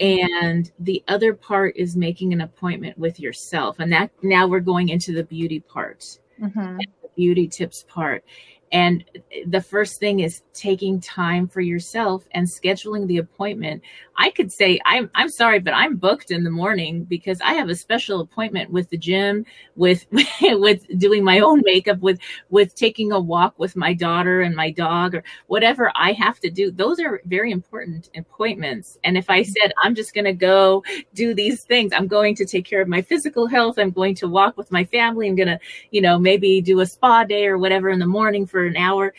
And 0.00 0.70
the 0.78 1.02
other 1.08 1.34
part 1.34 1.76
is 1.76 1.96
making 1.96 2.32
an 2.32 2.40
appointment 2.40 2.96
with 2.96 3.18
yourself. 3.18 3.80
And 3.80 3.92
that 3.92 4.10
now 4.22 4.46
we're 4.46 4.60
going 4.60 4.90
into 4.90 5.12
the 5.12 5.24
beauty 5.24 5.60
part, 5.60 6.18
Mm-hmm. 6.40 6.76
the 6.78 7.08
beauty 7.16 7.48
tips 7.48 7.84
part. 7.88 8.24
And 8.72 9.04
the 9.46 9.60
first 9.60 9.98
thing 9.98 10.20
is 10.20 10.42
taking 10.52 11.00
time 11.00 11.48
for 11.48 11.60
yourself 11.60 12.26
and 12.32 12.46
scheduling 12.46 13.06
the 13.06 13.18
appointment. 13.18 13.82
I 14.16 14.30
could 14.30 14.52
say 14.52 14.80
I'm 14.84 15.10
I'm 15.14 15.28
sorry, 15.28 15.60
but 15.60 15.74
I'm 15.74 15.96
booked 15.96 16.30
in 16.30 16.42
the 16.44 16.50
morning 16.50 17.04
because 17.04 17.40
I 17.40 17.54
have 17.54 17.68
a 17.68 17.76
special 17.76 18.20
appointment 18.20 18.70
with 18.70 18.90
the 18.90 18.98
gym, 18.98 19.46
with 19.76 20.06
with 20.42 20.86
doing 20.98 21.24
my 21.24 21.38
own 21.38 21.62
makeup, 21.64 22.00
with 22.00 22.18
with 22.50 22.74
taking 22.74 23.12
a 23.12 23.20
walk 23.20 23.58
with 23.58 23.76
my 23.76 23.94
daughter 23.94 24.40
and 24.40 24.56
my 24.56 24.70
dog 24.70 25.14
or 25.14 25.24
whatever 25.46 25.92
I 25.94 26.12
have 26.12 26.40
to 26.40 26.50
do. 26.50 26.70
Those 26.70 26.98
are 27.00 27.22
very 27.26 27.52
important 27.52 28.10
appointments. 28.16 28.98
And 29.04 29.16
if 29.16 29.30
I 29.30 29.44
said 29.44 29.72
I'm 29.82 29.94
just 29.94 30.14
going 30.14 30.24
to 30.24 30.32
go 30.32 30.82
do 31.14 31.32
these 31.32 31.62
things, 31.62 31.92
I'm 31.94 32.08
going 32.08 32.34
to 32.36 32.44
take 32.44 32.64
care 32.64 32.82
of 32.82 32.88
my 32.88 33.02
physical 33.02 33.46
health, 33.46 33.78
I'm 33.78 33.92
going 33.92 34.16
to 34.16 34.28
walk 34.28 34.56
with 34.56 34.72
my 34.72 34.84
family, 34.84 35.28
I'm 35.28 35.36
going 35.36 35.48
to, 35.48 35.60
you 35.92 36.00
know, 36.00 36.18
maybe 36.18 36.60
do 36.60 36.80
a 36.80 36.86
spa 36.86 37.24
day 37.24 37.46
or 37.46 37.56
whatever 37.56 37.88
in 37.88 38.00
the 38.00 38.06
morning 38.06 38.46
for 38.46 38.57
an 38.66 38.76
hour. 38.76 39.14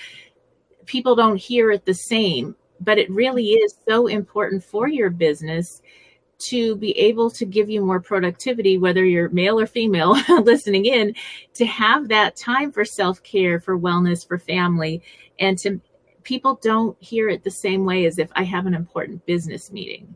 People 0.86 1.16
don't 1.16 1.38
hear 1.38 1.72
it 1.72 1.86
the 1.86 1.94
same, 1.94 2.56
but 2.80 2.98
it 2.98 3.10
really 3.10 3.52
is 3.52 3.76
so 3.88 4.08
important 4.08 4.64
for 4.64 4.88
your 4.88 5.10
business 5.10 5.82
to 6.40 6.76
be 6.78 6.98
able 6.98 7.30
to 7.30 7.46
give 7.46 7.70
you 7.70 7.84
more 7.84 8.00
productivity, 8.00 8.78
whether 8.78 9.04
you're 9.04 9.30
male 9.30 9.60
or 9.60 9.68
female 9.68 10.12
listening 10.44 10.86
in, 10.86 11.14
to 11.54 11.66
have 11.66 12.08
that 12.08 12.36
time 12.36 12.72
for 12.72 12.86
self 12.86 13.22
care, 13.24 13.60
for 13.60 13.78
wellness, 13.78 14.26
for 14.26 14.38
family, 14.38 15.02
and 15.40 15.58
to 15.60 15.82
people 16.24 16.60
don't 16.62 16.96
hear 17.02 17.30
it 17.30 17.44
the 17.44 17.52
same 17.52 17.86
way 17.86 18.06
as 18.06 18.20
if 18.20 18.30
I 18.36 18.44
have 18.44 18.66
an 18.66 18.74
important 18.74 19.26
business 19.26 19.72
meeting. 19.72 20.16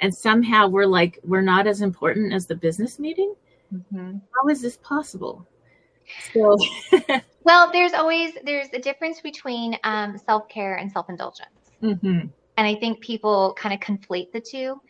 And 0.00 0.14
somehow 0.14 0.68
we're 0.68 0.86
like, 0.86 1.18
we're 1.24 1.40
not 1.40 1.66
as 1.66 1.80
important 1.80 2.32
as 2.32 2.46
the 2.46 2.54
business 2.54 2.98
meeting. 2.98 3.34
Mm-hmm. 3.74 4.18
How 4.34 4.48
is 4.48 4.60
this 4.60 4.76
possible? 4.76 5.46
So, 6.32 6.58
well, 7.44 7.70
there's 7.72 7.92
always 7.92 8.34
there's 8.44 8.68
a 8.72 8.78
difference 8.78 9.20
between 9.20 9.78
um, 9.84 10.18
self 10.18 10.48
care 10.48 10.76
and 10.76 10.90
self 10.90 11.08
indulgence, 11.08 11.70
mm-hmm. 11.82 12.06
and 12.08 12.32
I 12.56 12.74
think 12.74 13.00
people 13.00 13.54
kind 13.58 13.74
of 13.74 13.80
conflate 13.80 14.32
the 14.32 14.40
two. 14.40 14.80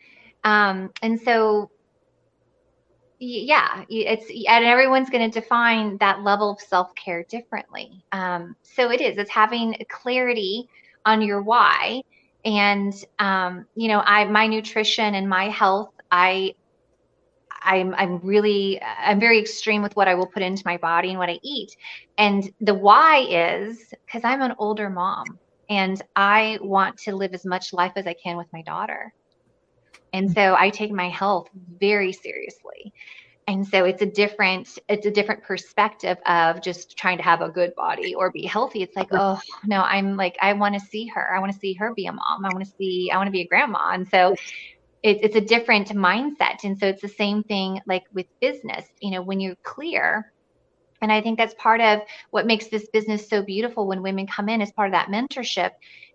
Um, 0.43 0.91
and 1.01 1.19
so, 1.19 1.71
yeah, 3.19 3.83
it's 3.89 4.29
and 4.47 4.65
everyone's 4.65 5.09
going 5.09 5.29
to 5.29 5.39
define 5.39 5.97
that 5.97 6.23
level 6.23 6.51
of 6.51 6.59
self 6.59 6.93
care 6.95 7.23
differently. 7.23 8.03
Um, 8.11 8.55
so 8.63 8.91
it 8.91 9.01
is. 9.01 9.17
It's 9.17 9.31
having 9.31 9.75
clarity 9.89 10.69
on 11.05 11.21
your 11.21 11.41
why, 11.41 12.01
and 12.45 12.93
um, 13.19 13.65
you 13.75 13.87
know, 13.87 14.01
I 14.05 14.25
my 14.25 14.47
nutrition 14.47 15.15
and 15.15 15.27
my 15.27 15.49
health. 15.49 15.91
I 16.09 16.53
I'm 17.67 17.93
I'm 17.95 18.19
really 18.19 18.81
I'm 18.81 19.19
very 19.19 19.39
extreme 19.39 19.81
with 19.83 19.95
what 19.95 20.07
I 20.07 20.15
will 20.15 20.27
put 20.27 20.41
into 20.41 20.63
my 20.65 20.77
body 20.77 21.09
and 21.09 21.19
what 21.19 21.29
I 21.29 21.37
eat. 21.43 21.69
And 22.17 22.49
the 22.61 22.73
why 22.73 23.19
is 23.29 23.77
because 24.05 24.23
I'm 24.23 24.41
an 24.41 24.55
older 24.57 24.89
mom 24.89 25.25
and 25.69 26.01
I 26.15 26.59
want 26.61 26.97
to 26.99 27.15
live 27.15 27.33
as 27.33 27.45
much 27.45 27.73
life 27.73 27.91
as 27.97 28.07
I 28.07 28.15
can 28.23 28.37
with 28.37 28.47
my 28.53 28.61
daughter. 28.61 29.13
And 30.13 30.31
so 30.31 30.55
I 30.57 30.69
take 30.69 30.91
my 30.91 31.09
health 31.09 31.49
very 31.79 32.13
seriously. 32.13 32.93
And 33.47 33.67
so 33.67 33.83
it's 33.83 34.01
a 34.01 34.05
different 34.05 34.69
it's 34.87 35.05
a 35.05 35.11
different 35.11 35.43
perspective 35.43 36.17
of 36.25 36.61
just 36.61 36.97
trying 36.97 37.17
to 37.17 37.23
have 37.23 37.41
a 37.41 37.49
good 37.49 37.73
body 37.75 38.15
or 38.15 38.31
be 38.31 38.45
healthy. 38.45 38.81
It's 38.81 38.95
like, 38.95 39.09
oh 39.11 39.39
no, 39.65 39.81
I'm 39.81 40.15
like 40.15 40.37
I 40.41 40.53
want 40.53 40.75
to 40.75 40.81
see 40.81 41.07
her. 41.13 41.35
I 41.35 41.39
want 41.39 41.51
to 41.51 41.59
see 41.59 41.73
her 41.73 41.93
be 41.93 42.05
a 42.05 42.13
mom. 42.13 42.45
I 42.45 42.49
want 42.53 42.65
to 42.65 42.71
see 42.77 43.11
I 43.13 43.17
want 43.17 43.27
to 43.27 43.31
be 43.31 43.41
a 43.41 43.47
grandma. 43.47 43.91
And 43.91 44.07
so 44.07 44.35
it, 45.03 45.19
it's 45.23 45.35
a 45.35 45.41
different 45.41 45.89
mindset. 45.89 46.63
And 46.63 46.77
so 46.77 46.87
it's 46.87 47.01
the 47.01 47.07
same 47.07 47.43
thing 47.43 47.81
like 47.85 48.03
with 48.13 48.27
business. 48.41 48.85
You 49.01 49.11
know, 49.11 49.21
when 49.21 49.39
you're 49.39 49.55
clear, 49.63 50.31
and 51.01 51.11
I 51.11 51.21
think 51.21 51.37
that's 51.37 51.53
part 51.55 51.81
of 51.81 52.01
what 52.31 52.47
makes 52.47 52.67
this 52.67 52.87
business 52.91 53.29
so 53.29 53.41
beautiful 53.43 53.87
when 53.87 54.01
women 54.01 54.27
come 54.27 54.49
in 54.49 54.61
as 54.61 54.71
part 54.71 54.89
of 54.89 54.93
that 54.93 55.09
mentorship 55.09 55.71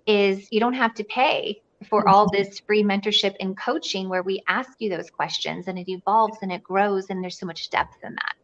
is 0.07 0.49
you 0.51 0.61
don't 0.61 0.75
have 0.75 0.95
to 0.95 1.05
pay 1.05 1.61
for 1.89 2.09
all 2.09 2.27
Mm-hmm. 2.27 2.43
this 2.43 2.61
free 2.61 2.83
mentorship 2.83 3.35
and 3.41 3.57
coaching 3.57 4.09
where 4.09 4.23
we 4.23 4.43
ask 4.49 4.71
you 4.79 4.91
those 4.91 5.11
questions 5.11 5.69
and 5.69 5.79
it 5.79 5.89
evolves 5.89 6.39
and 6.43 6.53
it 6.53 6.63
grows 6.63 7.11
and 7.11 7.23
there's 7.23 7.39
so 7.39 7.47
much 7.47 7.71
depth 7.71 7.97
in 8.03 8.15
that. 8.15 8.35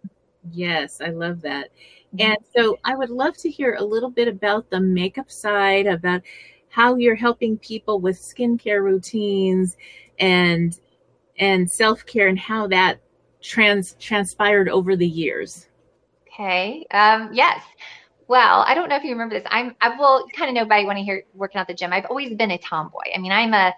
Yes, 0.53 1.01
I 1.01 1.09
love 1.11 1.41
that. 1.43 1.71
And 2.19 2.37
so 2.57 2.79
I 2.85 2.95
would 2.95 3.11
love 3.11 3.37
to 3.39 3.51
hear 3.51 3.75
a 3.75 3.85
little 3.85 4.11
bit 4.11 4.29
about 4.29 4.71
the 4.71 4.81
makeup 4.81 5.31
side, 5.31 5.87
about 5.87 6.23
how 6.71 6.97
you're 6.97 7.15
helping 7.15 7.59
people 7.59 8.01
with 8.01 8.17
skincare 8.17 8.83
routines 8.83 9.77
and 10.19 10.79
and 11.39 11.71
self-care 11.71 12.29
and 12.29 12.39
how 12.39 12.67
that 12.67 13.01
trans 13.41 13.95
transpired 14.01 14.69
over 14.69 14.97
the 14.97 15.07
years. 15.07 15.69
Okay. 16.27 16.87
Um, 16.91 17.31
yes. 17.33 17.63
Well, 18.27 18.65
I 18.67 18.75
don't 18.75 18.89
know 18.89 18.97
if 18.97 19.05
you 19.05 19.11
remember 19.11 19.37
this. 19.39 19.47
I'm 19.51 19.75
I 19.81 19.97
will 19.97 20.27
kind 20.35 20.51
of 20.51 20.55
know 20.55 20.67
by 20.67 20.85
when 20.85 20.97
I 20.97 21.03
hear 21.03 21.25
working 21.35 21.61
out 21.61 21.69
the 21.69 21.75
gym. 21.75 21.93
I've 21.93 22.07
always 22.07 22.35
been 22.35 22.51
a 22.51 22.59
tomboy. 22.59 23.05
I 23.15 23.19
mean, 23.19 23.33
I'm 23.33 23.55
a 23.55 23.73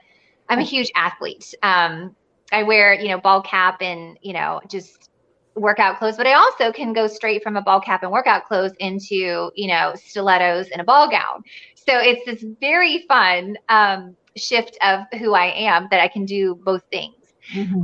I'm 0.48 0.59
a 0.59 0.64
huge 0.64 0.90
athlete. 0.96 1.55
Um, 1.62 2.16
I 2.53 2.64
wear, 2.64 2.94
you 2.94 3.09
know, 3.09 3.20
ball 3.20 3.42
cap 3.42 3.81
and, 3.81 4.18
you 4.22 4.33
know, 4.33 4.61
just 4.68 5.10
workout 5.55 5.99
clothes, 5.99 6.17
but 6.17 6.27
I 6.27 6.35
also 6.35 6.73
can 6.73 6.93
go 6.93 7.07
straight 7.07 7.43
from 7.43 7.57
a 7.57 7.63
ball 7.63 7.81
cap 7.81 8.03
and 8.03 8.13
workout 8.13 8.47
clothes 8.47 8.73
into, 8.79 9.51
you 9.55 9.69
know, 9.69 9.95
stilettos 9.97 10.69
and 10.69 10.81
a 10.81 10.85
ball 10.85 11.11
gown. 11.11 11.43
So 11.75 11.99
it's 11.99 12.25
this 12.25 12.45
very 12.61 13.05
fun 13.09 13.57
um, 13.69 14.17
shift 14.37 14.79
of 14.83 15.01
who 15.19 15.35
I 15.35 15.47
am 15.47 15.89
that 15.91 16.01
I 16.01 16.09
can 16.09 16.25
do 16.25 16.55
both 16.55 16.83
things. 16.91 17.15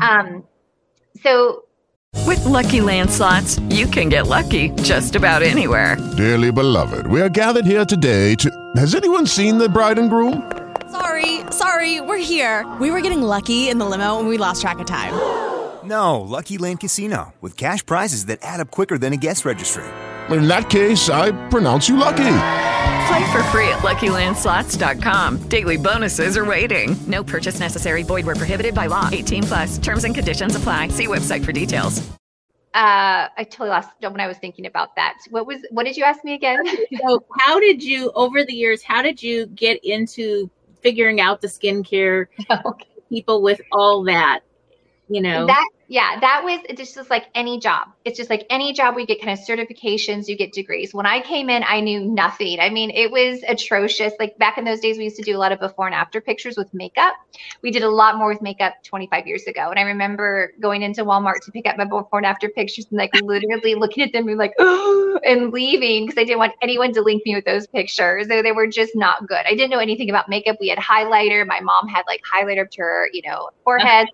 Um, 0.01 0.45
so 1.23 1.65
With 2.27 2.45
Lucky 2.45 2.81
Land 2.81 3.11
slots, 3.11 3.59
you 3.71 3.87
can 3.87 4.09
get 4.09 4.27
lucky 4.27 4.71
just 4.83 5.17
about 5.17 5.43
anywhere. 5.43 5.97
Dearly 6.17 6.53
beloved, 6.53 7.07
we 7.09 7.21
are 7.21 7.29
gathered 7.29 7.67
here 7.67 7.85
today 7.85 8.35
to. 8.37 8.73
Has 8.77 8.95
anyone 8.95 9.27
seen 9.27 9.59
the 9.59 9.69
bride 9.69 9.99
and 9.99 10.09
groom? 10.09 10.51
Sorry, 10.91 11.41
sorry, 11.51 12.01
we're 12.01 12.17
here. 12.19 12.65
We 12.81 12.91
were 12.91 13.01
getting 13.01 13.23
lucky 13.23 13.69
in 13.69 13.79
the 13.79 13.85
limo 13.85 14.19
and 14.19 14.29
we 14.29 14.39
lost 14.39 14.63
track 14.63 14.79
of 14.79 14.87
time. 14.87 15.15
No, 15.87 16.21
Lucky 16.21 16.59
Land 16.59 16.81
Casino, 16.81 17.33
with 17.41 17.57
cash 17.57 17.85
prizes 17.87 18.27
that 18.27 18.41
add 18.43 18.61
up 18.61 18.71
quicker 18.71 18.99
than 18.99 19.13
a 19.13 19.17
guest 19.17 19.45
registry. 19.45 19.85
In 20.31 20.49
that 20.49 20.69
case, 20.71 21.09
I 21.09 21.31
pronounce 21.49 21.89
you 21.89 21.97
lucky. 21.97 22.39
Play 23.09 23.31
for 23.33 23.43
free 23.53 23.69
at 23.69 23.79
LuckyLandSlots.com. 23.83 25.43
Daily 25.49 25.77
bonuses 25.77 26.37
are 26.37 26.45
waiting. 26.45 26.97
No 27.07 27.23
purchase 27.23 27.61
necessary. 27.61 28.03
Void 28.03 28.27
where 28.27 28.35
prohibited 28.35 28.75
by 28.75 28.87
law. 28.87 29.09
18 29.13 29.45
plus. 29.45 29.79
Terms 29.79 30.03
and 30.03 30.13
conditions 30.15 30.57
apply. 30.57 30.89
See 30.89 31.07
website 31.07 31.45
for 31.45 31.53
details. 31.53 32.01
uh, 32.75 33.29
I 33.39 33.45
totally 33.45 33.69
lost 33.69 33.91
when 34.01 34.19
I 34.21 34.27
was 34.27 34.39
thinking 34.39 34.67
about 34.67 34.97
that. 34.97 35.15
What 35.31 35.47
was 35.47 35.65
what 35.71 35.85
did 35.85 35.97
you 35.97 36.03
ask 36.03 36.25
me 36.25 36.35
again? 36.35 36.59
So 37.07 37.25
how 37.39 37.61
did 37.61 37.83
you 37.83 38.11
over 38.17 38.45
the 38.45 38.53
years, 38.53 38.83
how 38.83 39.03
did 39.03 39.23
you 39.23 39.47
get 39.47 39.79
into 39.85 40.51
figuring 40.83 41.21
out 41.21 41.41
the 41.43 41.49
skincare 41.49 42.27
people 43.09 43.41
with 43.41 43.61
all 43.71 44.03
that? 44.05 44.41
You 45.09 45.23
know, 45.23 45.47
That 45.47 45.69
yeah, 45.89 46.19
that 46.19 46.43
was 46.43 46.61
it's 46.69 46.93
just 46.93 47.11
like 47.11 47.27
any 47.37 47.61
job. 47.61 47.89
It's 48.05 48.17
just 48.17 48.29
like 48.29 48.45
any 48.51 48.73
job 48.73 48.97
we 48.97 49.07
get 49.07 49.21
kind 49.21 49.39
of 49.39 49.47
certifications, 49.47 50.27
you 50.27 50.37
get 50.37 50.53
degrees. 50.53 50.93
When 50.93 51.07
I 51.07 51.21
came 51.21 51.49
in, 51.49 51.63
I 51.63 51.79
knew 51.79 52.01
nothing. 52.01 52.59
I 52.59 52.71
mean, 52.71 52.91
it 52.91 53.13
was 53.13 53.41
atrocious. 53.47 54.13
Like 54.19 54.37
back 54.39 54.59
in 54.59 54.65
those 54.65 54.81
days, 54.81 54.99
we 54.99 55.05
used 55.05 55.17
to 55.17 55.23
do 55.23 55.37
a 55.37 55.39
lot 55.39 55.53
of 55.53 55.61
before 55.61 55.87
and 55.87 55.95
after 55.95 56.21
pictures 56.21 56.57
with 56.57 56.75
makeup. 56.75 57.15
We 57.63 57.71
did 57.71 57.85
a 57.85 57.89
lot 57.89 58.17
more 58.17 58.29
with 58.29 58.43
makeup 58.43 58.75
25 58.83 59.29
years 59.29 59.45
ago. 59.45 59.71
And 59.71 59.79
I 59.79 59.83
remember 59.83 60.53
going 60.61 60.83
into 60.83 61.05
Walmart 61.05 61.45
to 61.45 61.53
pick 61.53 61.67
up 61.67 61.77
my 61.77 61.85
before 61.85 62.19
and 62.19 62.27
after 62.27 62.49
pictures 62.49 62.87
and 62.91 62.99
like 62.99 63.15
literally 63.23 63.75
looking 63.77 64.03
at 64.03 64.13
them 64.13 64.27
and 64.27 64.39
like, 64.39 64.55
oh, 64.59 65.21
and 65.25 65.53
leaving 65.53 66.07
because 66.07 66.21
I 66.21 66.25
didn't 66.25 66.41
want 66.41 66.55
anyone 66.63 66.93
to 66.95 67.03
link 67.03 67.23
me 67.25 67.37
with 67.37 67.45
those 67.45 67.69
pictures. 67.69 68.27
They, 68.27 68.43
they 68.43 68.51
were 68.51 68.67
just 68.67 68.97
not 68.97 69.29
good. 69.29 69.47
I 69.47 69.51
didn't 69.51 69.71
know 69.71 69.79
anything 69.79 70.11
about 70.11 70.29
makeup. 70.29 70.57
We 70.61 70.67
had 70.67 70.79
highlighter. 70.79 71.47
My 71.47 71.61
mom 71.61 71.87
had 71.87 72.03
like 72.09 72.23
highlighter 72.23 72.63
up 72.63 72.73
to 72.73 72.83
her, 72.83 73.09
you 73.13 73.23
know, 73.25 73.51
forehead 73.63 74.09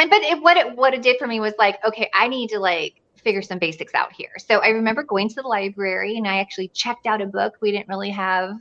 and 0.00 0.10
but 0.10 0.22
it, 0.22 0.42
what 0.42 0.56
it 0.56 0.76
what 0.76 0.94
it 0.94 1.02
did 1.02 1.16
for 1.18 1.26
me 1.26 1.40
was 1.40 1.54
like 1.58 1.78
okay 1.84 2.10
i 2.14 2.26
need 2.26 2.48
to 2.48 2.58
like 2.58 3.00
figure 3.22 3.42
some 3.42 3.58
basics 3.58 3.94
out 3.94 4.12
here. 4.12 4.30
So 4.38 4.58
i 4.60 4.68
remember 4.68 5.02
going 5.02 5.28
to 5.28 5.34
the 5.36 5.46
library 5.46 6.16
and 6.16 6.26
i 6.26 6.38
actually 6.38 6.68
checked 6.68 7.06
out 7.06 7.20
a 7.20 7.26
book. 7.26 7.54
We 7.60 7.70
didn't 7.70 7.88
really 7.88 8.10
have 8.10 8.54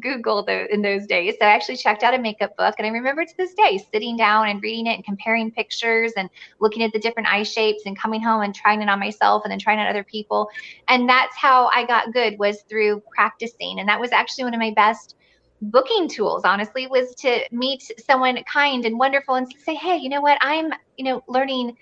google 0.00 0.44
the, 0.44 0.72
in 0.72 0.82
those 0.82 1.06
days. 1.06 1.34
So 1.38 1.46
i 1.46 1.50
actually 1.50 1.76
checked 1.76 2.02
out 2.02 2.14
a 2.14 2.18
makeup 2.18 2.56
book 2.56 2.74
and 2.78 2.86
i 2.86 2.90
remember 2.90 3.24
to 3.24 3.34
this 3.36 3.52
day 3.54 3.78
sitting 3.92 4.16
down 4.16 4.48
and 4.48 4.62
reading 4.62 4.86
it 4.86 4.94
and 4.94 5.04
comparing 5.04 5.50
pictures 5.50 6.12
and 6.16 6.30
looking 6.58 6.82
at 6.82 6.92
the 6.92 6.98
different 6.98 7.28
eye 7.28 7.42
shapes 7.42 7.82
and 7.84 7.98
coming 7.98 8.22
home 8.22 8.40
and 8.42 8.54
trying 8.54 8.80
it 8.80 8.88
on 8.88 8.98
myself 8.98 9.42
and 9.44 9.52
then 9.52 9.58
trying 9.58 9.78
it 9.78 9.82
on 9.82 9.88
other 9.88 10.04
people. 10.04 10.48
And 10.88 11.08
that's 11.08 11.36
how 11.36 11.70
i 11.74 11.84
got 11.84 12.12
good 12.12 12.38
was 12.38 12.62
through 12.62 13.02
practicing. 13.14 13.78
And 13.78 13.88
that 13.88 14.00
was 14.00 14.12
actually 14.12 14.44
one 14.44 14.54
of 14.54 14.60
my 14.60 14.72
best 14.74 15.16
booking 15.60 16.08
tools 16.08 16.42
honestly 16.44 16.86
was 16.86 17.14
to 17.16 17.40
meet 17.50 17.82
someone 18.06 18.38
kind 18.44 18.84
and 18.84 18.98
wonderful 18.98 19.34
and 19.34 19.52
say 19.64 19.74
hey 19.74 19.96
you 19.96 20.08
know 20.08 20.20
what? 20.20 20.38
I'm 20.40 20.72
you 20.96 21.04
know 21.04 21.22
learning 21.28 21.76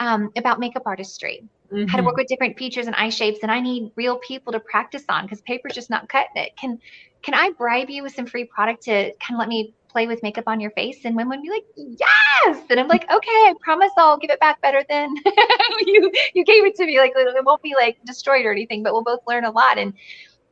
um, 0.00 0.30
about 0.36 0.60
makeup 0.60 0.82
artistry. 0.86 1.48
How 1.88 1.96
to 1.96 2.04
work 2.04 2.16
with 2.16 2.28
different 2.28 2.56
features 2.56 2.86
and 2.86 2.94
eye 2.94 3.08
shapes 3.08 3.40
and 3.42 3.50
i 3.50 3.58
need 3.58 3.90
real 3.96 4.18
people 4.18 4.52
to 4.52 4.60
practice 4.60 5.02
on 5.08 5.24
because 5.24 5.40
paper's 5.40 5.74
just 5.74 5.90
not 5.90 6.08
cutting 6.08 6.36
it. 6.36 6.56
Can 6.56 6.78
can 7.22 7.34
i 7.34 7.50
bribe 7.58 7.90
you 7.90 8.04
with 8.04 8.14
some 8.14 8.26
free 8.26 8.44
product 8.44 8.84
to 8.84 9.12
kind 9.18 9.32
of 9.32 9.38
let 9.38 9.48
me 9.48 9.74
play 9.88 10.06
with 10.06 10.22
makeup 10.22 10.44
on 10.46 10.60
your 10.60 10.70
face? 10.72 11.04
And 11.04 11.16
women 11.16 11.40
would 11.40 11.42
be 11.42 11.50
like 11.50 11.64
yes! 11.76 12.62
And 12.70 12.78
i'm 12.78 12.86
like 12.86 13.10
okay 13.10 13.30
i 13.30 13.54
promise 13.60 13.90
i'll 13.98 14.16
give 14.18 14.30
it 14.30 14.38
back 14.38 14.60
better 14.62 14.84
than 14.88 15.12
you 15.80 16.12
you 16.34 16.44
gave 16.44 16.64
it 16.64 16.76
to 16.76 16.86
me. 16.86 16.98
Like 16.98 17.12
it 17.16 17.44
won't 17.44 17.62
be 17.62 17.74
like 17.74 17.96
destroyed 18.04 18.44
or 18.44 18.52
anything 18.52 18.84
but 18.84 18.92
we'll 18.92 19.02
both 19.02 19.20
learn 19.26 19.44
a 19.44 19.50
lot. 19.50 19.76
And 19.76 19.92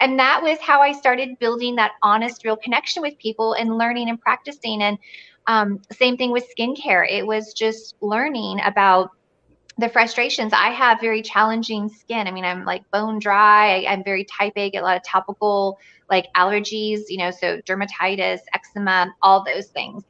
and 0.05 0.19
that 0.19 0.43
was 0.43 0.59
how 0.61 0.83
I 0.83 0.93
started 0.93 1.39
building 1.39 1.77
that 1.77 1.93
honest, 2.03 2.45
real 2.45 2.59
connection 2.59 3.01
with 3.01 3.17
people 3.19 3.55
and 3.55 3.79
learning 3.79 4.11
and 4.11 4.21
practicing. 4.21 4.83
And 4.83 4.99
um, 5.47 5.81
same 5.93 6.19
thing 6.19 6.31
with 6.31 6.47
skincare. 6.55 7.11
It 7.11 7.27
was 7.27 7.55
just 7.55 7.95
learning 8.03 8.61
about 8.63 9.13
the 9.79 9.89
frustrations. 9.89 10.53
I 10.53 10.69
have 10.69 11.01
very 11.01 11.23
challenging 11.23 11.89
skin. 11.89 12.27
I 12.27 12.33
mean, 12.33 12.45
I'm 12.45 12.67
like 12.67 12.83
bone 12.91 13.19
dry. 13.19 13.77
I, 13.77 13.93
I'm 13.93 14.05
very 14.05 14.25
type 14.25 14.53
A, 14.57 14.69
get 14.71 14.83
a 14.83 14.85
lot 14.85 14.99
of 14.99 15.03
topical 15.05 15.79
like 16.11 16.27
allergies, 16.37 17.05
you 17.09 17.17
know, 17.17 17.31
so 17.31 17.63
dermatitis, 17.63 18.41
eczema, 18.53 19.11
all 19.23 19.43
those 19.43 19.69
things. 19.69 20.05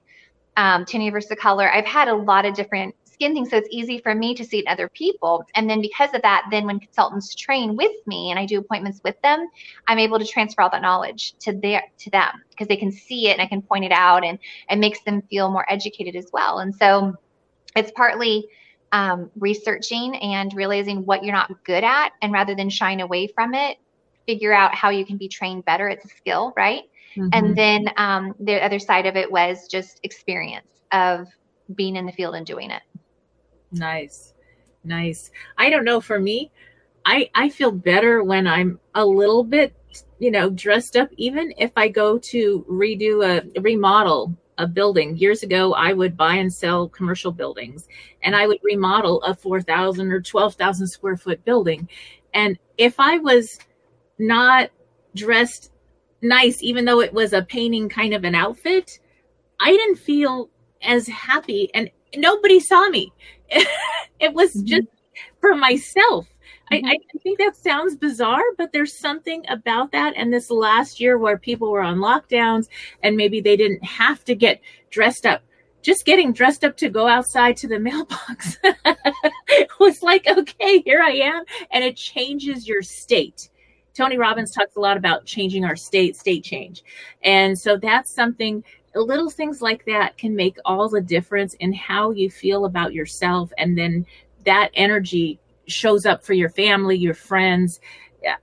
Um, 0.56 0.84
tinea 0.84 1.12
versicolor. 1.12 1.72
I've 1.72 1.86
had 1.86 2.08
a 2.08 2.14
lot 2.14 2.46
of 2.46 2.54
different 2.54 2.96
skin 3.14 3.32
things, 3.34 3.50
so 3.50 3.56
it's 3.56 3.68
easy 3.70 3.98
for 3.98 4.14
me 4.14 4.34
to 4.34 4.44
see 4.44 4.58
it 4.58 4.66
in 4.66 4.68
other 4.68 4.88
people. 4.90 5.44
And 5.54 5.68
then 5.70 5.80
because 5.80 6.12
of 6.14 6.22
that, 6.22 6.44
then 6.50 6.66
when 6.66 6.78
consultants 6.78 7.34
train 7.34 7.76
with 7.76 7.92
me 8.06 8.30
and 8.30 8.38
I 8.38 8.44
do 8.46 8.58
appointments 8.58 9.00
with 9.02 9.16
them, 9.22 9.48
I'm 9.88 9.98
able 9.98 10.18
to 10.18 10.26
transfer 10.26 10.62
all 10.62 10.70
that 10.70 10.82
knowledge 10.82 11.34
to 11.40 11.52
their 11.52 11.82
to 12.00 12.10
them 12.10 12.32
because 12.50 12.68
they 12.68 12.76
can 12.76 12.92
see 12.92 13.28
it 13.28 13.32
and 13.32 13.42
I 13.42 13.46
can 13.46 13.62
point 13.62 13.84
it 13.84 13.92
out 13.92 14.24
and 14.24 14.38
it 14.68 14.78
makes 14.78 15.02
them 15.04 15.22
feel 15.30 15.50
more 15.50 15.64
educated 15.72 16.16
as 16.16 16.26
well. 16.32 16.58
And 16.58 16.74
so 16.74 17.14
it's 17.76 17.92
partly 17.92 18.46
um, 18.92 19.30
researching 19.38 20.16
and 20.16 20.52
realizing 20.54 21.04
what 21.04 21.24
you're 21.24 21.34
not 21.34 21.50
good 21.64 21.82
at, 21.84 22.12
and 22.22 22.32
rather 22.32 22.54
than 22.54 22.70
shying 22.70 23.00
away 23.00 23.26
from 23.26 23.54
it, 23.54 23.78
figure 24.26 24.52
out 24.52 24.74
how 24.74 24.90
you 24.90 25.04
can 25.04 25.16
be 25.16 25.28
trained 25.28 25.64
better. 25.64 25.88
It's 25.88 26.04
a 26.04 26.08
skill, 26.08 26.52
right? 26.56 26.82
Mhm. 27.16 27.30
And 27.32 27.56
then 27.56 27.88
um, 27.96 28.34
the 28.38 28.64
other 28.64 28.78
side 28.78 29.06
of 29.06 29.16
it 29.16 29.30
was 29.30 29.66
just 29.68 30.00
experience 30.02 30.68
of 30.92 31.26
being 31.74 31.96
in 31.96 32.06
the 32.06 32.12
field 32.12 32.34
and 32.34 32.46
doing 32.46 32.70
it. 32.70 32.82
Nice. 33.74 34.34
Nice. 34.84 35.30
I 35.58 35.70
don't 35.70 35.84
know 35.84 36.00
for 36.00 36.20
me, 36.20 36.50
I 37.04 37.30
I 37.34 37.48
feel 37.48 37.70
better 37.72 38.22
when 38.22 38.46
I'm 38.46 38.78
a 38.94 39.04
little 39.04 39.44
bit, 39.44 39.74
you 40.18 40.30
know, 40.30 40.50
dressed 40.50 40.96
up. 40.96 41.08
Even 41.16 41.52
if 41.58 41.72
I 41.76 41.88
go 41.88 42.18
to 42.18 42.64
redo 42.70 43.24
a 43.24 43.60
remodel 43.60 44.34
a 44.58 44.66
building 44.66 45.16
years 45.16 45.42
ago, 45.42 45.74
I 45.74 45.92
would 45.92 46.16
buy 46.16 46.34
and 46.36 46.52
sell 46.52 46.88
commercial 46.88 47.32
buildings, 47.32 47.88
and 48.22 48.36
I 48.36 48.46
would 48.46 48.60
remodel 48.62 49.22
a 49.22 49.34
four 49.34 49.60
thousand 49.60 50.12
or 50.12 50.20
twelve 50.20 50.54
thousand 50.54 50.86
square 50.86 51.16
foot 51.16 51.44
building. 51.44 51.88
And 52.34 52.58
if 52.78 53.00
I 53.00 53.18
was 53.18 53.58
not 54.18 54.70
dressed 55.14 55.72
nice, 56.22 56.62
even 56.62 56.84
though 56.84 57.00
it 57.00 57.12
was 57.12 57.32
a 57.32 57.42
painting 57.42 57.88
kind 57.88 58.14
of 58.14 58.24
an 58.24 58.34
outfit, 58.34 59.00
I 59.60 59.70
didn't 59.72 59.96
feel 59.96 60.50
as 60.82 61.06
happy, 61.08 61.70
and 61.74 61.90
nobody 62.16 62.60
saw 62.60 62.88
me. 62.88 63.12
it 63.50 64.32
was 64.32 64.54
mm-hmm. 64.54 64.66
just 64.66 64.88
for 65.40 65.54
myself. 65.54 66.26
I, 66.70 66.76
mm-hmm. 66.76 66.86
I 66.86 67.18
think 67.22 67.38
that 67.38 67.56
sounds 67.56 67.96
bizarre, 67.96 68.42
but 68.56 68.72
there's 68.72 68.98
something 68.98 69.44
about 69.48 69.92
that. 69.92 70.14
And 70.16 70.32
this 70.32 70.50
last 70.50 70.98
year 70.98 71.18
where 71.18 71.38
people 71.38 71.70
were 71.70 71.82
on 71.82 71.98
lockdowns 71.98 72.68
and 73.02 73.16
maybe 73.16 73.40
they 73.40 73.56
didn't 73.56 73.84
have 73.84 74.24
to 74.24 74.34
get 74.34 74.60
dressed 74.90 75.26
up, 75.26 75.42
just 75.82 76.06
getting 76.06 76.32
dressed 76.32 76.64
up 76.64 76.76
to 76.78 76.88
go 76.88 77.06
outside 77.06 77.56
to 77.58 77.68
the 77.68 77.78
mailbox 77.80 78.58
was 79.80 80.02
like, 80.02 80.26
okay, 80.26 80.80
here 80.80 81.02
I 81.02 81.10
am. 81.10 81.44
And 81.70 81.84
it 81.84 81.96
changes 81.96 82.66
your 82.66 82.82
state. 82.82 83.50
Tony 83.94 84.18
Robbins 84.18 84.50
talks 84.50 84.74
a 84.74 84.80
lot 84.80 84.96
about 84.96 85.24
changing 85.24 85.64
our 85.64 85.76
state, 85.76 86.16
state 86.16 86.42
change. 86.42 86.82
And 87.22 87.56
so 87.58 87.76
that's 87.76 88.12
something 88.12 88.64
little 89.00 89.30
things 89.30 89.60
like 89.60 89.84
that 89.86 90.16
can 90.18 90.36
make 90.36 90.56
all 90.64 90.88
the 90.88 91.00
difference 91.00 91.54
in 91.54 91.72
how 91.72 92.10
you 92.10 92.30
feel 92.30 92.64
about 92.64 92.94
yourself 92.94 93.52
and 93.58 93.76
then 93.76 94.06
that 94.44 94.70
energy 94.74 95.38
shows 95.66 96.04
up 96.04 96.24
for 96.24 96.34
your 96.34 96.50
family 96.50 96.96
your 96.96 97.14
friends 97.14 97.80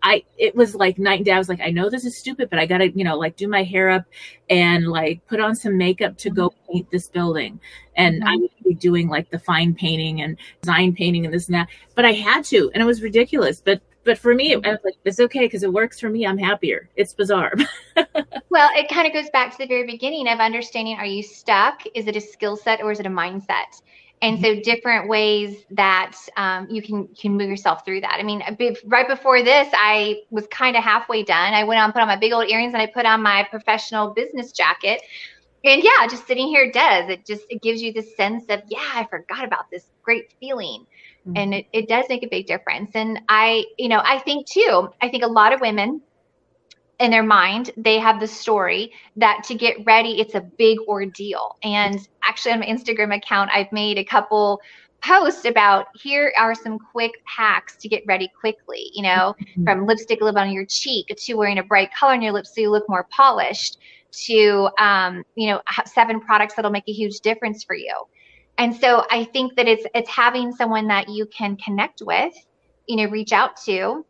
I 0.03 0.23
it 0.37 0.55
was 0.55 0.75
like 0.75 0.97
night 0.97 1.19
and 1.19 1.25
day. 1.25 1.31
I 1.31 1.37
was 1.37 1.49
like, 1.49 1.61
I 1.61 1.69
know 1.69 1.89
this 1.89 2.05
is 2.05 2.17
stupid, 2.17 2.49
but 2.49 2.59
I 2.59 2.65
gotta, 2.65 2.89
you 2.91 3.03
know, 3.03 3.17
like 3.17 3.35
do 3.35 3.47
my 3.47 3.63
hair 3.63 3.89
up 3.89 4.05
and 4.49 4.87
like 4.87 5.25
put 5.27 5.39
on 5.39 5.55
some 5.55 5.77
makeup 5.77 6.17
to 6.17 6.29
go 6.29 6.53
paint 6.71 6.89
this 6.91 7.07
building. 7.07 7.59
And 7.95 8.23
I 8.23 8.35
mm-hmm. 8.35 8.41
would 8.41 8.63
be 8.63 8.73
doing 8.75 9.07
like 9.07 9.29
the 9.29 9.39
fine 9.39 9.73
painting 9.73 10.21
and 10.21 10.37
design 10.61 10.93
painting 10.93 11.25
and 11.25 11.33
this 11.33 11.47
and 11.47 11.55
that. 11.55 11.67
But 11.95 12.05
I 12.05 12.13
had 12.13 12.45
to, 12.45 12.71
and 12.73 12.81
it 12.81 12.85
was 12.85 13.01
ridiculous. 13.01 13.61
But 13.61 13.81
but 14.03 14.17
for 14.17 14.33
me, 14.33 14.55
mm-hmm. 14.55 14.65
I 14.65 14.71
was 14.71 14.79
like, 14.83 14.95
it's 15.05 15.19
okay 15.19 15.41
because 15.41 15.63
it 15.63 15.71
works 15.71 15.99
for 15.99 16.09
me. 16.09 16.25
I'm 16.25 16.37
happier. 16.37 16.89
It's 16.95 17.13
bizarre. 17.13 17.53
Well, 18.51 18.69
it 18.75 18.89
kind 18.89 19.07
of 19.07 19.13
goes 19.13 19.29
back 19.29 19.53
to 19.53 19.57
the 19.59 19.65
very 19.65 19.85
beginning 19.85 20.27
of 20.27 20.39
understanding 20.39 20.97
are 20.97 21.05
you 21.05 21.23
stuck? 21.23 21.83
Is 21.95 22.07
it 22.07 22.17
a 22.17 22.21
skill 22.21 22.57
set 22.57 22.81
or 22.81 22.91
is 22.91 22.99
it 22.99 23.05
a 23.05 23.09
mindset? 23.09 23.81
And 24.21 24.37
mm-hmm. 24.37 24.57
so 24.57 24.61
different 24.61 25.07
ways 25.07 25.63
that 25.71 26.17
um, 26.35 26.67
you 26.69 26.81
can 26.81 27.07
can 27.15 27.37
move 27.37 27.47
yourself 27.49 27.85
through 27.85 28.01
that. 28.01 28.17
I 28.19 28.23
mean, 28.23 28.43
uh, 28.45 28.51
be- 28.51 28.77
right 28.85 29.07
before 29.07 29.41
this, 29.41 29.69
I 29.71 30.23
was 30.31 30.47
kind 30.47 30.75
of 30.75 30.83
halfway 30.83 31.23
done. 31.23 31.53
I 31.53 31.63
went 31.63 31.79
on, 31.79 31.93
put 31.93 32.01
on 32.01 32.09
my 32.09 32.17
big 32.17 32.33
old 32.33 32.49
earrings, 32.49 32.73
and 32.73 32.81
I 32.81 32.87
put 32.87 33.05
on 33.05 33.23
my 33.23 33.47
professional 33.49 34.09
business 34.09 34.51
jacket. 34.51 35.01
And 35.63 35.81
yeah, 35.81 36.05
just 36.09 36.27
sitting 36.27 36.49
here 36.49 36.69
does 36.69 37.09
it. 37.09 37.25
Just 37.25 37.43
it 37.49 37.61
gives 37.61 37.81
you 37.81 37.93
this 37.93 38.17
sense 38.17 38.43
of 38.49 38.61
yeah, 38.67 38.91
I 38.93 39.07
forgot 39.09 39.45
about 39.45 39.71
this 39.71 39.85
great 40.03 40.33
feeling, 40.41 40.85
and 41.35 41.53
it, 41.53 41.67
it 41.71 41.87
does 41.87 42.05
make 42.09 42.23
a 42.23 42.27
big 42.27 42.47
difference. 42.47 42.91
And 42.95 43.21
I, 43.29 43.65
you 43.77 43.89
know, 43.89 44.01
I 44.03 44.19
think 44.19 44.47
too. 44.47 44.89
I 45.01 45.09
think 45.09 45.23
a 45.23 45.27
lot 45.27 45.53
of 45.53 45.61
women 45.61 46.01
in 47.01 47.09
their 47.09 47.23
mind 47.23 47.71
they 47.75 47.97
have 47.97 48.19
the 48.19 48.27
story 48.27 48.91
that 49.15 49.43
to 49.43 49.55
get 49.55 49.75
ready 49.85 50.21
it's 50.21 50.35
a 50.35 50.41
big 50.41 50.77
ordeal 50.87 51.57
and 51.63 52.07
actually 52.23 52.51
on 52.51 52.59
my 52.59 52.65
instagram 52.67 53.15
account 53.15 53.49
i've 53.51 53.71
made 53.71 53.97
a 53.97 54.03
couple 54.03 54.61
posts 55.01 55.45
about 55.45 55.87
here 55.95 56.31
are 56.37 56.53
some 56.53 56.77
quick 56.77 57.11
hacks 57.25 57.75
to 57.75 57.89
get 57.89 58.03
ready 58.05 58.29
quickly 58.39 58.91
you 58.93 59.01
know 59.01 59.35
from 59.63 59.87
lipstick 59.87 60.21
lip 60.21 60.35
on 60.37 60.51
your 60.51 60.65
cheek 60.65 61.07
to 61.17 61.33
wearing 61.33 61.57
a 61.57 61.63
bright 61.63 61.89
color 61.91 62.13
on 62.13 62.21
your 62.21 62.31
lips 62.31 62.53
so 62.53 62.61
you 62.61 62.69
look 62.69 62.87
more 62.87 63.07
polished 63.09 63.79
to 64.11 64.69
um, 64.77 65.23
you 65.35 65.47
know 65.47 65.59
have 65.65 65.87
seven 65.87 66.19
products 66.19 66.53
that'll 66.53 66.69
make 66.69 66.87
a 66.87 66.93
huge 66.93 67.19
difference 67.21 67.63
for 67.63 67.75
you 67.75 67.95
and 68.61 68.75
so 68.75 69.05
i 69.11 69.25
think 69.25 69.55
that 69.57 69.67
it's 69.67 69.85
it's 69.95 70.09
having 70.09 70.53
someone 70.53 70.87
that 70.87 71.09
you 71.09 71.27
can 71.37 71.57
connect 71.57 72.01
with 72.05 72.33
you 72.87 72.97
know 72.97 73.11
reach 73.11 73.33
out 73.33 73.57
to 73.65 74.05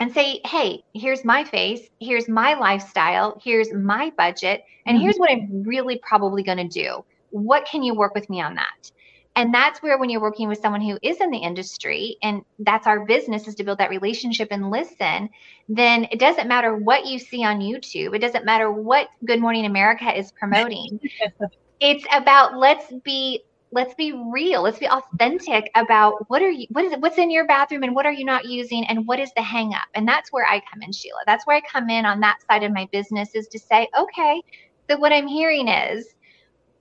and 0.00 0.12
say, 0.12 0.40
hey, 0.46 0.82
here's 0.94 1.24
my 1.24 1.44
face, 1.44 1.88
here's 2.00 2.28
my 2.28 2.54
lifestyle, 2.54 3.40
here's 3.44 3.72
my 3.74 4.12
budget, 4.16 4.62
and 4.86 4.96
Mhm. 4.96 5.00
here's 5.00 5.16
what 5.18 5.30
I'm 5.30 5.64
really 5.64 6.00
probably 6.08 6.42
going 6.42 6.58
to 6.58 6.68
do. 6.68 7.04
What 7.30 7.66
can 7.66 7.82
you 7.82 7.94
work 7.94 8.14
with 8.14 8.30
me 8.30 8.40
on 8.40 8.54
that? 8.56 8.90
And 9.36 9.54
that's 9.54 9.82
where, 9.82 9.98
when 9.98 10.10
you're 10.10 10.20
working 10.20 10.48
with 10.48 10.58
someone 10.60 10.80
who 10.82 10.98
is 11.02 11.20
in 11.20 11.30
the 11.30 11.38
industry, 11.38 12.16
and 12.22 12.42
that's 12.60 12.86
our 12.86 13.06
business 13.06 13.48
is 13.48 13.54
to 13.56 13.64
build 13.64 13.78
that 13.78 13.90
relationship 13.90 14.48
and 14.50 14.70
listen, 14.70 15.28
then 15.68 16.06
it 16.10 16.20
doesn't 16.20 16.48
matter 16.48 16.76
what 16.76 17.06
you 17.06 17.18
see 17.18 17.44
on 17.44 17.60
YouTube. 17.60 18.14
It 18.16 18.20
doesn't 18.20 18.44
matter 18.44 18.70
what 18.70 19.08
Good 19.24 19.40
Morning 19.40 19.66
America 19.66 20.16
is 20.16 20.32
promoting. 20.32 21.00
it's 21.80 22.04
about 22.12 22.56
let's 22.56 22.92
be 23.04 23.42
let's 23.70 23.94
be 23.94 24.12
real 24.32 24.62
let's 24.62 24.78
be 24.78 24.88
authentic 24.88 25.70
about 25.74 26.28
what 26.28 26.42
are 26.42 26.50
you 26.50 26.66
what 26.70 26.84
is 26.84 26.92
it 26.92 27.00
what's 27.00 27.18
in 27.18 27.30
your 27.30 27.46
bathroom 27.46 27.82
and 27.82 27.94
what 27.94 28.06
are 28.06 28.12
you 28.12 28.24
not 28.24 28.44
using 28.44 28.84
and 28.86 29.06
what 29.06 29.20
is 29.20 29.30
the 29.36 29.42
hang 29.42 29.74
up? 29.74 29.86
And 29.94 30.08
that's 30.08 30.32
where 30.32 30.46
i 30.46 30.60
come 30.72 30.82
in 30.82 30.92
sheila. 30.92 31.20
That's 31.26 31.46
where 31.46 31.56
i 31.56 31.60
come 31.60 31.90
in 31.90 32.04
on 32.06 32.20
that 32.20 32.38
side 32.50 32.62
of 32.62 32.72
my 32.72 32.88
business 32.92 33.34
is 33.34 33.48
to 33.48 33.58
say 33.58 33.88
okay 33.98 34.42
so 34.88 34.96
what 34.98 35.12
i'm 35.12 35.26
hearing 35.26 35.68
is 35.68 36.06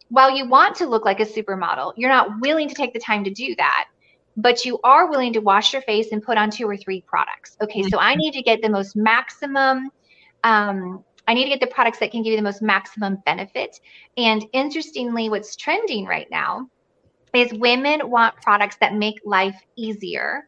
while 0.09 0.31
you 0.31 0.47
want 0.47 0.75
to 0.77 0.87
look 0.87 1.03
like 1.03 1.19
a 1.19 1.25
supermodel 1.25 1.93
you're 1.97 2.09
not 2.09 2.39
willing 2.39 2.69
to 2.69 2.75
take 2.75 2.93
the 2.93 2.99
time 2.99 3.23
to 3.23 3.31
do 3.31 3.53
that 3.57 3.85
but 4.37 4.63
you 4.63 4.79
are 4.83 5.09
willing 5.09 5.33
to 5.33 5.39
wash 5.39 5.73
your 5.73 5.81
face 5.81 6.11
and 6.11 6.21
put 6.21 6.37
on 6.37 6.51
two 6.51 6.69
or 6.69 6.77
three 6.77 7.01
products. 7.01 7.57
Okay 7.61 7.83
so 7.83 7.99
i 7.99 8.15
need 8.15 8.31
to 8.31 8.41
get 8.41 8.61
the 8.61 8.69
most 8.69 8.95
maximum 8.95 9.89
um, 10.43 11.03
I 11.27 11.33
need 11.33 11.43
to 11.43 11.49
get 11.49 11.59
the 11.59 11.67
products 11.67 11.99
that 11.99 12.11
can 12.11 12.23
give 12.23 12.31
you 12.31 12.37
the 12.37 12.43
most 12.43 12.61
maximum 12.61 13.17
benefit. 13.25 13.81
And 14.15 14.45
interestingly, 14.53 15.29
what's 15.29 15.57
trending 15.57 16.05
right 16.05 16.27
now 16.31 16.69
is 17.37 17.53
women 17.53 18.09
want 18.09 18.35
products 18.41 18.77
that 18.77 18.95
make 18.95 19.19
life 19.23 19.55
easier 19.75 20.47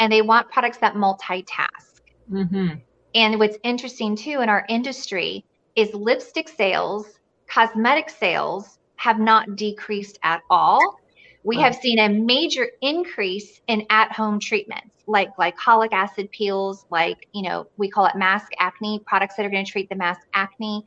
and 0.00 0.12
they 0.12 0.20
want 0.20 0.50
products 0.50 0.78
that 0.78 0.94
multitask. 0.94 2.00
Mm-hmm. 2.30 2.78
And 3.14 3.38
what's 3.38 3.56
interesting 3.62 4.16
too 4.16 4.40
in 4.40 4.48
our 4.48 4.66
industry 4.68 5.44
is 5.76 5.94
lipstick 5.94 6.48
sales, 6.48 7.06
cosmetic 7.48 8.10
sales 8.10 8.78
have 8.96 9.20
not 9.20 9.54
decreased 9.54 10.18
at 10.24 10.42
all. 10.50 10.98
We 11.44 11.60
have 11.60 11.76
seen 11.76 11.98
a 11.98 12.08
major 12.08 12.68
increase 12.80 13.60
in 13.68 13.86
at 13.90 14.10
home 14.10 14.40
treatments 14.40 14.94
like 15.06 15.36
glycolic 15.36 15.92
acid 15.92 16.30
peels, 16.30 16.86
like, 16.90 17.28
you 17.32 17.42
know, 17.42 17.66
we 17.76 17.88
call 17.88 18.06
it 18.06 18.16
mask 18.16 18.52
acne, 18.58 19.00
products 19.06 19.36
that 19.36 19.44
are 19.44 19.50
going 19.50 19.64
to 19.64 19.70
treat 19.70 19.88
the 19.88 19.94
mask 19.94 20.22
acne, 20.32 20.84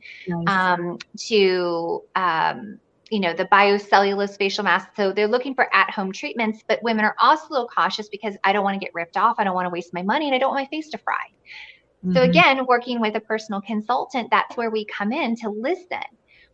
um, 0.48 0.98
to, 1.16 2.02
um, 2.16 2.80
you 3.10 3.20
know, 3.20 3.32
the 3.32 3.46
biocellulose 3.46 4.36
facial 4.36 4.64
mask. 4.64 4.88
So 4.96 5.12
they're 5.12 5.28
looking 5.28 5.54
for 5.54 5.74
at 5.74 5.90
home 5.90 6.12
treatments, 6.12 6.62
but 6.68 6.82
women 6.82 7.04
are 7.04 7.16
also 7.20 7.44
a 7.50 7.52
little 7.52 7.68
cautious 7.68 8.08
because 8.08 8.36
I 8.44 8.52
don't 8.52 8.64
want 8.64 8.74
to 8.74 8.84
get 8.84 8.94
ripped 8.94 9.16
off. 9.16 9.36
I 9.38 9.44
don't 9.44 9.54
want 9.54 9.66
to 9.66 9.70
waste 9.70 9.94
my 9.94 10.02
money 10.02 10.26
and 10.26 10.34
I 10.34 10.38
don't 10.38 10.50
want 10.54 10.62
my 10.62 10.76
face 10.76 10.90
to 10.90 10.98
fry. 10.98 11.16
So 12.14 12.22
Mhm. 12.22 12.24
again, 12.24 12.66
working 12.66 13.00
with 13.00 13.14
a 13.16 13.20
personal 13.20 13.60
consultant, 13.60 14.28
that's 14.30 14.56
where 14.56 14.70
we 14.70 14.86
come 14.86 15.12
in 15.12 15.36
to 15.36 15.50
listen. 15.50 16.02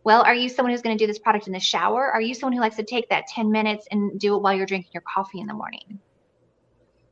Well, 0.03 0.23
are 0.23 0.35
you 0.35 0.49
someone 0.49 0.71
who's 0.71 0.81
going 0.81 0.97
to 0.97 1.03
do 1.03 1.07
this 1.07 1.19
product 1.19 1.47
in 1.47 1.53
the 1.53 1.59
shower? 1.59 2.11
Are 2.11 2.21
you 2.21 2.33
someone 2.33 2.53
who 2.53 2.61
likes 2.61 2.75
to 2.77 2.83
take 2.83 3.09
that 3.09 3.27
10 3.27 3.51
minutes 3.51 3.87
and 3.91 4.19
do 4.19 4.35
it 4.35 4.41
while 4.41 4.53
you're 4.53 4.65
drinking 4.67 4.91
your 4.93 5.03
coffee 5.13 5.39
in 5.39 5.47
the 5.47 5.53
morning? 5.53 6.01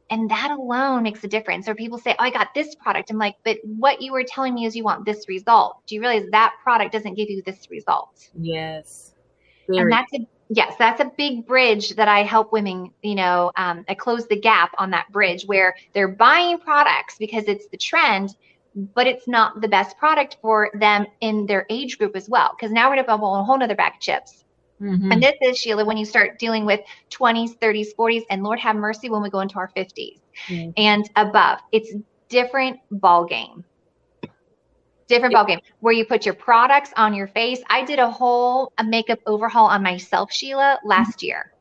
And 0.10 0.30
that 0.30 0.52
alone 0.52 1.04
makes 1.04 1.24
a 1.24 1.28
difference. 1.28 1.68
Or 1.68 1.76
people 1.76 1.98
say, 1.98 2.12
Oh, 2.20 2.24
I 2.24 2.30
got 2.30 2.50
this 2.54 2.76
product. 2.76 3.10
I'm 3.10 3.18
like, 3.18 3.36
but 3.44 3.58
what 3.64 4.02
you 4.02 4.12
were 4.14 4.24
telling 4.24 4.54
me 4.54 4.66
is 4.66 4.76
you 4.76 4.84
want 4.84 5.06
this 5.06 5.28
result. 5.28 5.78
Do 5.88 5.96
you 5.96 6.02
realize 6.02 6.30
that 6.32 6.54
product 6.64 6.92
doesn't 6.94 7.16
give 7.16 7.30
you 7.30 7.42
this 7.46 7.68
result? 7.70 8.10
Yes. 8.40 9.16
And 9.78 9.92
that's 9.92 10.12
a 10.14 10.20
yes 10.50 10.76
that's 10.78 11.00
a 11.02 11.12
big 11.18 11.46
bridge 11.46 11.96
that 11.96 12.08
i 12.08 12.24
help 12.24 12.52
women 12.52 12.90
you 13.02 13.16
know 13.16 13.52
um, 13.58 13.84
i 13.88 13.94
close 13.94 14.28
the 14.28 14.40
gap 14.40 14.72
on 14.78 14.92
that 14.92 15.06
bridge 15.12 15.44
where 15.46 15.74
they're 15.94 16.08
buying 16.08 16.58
products 16.60 17.16
because 17.20 17.46
it's 17.48 17.68
the 17.72 17.78
trend 17.78 18.30
but 18.96 19.08
it's 19.08 19.28
not 19.28 19.62
the 19.62 19.68
best 19.68 19.98
product 19.98 20.38
for 20.42 20.70
them 20.80 21.06
in 21.22 21.46
their 21.46 21.66
age 21.70 21.98
group 21.98 22.16
as 22.16 22.28
well 22.30 22.52
because 22.58 22.72
now 22.72 22.88
we're 22.90 22.96
going 22.96 23.06
to 23.06 23.08
bubble 23.08 23.36
a 23.36 23.44
whole 23.44 23.58
nother 23.58 23.76
bag 23.76 23.94
of 23.94 24.00
chips 24.00 24.44
Mhm. 24.82 25.12
and 25.12 25.22
this 25.22 25.34
is 25.42 25.58
sheila 25.58 25.86
when 25.86 25.98
you 25.98 26.06
start 26.06 26.38
dealing 26.40 26.66
with 26.66 26.80
20s 27.10 27.56
30s 27.62 27.94
40s 27.94 28.24
and 28.30 28.44
lord 28.44 28.60
have 28.60 28.76
mercy 28.76 29.10
when 29.10 29.22
we 29.22 29.30
go 29.30 29.40
into 29.40 29.58
our 29.58 29.70
50s 29.76 30.22
Mhm. 30.48 30.74
and 30.78 31.10
above 31.16 31.60
it's 31.72 31.94
different 32.30 32.80
ball 32.92 33.26
game 33.26 33.64
different 35.08 35.34
ball 35.34 35.46
game 35.46 35.60
where 35.80 35.94
you 35.94 36.06
put 36.06 36.26
your 36.26 36.36
products 36.36 36.92
on 36.96 37.14
your 37.14 37.28
face. 37.28 37.62
I 37.70 37.84
did 37.84 38.00
a 38.00 38.10
whole 38.10 38.72
a 38.78 38.84
makeup 38.84 39.20
overhaul 39.26 39.68
on 39.68 39.84
myself, 39.84 40.32
Sheila, 40.32 40.80
last 40.86 41.24
year. 41.24 41.52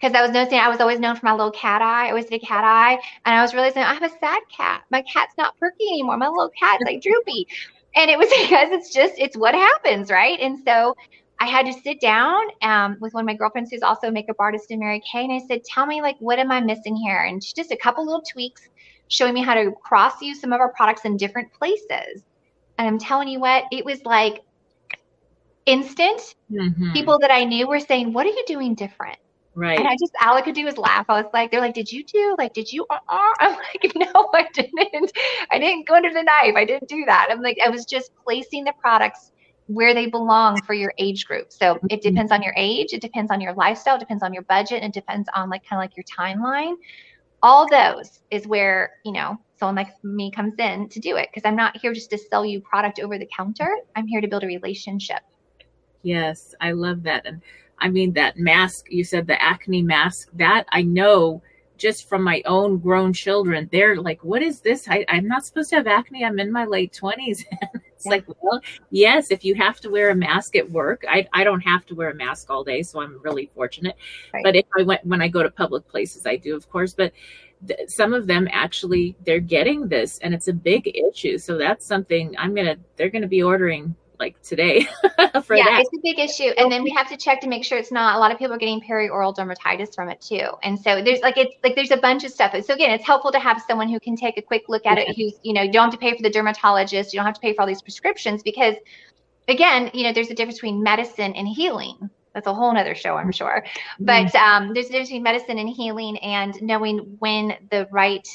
Because 0.00 0.14
I 0.14 0.22
was 0.22 0.32
noticing 0.32 0.58
I 0.58 0.68
was 0.68 0.80
always 0.80 0.98
known 0.98 1.16
for 1.16 1.24
my 1.24 1.32
little 1.32 1.52
cat 1.52 1.80
eye. 1.80 2.06
I 2.06 2.08
always 2.10 2.26
did 2.26 2.42
a 2.42 2.46
cat 2.46 2.64
eye. 2.64 2.98
And 3.24 3.34
I 3.34 3.42
was 3.42 3.54
realizing 3.54 3.82
I 3.82 3.94
have 3.94 4.02
a 4.02 4.18
sad 4.20 4.42
cat. 4.54 4.82
My 4.90 5.02
cat's 5.02 5.34
not 5.38 5.56
perky 5.58 5.88
anymore. 5.88 6.16
My 6.18 6.28
little 6.28 6.50
cat's 6.58 6.82
like 6.84 7.00
droopy. 7.00 7.46
And 7.96 8.10
it 8.10 8.18
was 8.18 8.28
because 8.42 8.70
it's 8.70 8.92
just, 8.92 9.14
it's 9.16 9.36
what 9.36 9.54
happens, 9.54 10.10
right? 10.10 10.38
And 10.40 10.58
so 10.64 10.94
I 11.40 11.46
had 11.46 11.66
to 11.66 11.72
sit 11.72 12.00
down 12.00 12.42
um, 12.62 12.96
with 13.00 13.12
one 13.12 13.22
of 13.22 13.26
my 13.26 13.34
girlfriends 13.34 13.70
who's 13.70 13.82
also 13.82 14.08
a 14.08 14.12
makeup 14.12 14.36
artist 14.38 14.70
in 14.70 14.78
Mary 14.78 15.02
Kay, 15.10 15.24
and 15.24 15.32
I 15.32 15.40
said, 15.46 15.64
"Tell 15.64 15.84
me, 15.84 16.00
like, 16.00 16.16
what 16.20 16.38
am 16.38 16.50
I 16.50 16.60
missing 16.60 16.96
here?" 16.96 17.24
And 17.24 17.42
she 17.42 17.52
just 17.54 17.72
a 17.72 17.76
couple 17.76 18.04
little 18.04 18.22
tweaks, 18.22 18.68
showing 19.08 19.34
me 19.34 19.42
how 19.42 19.54
to 19.54 19.72
cross 19.82 20.22
use 20.22 20.40
some 20.40 20.52
of 20.52 20.60
our 20.60 20.72
products 20.72 21.04
in 21.04 21.16
different 21.16 21.52
places. 21.52 22.22
And 22.78 22.88
I'm 22.88 22.98
telling 22.98 23.28
you 23.28 23.40
what, 23.40 23.64
it 23.70 23.84
was 23.84 24.04
like 24.04 24.42
instant. 25.66 26.34
Mhm. 26.50 26.92
People 26.92 27.18
that 27.20 27.30
I 27.30 27.44
knew 27.44 27.66
were 27.66 27.80
saying, 27.80 28.12
"What 28.12 28.26
are 28.26 28.30
you 28.30 28.44
doing 28.46 28.74
different?" 28.74 29.18
Right. 29.54 29.78
And 29.78 29.86
I 29.86 29.92
just 29.92 30.12
all 30.24 30.36
I 30.36 30.42
could 30.42 30.54
do 30.54 30.64
was 30.64 30.76
laugh. 30.76 31.06
I 31.08 31.22
was 31.22 31.30
like, 31.32 31.50
they're 31.50 31.60
like, 31.60 31.74
"Did 31.74 31.90
you 31.90 32.04
do? 32.04 32.34
Like, 32.38 32.52
did 32.54 32.72
you?" 32.72 32.86
Uh-uh? 32.90 33.32
I'm 33.40 33.52
like, 33.52 33.92
"No, 33.94 34.30
I 34.34 34.48
didn't. 34.52 35.12
I 35.50 35.58
didn't 35.58 35.86
go 35.86 35.94
under 35.94 36.12
the 36.12 36.22
knife. 36.22 36.54
I 36.56 36.64
didn't 36.64 36.88
do 36.88 37.04
that." 37.06 37.28
I'm 37.30 37.40
like, 37.40 37.58
I 37.64 37.70
was 37.70 37.84
just 37.84 38.10
placing 38.24 38.64
the 38.64 38.72
products 38.80 39.30
where 39.66 39.94
they 39.94 40.06
belong 40.06 40.60
for 40.62 40.74
your 40.74 40.92
age 40.98 41.26
group. 41.26 41.52
So 41.52 41.74
mm-hmm. 41.74 41.86
it 41.90 42.02
depends 42.02 42.32
on 42.32 42.42
your 42.42 42.52
age, 42.56 42.92
it 42.92 43.00
depends 43.00 43.30
on 43.30 43.40
your 43.40 43.54
lifestyle, 43.54 43.96
it 43.96 44.00
depends 44.00 44.22
on 44.22 44.34
your 44.34 44.42
budget, 44.42 44.82
and 44.82 44.94
it 44.94 45.00
depends 45.00 45.28
on 45.34 45.48
like 45.48 45.66
kind 45.66 45.78
of 45.78 45.84
like 45.84 45.96
your 45.96 46.04
timeline. 46.04 46.74
All 47.44 47.68
those 47.68 48.20
is 48.30 48.46
where 48.46 48.92
you 49.04 49.12
know 49.12 49.38
someone 49.60 49.74
like 49.74 50.02
me 50.02 50.30
comes 50.30 50.54
in 50.58 50.88
to 50.88 50.98
do 50.98 51.16
it 51.16 51.28
because 51.30 51.46
I'm 51.46 51.54
not 51.54 51.76
here 51.76 51.92
just 51.92 52.08
to 52.08 52.16
sell 52.16 52.42
you 52.42 52.62
product 52.62 52.98
over 53.00 53.18
the 53.18 53.28
counter. 53.36 53.68
I'm 53.94 54.06
here 54.06 54.22
to 54.22 54.26
build 54.26 54.44
a 54.44 54.46
relationship. 54.46 55.18
Yes, 56.02 56.54
I 56.62 56.72
love 56.72 57.02
that. 57.02 57.26
And 57.26 57.42
I 57.78 57.90
mean, 57.90 58.14
that 58.14 58.38
mask, 58.38 58.86
you 58.88 59.04
said 59.04 59.26
the 59.26 59.40
acne 59.42 59.82
mask, 59.82 60.30
that 60.32 60.64
I 60.72 60.80
know 60.80 61.42
just 61.76 62.08
from 62.08 62.22
my 62.22 62.42
own 62.46 62.78
grown 62.78 63.12
children. 63.12 63.68
They're 63.70 64.00
like, 64.00 64.24
what 64.24 64.40
is 64.40 64.60
this? 64.60 64.88
I, 64.88 65.04
I'm 65.08 65.28
not 65.28 65.44
supposed 65.44 65.68
to 65.70 65.76
have 65.76 65.86
acne. 65.86 66.24
I'm 66.24 66.38
in 66.38 66.50
my 66.50 66.64
late 66.64 66.98
20s. 66.98 67.44
it's 68.04 68.10
like, 68.10 68.36
well, 68.42 68.60
yes, 68.90 69.30
if 69.30 69.44
you 69.44 69.54
have 69.54 69.80
to 69.80 69.90
wear 69.90 70.10
a 70.10 70.14
mask 70.14 70.56
at 70.56 70.70
work, 70.70 71.04
I, 71.08 71.26
I 71.32 71.44
don't 71.44 71.60
have 71.60 71.86
to 71.86 71.94
wear 71.94 72.10
a 72.10 72.14
mask 72.14 72.50
all 72.50 72.64
day. 72.64 72.82
So 72.82 73.00
I'm 73.00 73.20
really 73.22 73.50
fortunate. 73.54 73.96
Right. 74.32 74.44
But 74.44 74.56
if 74.56 74.66
I 74.78 74.82
went, 74.82 75.04
when 75.06 75.22
I 75.22 75.28
go 75.28 75.42
to 75.42 75.50
public 75.50 75.86
places, 75.88 76.26
I 76.26 76.36
do, 76.36 76.54
of 76.54 76.68
course. 76.68 76.94
But 76.94 77.12
th- 77.66 77.88
some 77.88 78.12
of 78.12 78.26
them 78.26 78.48
actually, 78.50 79.16
they're 79.24 79.40
getting 79.40 79.88
this 79.88 80.18
and 80.18 80.34
it's 80.34 80.48
a 80.48 80.52
big 80.52 80.90
issue. 80.94 81.38
So 81.38 81.56
that's 81.56 81.86
something 81.86 82.34
I'm 82.38 82.54
to, 82.66 82.78
they're 82.96 83.10
to 83.22 83.28
be 83.28 83.42
ordering 83.42 83.94
like 84.18 84.40
today 84.42 84.82
for 85.44 85.56
yeah, 85.56 85.64
that. 85.64 85.80
it's 85.82 85.90
a 85.96 86.00
big 86.02 86.18
issue. 86.18 86.50
And 86.56 86.70
then 86.70 86.82
we 86.82 86.90
have 86.90 87.08
to 87.08 87.16
check 87.16 87.40
to 87.40 87.48
make 87.48 87.64
sure 87.64 87.78
it's 87.78 87.92
not. 87.92 88.16
A 88.16 88.18
lot 88.18 88.30
of 88.30 88.38
people 88.38 88.54
are 88.54 88.58
getting 88.58 88.80
perioral 88.80 89.34
dermatitis 89.34 89.94
from 89.94 90.08
it 90.08 90.20
too. 90.20 90.48
And 90.62 90.78
so 90.78 91.02
there's 91.02 91.20
like 91.20 91.36
it's 91.36 91.54
like 91.62 91.74
there's 91.74 91.90
a 91.90 91.96
bunch 91.96 92.24
of 92.24 92.30
stuff. 92.30 92.54
So 92.64 92.74
again, 92.74 92.90
it's 92.90 93.04
helpful 93.04 93.32
to 93.32 93.38
have 93.38 93.62
someone 93.66 93.88
who 93.88 94.00
can 94.00 94.16
take 94.16 94.38
a 94.38 94.42
quick 94.42 94.64
look 94.68 94.86
at 94.86 94.98
it. 94.98 95.16
Who's 95.16 95.34
you 95.42 95.52
know 95.52 95.62
you 95.62 95.72
don't 95.72 95.84
have 95.84 95.92
to 95.92 95.98
pay 95.98 96.16
for 96.16 96.22
the 96.22 96.30
dermatologist. 96.30 97.12
You 97.12 97.18
don't 97.18 97.26
have 97.26 97.34
to 97.34 97.40
pay 97.40 97.54
for 97.54 97.62
all 97.62 97.66
these 97.66 97.82
prescriptions 97.82 98.42
because 98.42 98.74
again, 99.48 99.90
you 99.94 100.04
know 100.04 100.12
there's 100.12 100.30
a 100.30 100.34
difference 100.34 100.58
between 100.58 100.82
medicine 100.82 101.32
and 101.34 101.48
healing. 101.48 102.10
That's 102.34 102.48
a 102.48 102.54
whole 102.54 102.74
nother 102.74 102.96
show, 102.96 103.14
I'm 103.14 103.30
sure. 103.30 103.64
But 104.00 104.34
um, 104.34 104.74
there's 104.74 104.86
a 104.86 104.90
difference 104.90 105.08
between 105.08 105.22
medicine 105.22 105.58
and 105.58 105.68
healing, 105.68 106.18
and 106.18 106.60
knowing 106.62 107.16
when 107.20 107.56
the 107.70 107.86
right 107.92 108.26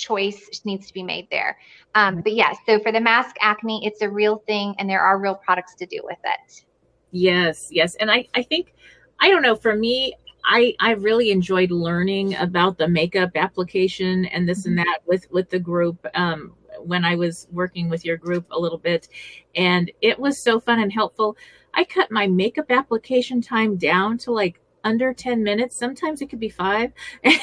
choice 0.00 0.62
needs 0.64 0.86
to 0.88 0.94
be 0.94 1.02
made 1.02 1.28
there. 1.30 1.58
Um, 1.94 2.22
but 2.22 2.34
yes, 2.34 2.56
so 2.66 2.80
for 2.80 2.92
the 2.92 3.00
mask 3.00 3.36
acne, 3.40 3.86
it's 3.86 4.02
a 4.02 4.08
real 4.08 4.42
thing, 4.46 4.74
and 4.78 4.88
there 4.88 5.00
are 5.00 5.18
real 5.18 5.34
products 5.34 5.74
to 5.76 5.86
do 5.86 6.00
with 6.04 6.18
it. 6.24 6.64
Yes, 7.10 7.68
yes. 7.70 7.94
And 7.96 8.10
I, 8.10 8.26
I 8.34 8.42
think, 8.42 8.74
I 9.20 9.28
don't 9.28 9.42
know, 9.42 9.56
for 9.56 9.76
me, 9.76 10.14
I, 10.44 10.74
I 10.80 10.92
really 10.92 11.30
enjoyed 11.30 11.70
learning 11.70 12.34
about 12.36 12.78
the 12.78 12.88
makeup 12.88 13.32
application 13.34 14.24
and 14.26 14.48
this 14.48 14.64
and 14.64 14.78
that 14.78 15.00
with, 15.06 15.30
with 15.30 15.50
the 15.50 15.58
group. 15.58 16.06
Um, 16.14 16.54
when 16.84 17.04
I 17.04 17.14
was 17.14 17.46
working 17.50 17.88
with 17.88 18.04
your 18.04 18.16
group 18.16 18.46
a 18.50 18.58
little 18.58 18.78
bit 18.78 19.08
and 19.54 19.90
it 20.00 20.18
was 20.18 20.42
so 20.42 20.58
fun 20.60 20.80
and 20.80 20.92
helpful. 20.92 21.36
I 21.74 21.84
cut 21.84 22.10
my 22.10 22.26
makeup 22.26 22.70
application 22.70 23.40
time 23.40 23.76
down 23.76 24.18
to 24.18 24.32
like 24.32 24.60
under 24.84 25.12
10 25.12 25.42
minutes. 25.42 25.76
Sometimes 25.76 26.20
it 26.20 26.30
could 26.30 26.40
be 26.40 26.48
five. 26.48 26.92
and 27.24 27.36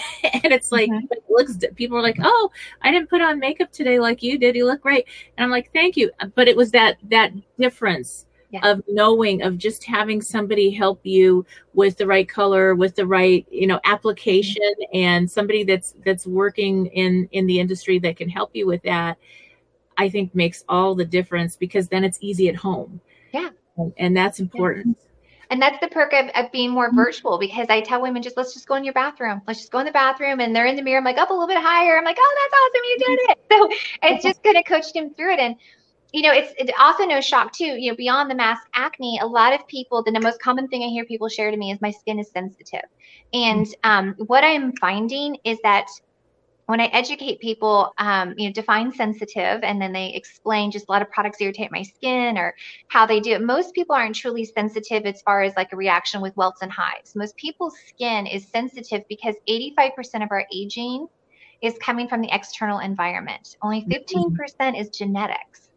it's 0.54 0.72
like, 0.72 0.90
mm-hmm. 0.90 1.06
it 1.12 1.24
looks, 1.30 1.58
people 1.76 1.98
are 1.98 2.02
like, 2.02 2.18
oh, 2.22 2.52
I 2.82 2.92
didn't 2.92 3.10
put 3.10 3.22
on 3.22 3.40
makeup 3.40 3.72
today 3.72 4.00
like 4.00 4.24
you 4.24 4.38
did. 4.38 4.56
You 4.56 4.66
look 4.66 4.82
great. 4.82 5.06
And 5.38 5.44
I'm 5.44 5.52
like, 5.52 5.72
thank 5.74 5.98
you. 5.98 6.12
But 6.36 6.48
it 6.48 6.56
was 6.56 6.72
that, 6.72 6.98
that 7.10 7.32
difference 7.58 8.26
of 8.64 8.82
knowing, 8.88 9.42
of 9.42 9.58
just 9.58 9.84
having 9.84 10.22
somebody 10.22 10.72
help 10.72 11.02
you 11.04 11.46
with 11.74 11.98
the 11.98 12.08
right 12.08 12.28
color, 12.28 12.76
with 12.76 12.96
the 12.96 13.06
right, 13.06 13.46
you 13.52 13.68
know, 13.68 13.80
application 13.84 14.62
mm-hmm. 14.62 14.98
and 14.98 15.30
somebody 15.30 15.64
that's, 15.64 15.94
that's 16.06 16.26
working 16.26 16.88
in, 16.88 17.28
in 17.32 17.46
the 17.46 17.60
industry 17.60 18.00
that 18.00 18.18
can 18.18 18.30
help 18.30 18.52
you 18.54 18.66
with 18.66 18.82
that. 18.84 19.18
I 19.98 20.10
think 20.10 20.34
makes 20.36 20.64
all 20.70 20.96
the 20.96 21.06
difference 21.06 21.56
because 21.56 21.88
then 21.88 22.04
it's 22.04 22.20
easy 22.22 22.50
at 22.50 22.56
home. 22.56 23.02
Yeah. 23.34 23.50
And, 23.78 23.94
and 23.98 24.18
that's 24.18 24.40
important. 24.40 24.98
And 25.50 25.62
that's 25.62 25.80
the 25.80 25.88
perk 25.88 26.14
of, 26.14 26.28
of 26.36 26.52
being 26.52 26.72
more 26.72 26.94
virtual 26.94 27.38
because 27.38 27.68
I 27.70 27.82
tell 27.82 28.02
women 28.02 28.22
just 28.22 28.36
let's 28.36 28.54
just 28.54 28.68
go 28.68 28.76
in 28.76 28.84
your 28.84 28.94
bathroom. 28.94 29.42
Let's 29.48 29.60
just 29.60 29.72
go 29.72 29.80
in 29.80 29.86
the 29.86 29.92
bathroom 29.92 30.40
and 30.40 30.56
they're 30.56 30.66
in 30.66 30.76
the 30.76 30.82
mirror. 30.82 30.98
I'm 30.98 31.06
like 31.06 31.18
up 31.18 31.30
a 31.30 31.34
little 31.34 31.48
bit 31.48 31.58
higher. 31.58 31.98
I'm 31.98 32.04
like, 32.04 32.18
oh, 32.20 32.36
that's 32.42 32.54
awesome, 32.62 32.84
you 32.86 32.98
did 33.00 33.20
it. 33.30 33.38
So 33.52 33.70
it's 34.10 34.24
just 34.24 34.44
kind 34.44 34.58
of 34.58 34.66
coached 34.66 34.94
them 34.94 35.14
through 35.14 35.34
it. 35.34 35.40
And 35.40 35.56
you 36.14 36.22
know, 36.22 36.32
it's 36.32 36.54
it 36.58 36.72
also 36.80 37.06
no 37.06 37.22
shock 37.22 37.54
too. 37.54 37.66
You 37.66 37.92
know, 37.92 37.96
beyond 37.96 38.30
the 38.32 38.36
mask 38.36 38.64
acne, 38.74 39.20
a 39.22 39.26
lot 39.26 39.54
of 39.54 39.66
people. 39.68 40.04
The 40.04 40.20
most 40.20 40.40
common 40.42 40.68
thing 40.68 40.84
I 40.84 40.88
hear 40.88 41.06
people 41.06 41.30
share 41.30 41.52
to 41.52 41.58
me 41.58 41.72
is 41.72 41.82
my 41.82 41.92
skin 41.92 42.20
is 42.20 42.32
sensitive, 42.32 42.88
and 43.34 43.66
um, 43.84 44.16
what 44.28 44.44
I'm 44.44 44.74
finding 44.78 45.38
is 45.44 45.60
that 45.64 45.88
when 46.68 46.82
I 46.82 46.88
educate 46.88 47.40
people, 47.40 47.94
um, 47.98 48.34
you 48.38 48.48
know, 48.48 48.54
define 48.54 48.92
sensitive, 48.92 49.64
and 49.64 49.82
then 49.82 49.94
they 49.94 50.14
explain 50.14 50.70
just 50.70 50.88
a 50.90 50.92
lot 50.92 51.02
of 51.02 51.10
products 51.10 51.40
irritate 51.40 51.72
my 51.72 51.82
skin 51.82 52.38
or 52.38 52.54
how 52.90 53.06
they 53.06 53.22
do 53.22 53.32
it. 53.32 53.42
Most 53.42 53.74
people 53.74 53.96
aren't 53.96 54.16
truly 54.16 54.44
sensitive 54.44 55.06
as 55.06 55.22
far 55.22 55.44
as 55.44 55.56
like 55.56 55.72
a 55.72 55.78
reaction 55.78 56.22
with 56.22 56.36
welts 56.36 56.62
and 56.62 56.72
hives. 56.72 57.16
Most 57.16 57.38
people's 57.38 57.74
skin 57.88 58.28
is 58.28 58.46
sensitive 58.50 59.04
because 59.08 59.36
85% 59.48 60.24
of 60.24 60.30
our 60.30 60.46
aging 60.54 61.08
is 61.62 61.74
coming 61.80 62.10
from 62.10 62.20
the 62.20 62.30
external 62.34 62.80
environment. 62.80 63.56
Only 63.62 63.84
mm-hmm. 63.84 64.36
15% 64.36 64.80
is 64.80 64.90
genetics. 64.90 65.70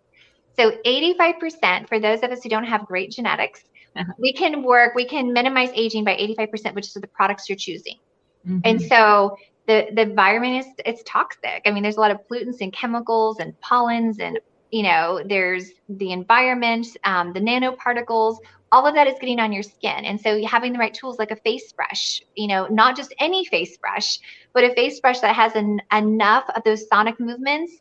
So 0.59 0.73
85% 0.85 1.89
for 1.89 2.01
those 2.01 2.25
of 2.25 2.33
us 2.33 2.43
who 2.43 2.49
don't 2.49 2.65
have 2.65 2.85
great 2.87 3.13
genetics, 3.13 3.63
uh-huh. 3.95 4.13
we 4.19 4.33
can 4.33 4.65
work, 4.65 4.97
we 4.97 5.05
can 5.05 5.33
minimize 5.33 5.71
aging 5.73 6.03
by 6.03 6.17
85%, 6.17 6.75
which 6.75 6.89
is 6.89 6.95
the 6.95 7.07
products 7.07 7.49
you're 7.49 7.57
choosing. 7.57 7.99
And 8.45 8.63
mm-hmm. 8.65 8.87
so 8.89 9.37
the 9.71 9.87
the 9.95 10.03
environment 10.03 10.67
is 10.67 10.67
it's 10.85 11.03
toxic. 11.07 11.63
I 11.65 11.71
mean, 11.71 11.85
there's 11.85 11.97
a 11.97 12.01
lot 12.01 12.11
of 12.11 12.19
pollutants 12.29 12.61
and 12.61 12.73
chemicals 12.73 13.39
and 13.39 13.59
pollens 13.61 14.19
and 14.19 14.39
you 14.73 14.85
know, 14.85 15.21
there's 15.25 15.73
the 15.89 16.13
environment, 16.13 16.87
um, 17.03 17.33
the 17.33 17.41
nanoparticles, 17.41 18.37
all 18.71 18.87
of 18.87 18.95
that 18.95 19.09
is 19.09 19.15
getting 19.21 19.41
on 19.41 19.53
your 19.53 19.65
skin. 19.65 20.05
And 20.05 20.21
so 20.21 20.45
having 20.47 20.73
the 20.73 20.79
right 20.79 20.95
tools 20.95 21.19
like 21.19 21.33
a 21.33 21.37
face 21.37 21.73
brush, 21.73 22.23
you 22.37 22.47
know, 22.47 22.69
not 22.69 22.97
just 22.97 23.13
any 23.19 23.45
face 23.45 23.77
brush, 23.79 24.21
but 24.53 24.63
a 24.63 24.73
face 24.75 25.01
brush 25.01 25.19
that 25.21 25.35
has 25.35 25.57
an, 25.57 25.81
enough 25.93 26.45
of 26.55 26.63
those 26.63 26.87
sonic 26.87 27.19
movements 27.19 27.73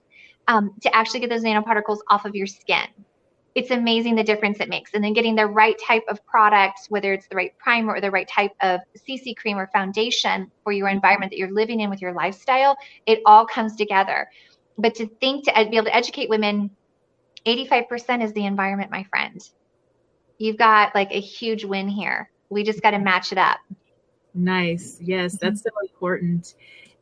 um, 0.48 0.74
to 0.82 0.96
actually 0.96 1.20
get 1.20 1.30
those 1.30 1.44
nanoparticles 1.44 2.00
off 2.10 2.26
of 2.26 2.34
your 2.34 2.48
skin. 2.48 2.88
It's 3.56 3.72
amazing 3.72 4.16
the 4.16 4.24
difference 4.24 4.60
it 4.60 4.70
makes. 4.70 4.94
And 4.94 5.04
then 5.04 5.14
getting 5.14 5.36
the 5.36 5.48
right 5.48 5.76
type 5.86 6.04
of 6.08 6.24
product, 6.26 6.82
whether 6.90 7.14
it's 7.14 7.28
the 7.28 7.36
right 7.36 7.58
primer 7.58 7.96
or 7.96 8.02
the 8.02 8.12
right 8.12 8.28
type 8.28 8.52
of 8.62 8.80
CC 8.96 9.36
cream 9.36 9.58
or 9.58 9.68
foundation 9.74 10.52
for 10.64 10.72
your 10.72 10.88
environment 10.88 11.32
that 11.32 11.38
you're 11.38 11.52
living 11.52 11.80
in 11.80 11.90
with 11.90 12.02
your 12.02 12.14
lifestyle, 12.14 12.78
it 13.06 13.22
all 13.26 13.46
comes 13.46 13.76
together. 13.76 14.30
But 14.78 14.96
to 14.96 15.08
think 15.20 15.46
to 15.46 15.68
be 15.70 15.78
able 15.78 15.86
to 15.86 15.96
educate 15.96 16.30
women, 16.30 16.70
85% 17.46 18.24
is 18.24 18.34
the 18.34 18.46
environment, 18.46 18.92
my 18.92 19.04
friend. 19.04 19.42
You've 20.38 20.58
got 20.58 20.94
like 20.96 21.12
a 21.12 21.20
huge 21.20 21.66
win 21.66 21.88
here. 21.88 22.30
We 22.50 22.64
just 22.64 22.82
got 22.82 22.92
to 22.92 23.00
match 23.00 23.32
it 23.32 23.38
up. 23.38 23.60
Nice. 24.34 24.98
Yes, 25.02 25.36
mm-hmm. 25.36 25.46
that's 25.46 25.64
so 25.64 25.70
important. 25.82 26.56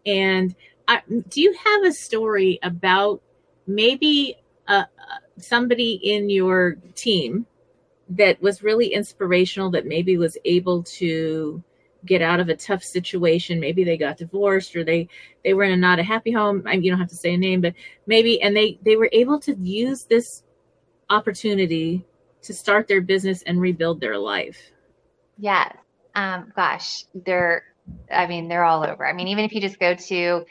And 0.05 0.55
I, 0.87 1.01
do 1.29 1.41
you 1.41 1.53
have 1.53 1.83
a 1.83 1.91
story 1.91 2.59
about 2.63 3.21
maybe 3.67 4.37
somebody 5.37 5.93
in 5.93 6.29
your 6.29 6.75
team 6.95 7.45
that 8.09 8.41
was 8.41 8.63
really 8.63 8.87
inspirational 8.87 9.69
that 9.71 9.85
maybe 9.85 10.17
was 10.17 10.37
able 10.45 10.83
to 10.83 11.61
get 12.05 12.21
out 12.21 12.39
of 12.39 12.47
a 12.47 12.55
tough 12.55 12.83
situation 12.83 13.59
maybe 13.59 13.83
they 13.83 13.97
got 13.97 14.17
divorced 14.17 14.75
or 14.75 14.83
they 14.83 15.07
they 15.43 15.53
were 15.53 15.63
in 15.63 15.73
a 15.73 15.77
not 15.77 15.99
a 15.99 16.03
happy 16.03 16.31
home 16.31 16.63
I 16.65 16.73
you 16.73 16.89
don't 16.89 16.99
have 16.99 17.09
to 17.09 17.15
say 17.15 17.33
a 17.33 17.37
name 17.37 17.59
but 17.59 17.73
maybe 18.05 18.41
and 18.41 18.55
they 18.55 18.79
they 18.83 18.95
were 18.95 19.09
able 19.11 19.39
to 19.41 19.55
use 19.55 20.05
this 20.05 20.43
opportunity 21.09 22.05
to 22.43 22.53
start 22.53 22.87
their 22.87 23.01
business 23.01 23.41
and 23.43 23.59
rebuild 23.59 23.99
their 23.99 24.17
life 24.17 24.57
Yes. 25.37 25.75
Um, 26.15 26.51
gosh, 26.55 27.05
they're, 27.13 27.63
I 28.11 28.27
mean, 28.27 28.47
they're 28.47 28.63
all 28.63 28.83
over. 28.83 29.05
I 29.07 29.13
mean, 29.13 29.27
even 29.27 29.45
if 29.45 29.53
you 29.53 29.61
just 29.61 29.79
go 29.79 29.93
to, 29.95 30.45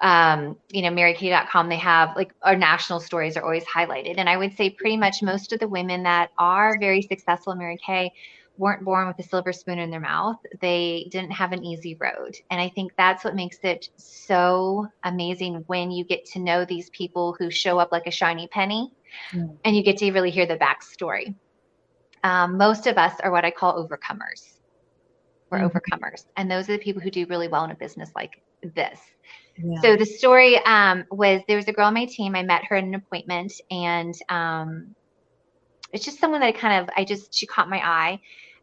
um, 0.00 0.56
you 0.70 0.82
know, 0.82 0.90
marykay.com, 0.90 1.68
they 1.68 1.78
have 1.78 2.14
like 2.16 2.32
our 2.42 2.56
national 2.56 3.00
stories 3.00 3.36
are 3.36 3.42
always 3.44 3.64
highlighted. 3.64 4.14
And 4.18 4.28
I 4.28 4.36
would 4.36 4.54
say 4.54 4.70
pretty 4.70 4.96
much 4.96 5.22
most 5.22 5.52
of 5.52 5.60
the 5.60 5.68
women 5.68 6.02
that 6.04 6.30
are 6.38 6.78
very 6.78 7.02
successful 7.02 7.52
in 7.52 7.58
Mary 7.58 7.78
Kay 7.84 8.12
weren't 8.58 8.84
born 8.84 9.06
with 9.06 9.18
a 9.18 9.22
silver 9.22 9.52
spoon 9.52 9.78
in 9.78 9.90
their 9.90 10.00
mouth. 10.00 10.36
They 10.60 11.08
didn't 11.10 11.32
have 11.32 11.52
an 11.52 11.64
easy 11.64 11.96
road. 12.00 12.34
And 12.50 12.60
I 12.60 12.68
think 12.70 12.92
that's 12.96 13.24
what 13.24 13.34
makes 13.34 13.58
it 13.62 13.88
so 13.96 14.86
amazing 15.04 15.64
when 15.66 15.90
you 15.90 16.04
get 16.04 16.24
to 16.32 16.40
know 16.40 16.64
these 16.64 16.90
people 16.90 17.34
who 17.38 17.50
show 17.50 17.78
up 17.78 17.90
like 17.92 18.06
a 18.06 18.10
shiny 18.10 18.48
penny 18.48 18.92
and 19.64 19.76
you 19.76 19.82
get 19.82 19.98
to 19.98 20.10
really 20.12 20.30
hear 20.30 20.46
the 20.46 20.56
backstory. 20.58 21.34
um, 22.24 22.56
most 22.58 22.86
of 22.86 22.98
us 22.98 23.14
are 23.20 23.30
what 23.30 23.44
I 23.44 23.50
call 23.50 23.86
overcomers. 23.86 24.58
We're 25.50 25.58
Mhm. 25.58 25.70
overcomers. 25.70 26.24
And 26.36 26.50
those 26.50 26.68
are 26.68 26.72
the 26.72 26.78
people 26.82 27.02
who 27.02 27.10
do 27.10 27.26
really 27.26 27.48
well 27.48 27.64
in 27.64 27.70
a 27.70 27.76
business 27.76 28.10
like 28.14 28.42
this. 28.62 29.00
So 29.82 29.96
the 29.96 30.06
story 30.06 30.58
um, 30.64 31.04
was 31.10 31.42
there 31.48 31.56
was 31.56 31.68
a 31.68 31.72
girl 31.72 31.86
on 31.86 31.94
my 31.94 32.06
team. 32.06 32.34
I 32.34 32.42
met 32.42 32.64
her 32.68 32.76
at 32.76 32.84
an 32.84 32.94
appointment, 32.94 33.52
and 33.70 34.14
um, 34.28 34.94
it's 35.92 36.04
just 36.04 36.18
someone 36.18 36.40
that 36.40 36.46
I 36.46 36.52
kind 36.52 36.82
of 36.82 36.90
I 36.96 37.04
just 37.04 37.34
she 37.34 37.46
caught 37.46 37.68
my 37.68 37.78
eye. 37.78 38.20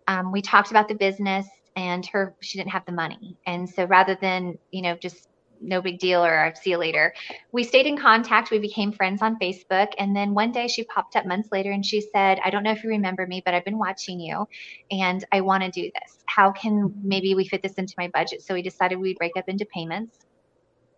Um, 0.08 0.32
we 0.32 0.42
talked 0.42 0.72
about 0.72 0.88
the 0.88 0.96
business, 0.96 1.48
and 1.76 2.06
her 2.08 2.36
she 2.42 2.58
didn't 2.58 2.72
have 2.72 2.86
the 2.86 2.92
money, 2.92 3.38
and 3.46 3.70
so 3.70 3.86
rather 3.86 4.18
than 4.20 4.58
you 4.72 4.82
know 4.82 4.96
just 4.96 5.28
no 5.66 5.82
big 5.82 5.98
deal 5.98 6.24
or 6.24 6.38
I'll 6.38 6.56
see 6.56 6.72
you 6.72 6.78
later, 6.78 7.14
we 7.54 7.64
stayed 7.64 7.86
in 7.86 7.98
contact. 7.98 8.52
We 8.52 8.60
became 8.60 8.92
friends 8.92 9.22
on 9.22 9.40
Facebook, 9.40 9.94
and 9.98 10.16
then 10.16 10.34
one 10.34 10.52
day 10.52 10.68
she 10.68 10.84
popped 10.84 11.16
up 11.16 11.26
months 11.26 11.50
later, 11.52 11.72
and 11.72 11.86
she 11.86 12.02
said, 12.02 12.40
"I 12.44 12.50
don't 12.50 12.64
know 12.64 12.72
if 12.72 12.84
you 12.84 12.90
remember 12.90 13.26
me, 13.26 13.42
but 13.44 13.54
I've 13.54 13.66
been 13.66 13.80
watching 13.80 14.20
you, 14.20 14.46
and 14.92 15.24
I 15.32 15.42
want 15.42 15.64
to 15.64 15.72
do 15.72 15.84
this. 15.84 16.24
How 16.26 16.52
can 16.52 16.94
maybe 17.02 17.34
we 17.34 17.48
fit 17.48 17.64
this 17.64 17.76
into 17.76 17.94
my 17.98 18.10
budget?" 18.10 18.44
So 18.44 18.54
we 18.54 18.62
decided 18.62 19.00
we'd 19.00 19.18
break 19.18 19.38
up 19.38 19.46
into 19.48 19.66
payments 19.66 20.20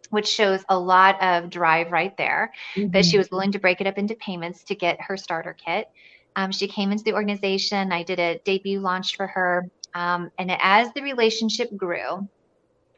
which 0.09 0.27
shows 0.27 0.63
a 0.69 0.77
lot 0.77 1.21
of 1.21 1.49
drive 1.49 1.91
right 1.91 2.15
there 2.17 2.51
that 2.93 3.05
she 3.05 3.17
Mhm. 3.17 3.19
was 3.19 3.31
willing 3.31 3.51
to 3.53 3.59
break 3.59 3.81
it 3.81 3.87
up 3.87 3.97
into 3.97 4.15
payments 4.15 4.63
to 4.65 4.75
get 4.75 5.01
her 5.01 5.17
starter 5.17 5.53
kit. 5.65 5.87
Um, 6.35 6.51
she 6.51 6.67
came 6.67 6.91
into 6.91 7.03
the 7.03 7.13
organization. 7.13 7.91
I 7.91 8.03
did 8.03 8.19
a 8.19 8.39
debut 8.45 8.79
launch 8.79 9.15
for 9.15 9.27
her. 9.27 9.65
Um, 9.93 10.29
and 10.37 10.51
as 10.59 10.91
the 10.93 11.01
relationship 11.01 11.69
grew, 11.75 12.27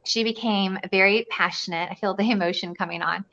she 0.06 0.24
became 0.24 0.80
very 0.90 1.26
passionate. 1.30 1.90
I 1.92 1.96
feel 1.96 2.16
the 2.16 2.32
emotion 2.32 2.74
coming 2.74 3.02
on. 3.02 3.26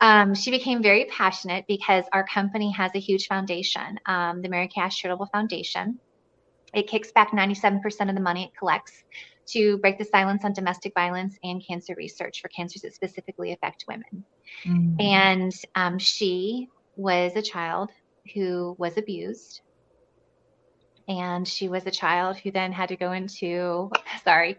Um, 0.00 0.34
she 0.34 0.50
became 0.50 0.82
very 0.82 1.06
passionate 1.06 1.64
because 1.66 2.04
our 2.12 2.24
company 2.26 2.70
has 2.72 2.92
a 2.94 3.00
huge 3.00 3.26
foundation, 3.26 3.98
um, 4.06 4.42
the 4.42 4.48
Mary 4.48 4.68
Kay 4.68 4.82
Ash 4.82 4.98
Charitable 4.98 5.28
Foundation. 5.32 5.98
It 6.74 6.86
kicks 6.88 7.12
back 7.12 7.32
97% 7.32 8.10
of 8.10 8.14
the 8.14 8.20
money 8.20 8.44
it 8.44 8.50
collects 8.58 8.92
to 9.48 9.78
break 9.78 9.98
the 9.98 10.04
silence 10.04 10.44
on 10.44 10.52
domestic 10.52 10.92
violence 10.94 11.36
and 11.42 11.62
cancer 11.66 11.94
research 11.96 12.40
for 12.40 12.48
cancers 12.48 12.82
that 12.82 12.94
specifically 12.94 13.52
affect 13.52 13.84
women. 13.88 14.24
Mm. 14.64 15.00
And 15.00 15.52
um, 15.74 15.98
she 15.98 16.68
was 16.96 17.36
a 17.36 17.42
child 17.42 17.90
who 18.34 18.74
was 18.78 18.96
abused. 18.96 19.60
And 21.08 21.46
she 21.46 21.68
was 21.68 21.86
a 21.86 21.90
child 21.90 22.36
who 22.36 22.50
then 22.50 22.72
had 22.72 22.88
to 22.88 22.96
go 22.96 23.12
into, 23.12 23.90
sorry, 24.24 24.58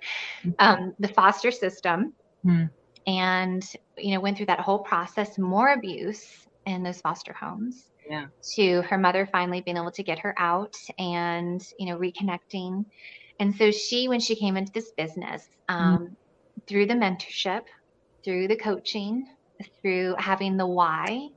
um, 0.60 0.94
the 1.00 1.10
foster 1.10 1.52
system 1.52 2.14
Hmm. 2.44 2.66
and, 3.06 3.64
you 3.98 4.14
know, 4.14 4.22
went 4.22 4.38
through 4.38 4.46
that 4.46 4.60
whole 4.60 4.80
process, 4.80 5.38
more 5.38 5.74
abuse 5.74 6.48
in 6.66 6.84
those 6.84 7.02
foster 7.02 7.34
homes 7.34 7.90
Yeah. 8.10 8.28
to 8.56 8.82
her 8.84 8.98
mother 8.98 9.28
finally 9.32 9.62
being 9.62 9.78
able 9.78 9.92
to 9.92 10.04
get 10.04 10.20
her 10.20 10.36
out 10.38 10.76
and 11.00 11.62
you 11.80 11.88
know 11.88 11.98
reconnecting 11.98 12.86
and 13.40 13.56
so 13.56 13.72
she 13.72 14.08
when 14.08 14.20
she 14.20 14.36
came 14.36 14.58
into 14.58 14.72
this 14.72 14.92
business 14.98 15.48
um, 15.70 16.16
through 16.68 16.86
the 16.86 16.94
mentorship 16.94 17.64
through 18.24 18.48
the 18.48 18.56
coaching 18.56 19.26
through 19.82 20.16
having 20.18 20.58
the 20.58 20.66
why 20.68 21.28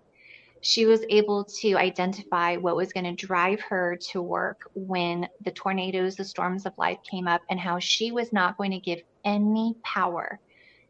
she 0.62 0.84
was 0.84 1.02
able 1.08 1.44
to 1.44 1.74
identify 1.76 2.56
what 2.56 2.76
was 2.76 2.92
going 2.92 3.04
to 3.04 3.26
drive 3.26 3.60
her 3.62 3.96
to 4.10 4.20
work 4.20 4.60
when 4.74 5.26
the 5.44 5.50
tornadoes 5.50 6.16
the 6.16 6.24
storms 6.24 6.66
of 6.66 6.72
life 6.76 6.98
came 7.10 7.26
up 7.26 7.40
and 7.50 7.58
how 7.58 7.78
she 7.78 8.12
was 8.12 8.32
not 8.32 8.58
going 8.58 8.70
to 8.70 8.78
give 8.78 8.98
any 9.24 9.74
power 9.84 10.38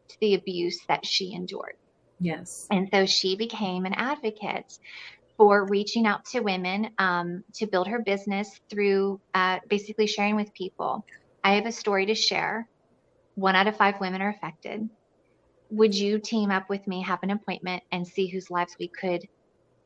to 0.09 0.17
the 0.19 0.33
abuse 0.33 0.79
that 0.87 1.05
she 1.05 1.33
endured 1.33 1.75
Yes. 2.19 2.67
and 2.69 2.89
so 2.93 3.05
she 3.05 3.35
became 3.35 3.85
an 3.85 3.93
advocate 3.93 4.77
for 5.41 5.65
reaching 5.65 6.05
out 6.05 6.23
to 6.23 6.39
women 6.41 6.91
um, 6.99 7.43
to 7.55 7.65
build 7.65 7.87
her 7.87 7.99
business 8.05 8.47
through 8.69 9.19
uh, 9.33 9.57
basically 9.67 10.05
sharing 10.05 10.35
with 10.35 10.53
people. 10.53 11.03
I 11.43 11.55
have 11.55 11.65
a 11.65 11.71
story 11.71 12.05
to 12.05 12.13
share. 12.13 12.67
One 13.33 13.55
out 13.55 13.65
of 13.65 13.75
five 13.75 13.99
women 13.99 14.21
are 14.21 14.29
affected. 14.29 14.87
Would 15.71 15.95
you 15.95 16.19
team 16.19 16.51
up 16.51 16.69
with 16.69 16.85
me, 16.87 17.01
have 17.01 17.23
an 17.23 17.31
appointment, 17.31 17.81
and 17.91 18.05
see 18.05 18.27
whose 18.27 18.51
lives 18.51 18.75
we 18.79 18.91
could 19.01 19.21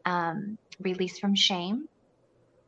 um, 0.04 0.58
release 0.82 1.20
from 1.20 1.36
shame 1.36 1.86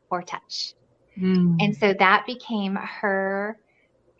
or 0.09 0.21
touch? 0.21 0.73
Mm. 1.19 1.61
And 1.61 1.75
so 1.75 1.93
that 1.93 2.25
became 2.25 2.77
her, 2.77 3.57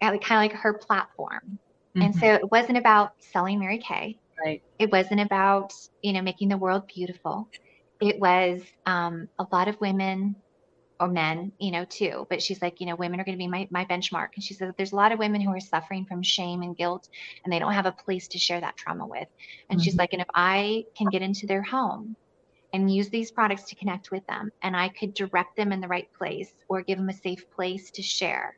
kind 0.01 0.13
of 0.21 0.29
like 0.29 0.51
her 0.51 0.73
platform. 0.73 1.57
And 2.01 2.13
Mhm. 2.13 2.19
so 2.19 2.27
it 2.27 2.51
wasn't 2.51 2.79
about 2.79 3.11
selling 3.31 3.59
Mary 3.59 3.79
Kay 3.79 4.17
Right. 4.45 4.61
it 4.79 4.91
wasn't 4.91 5.21
about 5.21 5.71
you 6.01 6.13
know 6.13 6.21
making 6.21 6.49
the 6.49 6.57
world 6.57 6.83
beautiful 6.93 7.49
it 8.01 8.19
was 8.19 8.61
um, 8.85 9.27
a 9.39 9.45
lot 9.51 9.67
of 9.67 9.79
women 9.81 10.35
or 10.99 11.07
men 11.07 11.51
you 11.59 11.71
know 11.71 11.85
too 11.85 12.25
but 12.29 12.41
she's 12.41 12.61
like 12.61 12.79
you 12.79 12.85
know 12.87 12.95
women 12.95 13.19
are 13.19 13.23
going 13.23 13.37
to 13.37 13.43
be 13.43 13.47
my, 13.47 13.67
my 13.71 13.85
benchmark 13.85 14.29
and 14.35 14.43
she 14.43 14.53
said 14.53 14.71
there's 14.77 14.93
a 14.93 14.95
lot 14.95 15.11
of 15.11 15.19
women 15.19 15.41
who 15.41 15.51
are 15.51 15.59
suffering 15.59 16.05
from 16.05 16.21
shame 16.23 16.61
and 16.61 16.75
guilt 16.77 17.07
and 17.43 17.51
they 17.53 17.59
don't 17.59 17.73
have 17.73 17.85
a 17.85 17.91
place 18.05 18.27
to 18.27 18.37
share 18.39 18.59
that 18.61 18.75
trauma 18.77 19.05
with 19.05 19.27
and 19.69 19.81
she's 19.81 19.95
Mhm. 19.95 19.99
like 19.99 20.13
and 20.13 20.21
if 20.21 20.27
i 20.35 20.83
can 20.97 21.09
get 21.09 21.21
into 21.21 21.45
their 21.47 21.61
home 21.63 22.15
and 22.73 22.93
use 22.93 23.09
these 23.09 23.31
products 23.31 23.63
to 23.65 23.75
connect 23.75 24.11
with 24.11 24.25
them 24.27 24.51
and 24.63 24.75
i 24.75 24.89
could 24.89 25.13
direct 25.13 25.55
them 25.55 25.71
in 25.71 25.81
the 25.81 25.87
right 25.87 26.07
place 26.17 26.51
or 26.69 26.81
give 26.81 26.97
them 26.97 27.09
a 27.09 27.13
safe 27.13 27.43
place 27.55 27.91
to 27.91 28.01
share 28.01 28.55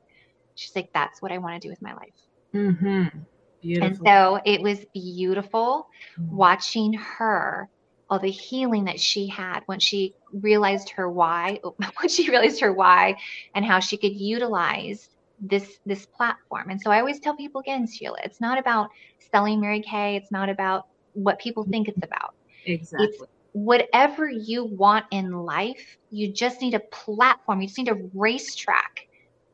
she's 0.55 0.75
like 0.75 0.89
that's 0.93 1.21
what 1.21 1.31
i 1.31 1.37
want 1.37 1.61
to 1.61 1.67
do 1.67 1.71
with 1.71 1.81
my 1.81 1.93
life 1.93 2.15
Mm-hmm. 2.53 3.19
Beautiful. 3.61 3.87
and 3.87 3.97
so 4.05 4.39
it 4.45 4.61
was 4.61 4.85
beautiful 4.93 5.87
watching 6.29 6.93
her, 6.93 7.69
all 8.09 8.19
the 8.19 8.31
healing 8.31 8.85
that 8.85 8.99
she 8.99 9.27
had 9.27 9.61
when 9.65 9.79
she 9.79 10.15
realized 10.33 10.89
her 10.89 11.09
why, 11.09 11.59
when 11.99 12.09
she 12.09 12.29
realized 12.29 12.59
her 12.61 12.73
why 12.73 13.15
and 13.53 13.65
how 13.65 13.79
she 13.79 13.97
could 13.97 14.13
utilize 14.13 15.09
this 15.41 15.79
this 15.85 16.05
platform. 16.05 16.69
And 16.69 16.81
so 16.81 16.91
I 16.91 16.99
always 16.99 17.19
tell 17.19 17.35
people 17.35 17.61
again, 17.61 17.87
Sheila, 17.87 18.17
it's 18.23 18.41
not 18.41 18.57
about 18.57 18.89
selling 19.31 19.61
Mary 19.61 19.81
Kay. 19.81 20.15
It's 20.15 20.31
not 20.31 20.49
about 20.49 20.87
what 21.13 21.39
people 21.39 21.63
think 21.63 21.87
it's 21.87 22.03
about. 22.03 22.33
exactly. 22.65 23.07
It's 23.07 23.23
whatever 23.53 24.29
you 24.29 24.65
want 24.65 25.05
in 25.11 25.31
life, 25.31 25.97
you 26.11 26.31
just 26.31 26.61
need 26.61 26.73
a 26.73 26.79
platform. 26.79 27.61
You 27.61 27.67
just 27.67 27.77
need 27.77 27.89
a 27.89 28.01
racetrack 28.13 29.07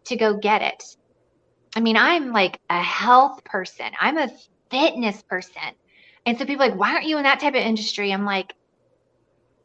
to 0.06 0.16
go 0.16 0.38
get 0.38 0.62
it. 0.62 0.84
I 1.76 1.82
mean, 1.82 1.98
I'm 1.98 2.32
like 2.32 2.60
a 2.70 2.82
health 2.82 3.44
person. 3.44 3.88
I'm 4.00 4.18
a 4.18 4.30
fitness 4.70 5.22
person. 5.24 5.76
And 6.26 6.38
so 6.38 6.46
people 6.46 6.64
are 6.64 6.70
like, 6.70 6.80
why 6.80 6.94
aren't 6.94 7.06
you 7.06 7.18
in 7.18 7.24
that 7.24 7.40
type 7.40 7.54
of 7.54 7.62
industry? 7.62 8.12
I'm 8.12 8.26
like, 8.26 8.54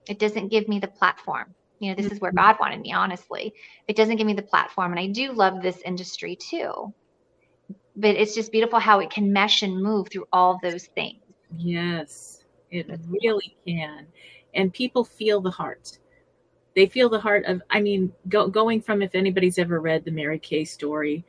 it 0.08 0.18
doesn't 0.18 0.48
give 0.48 0.68
me 0.68 0.78
the 0.78 0.88
platform. 0.88 1.54
You 1.78 1.90
know, 1.90 2.02
this 2.02 2.12
is 2.12 2.20
where 2.20 2.30
mm-hmm. 2.30 2.46
God 2.46 2.56
wanted 2.60 2.80
me, 2.80 2.92
honestly. 2.92 3.54
It 3.88 3.96
doesn't 3.96 4.16
give 4.16 4.26
me 4.26 4.34
the 4.34 4.42
platform. 4.42 4.92
And 4.92 5.00
I 5.00 5.06
do 5.06 5.32
love 5.32 5.62
this 5.62 5.80
industry 5.84 6.36
too. 6.36 6.92
But 7.96 8.16
it's 8.16 8.34
just 8.34 8.52
beautiful 8.52 8.78
how 8.78 9.00
it 9.00 9.10
can 9.10 9.32
mesh 9.32 9.62
and 9.62 9.82
move 9.82 10.08
through 10.10 10.26
all 10.32 10.58
those 10.62 10.86
things. 10.86 11.22
Yes, 11.56 12.44
it 12.70 12.86
really 13.08 13.56
can. 13.66 14.06
And 14.54 14.72
people 14.72 15.04
feel 15.04 15.40
the 15.40 15.50
heart. 15.50 15.98
They 16.76 16.86
feel 16.86 17.08
the 17.08 17.18
heart 17.18 17.44
of, 17.46 17.62
I 17.70 17.80
mean, 17.80 18.12
go, 18.28 18.46
going 18.46 18.80
from 18.80 19.02
if 19.02 19.14
anybody's 19.14 19.58
ever 19.58 19.80
read 19.80 20.04
the 20.04 20.12
Mary 20.12 20.38
Kay 20.38 20.64
story, 20.64 21.24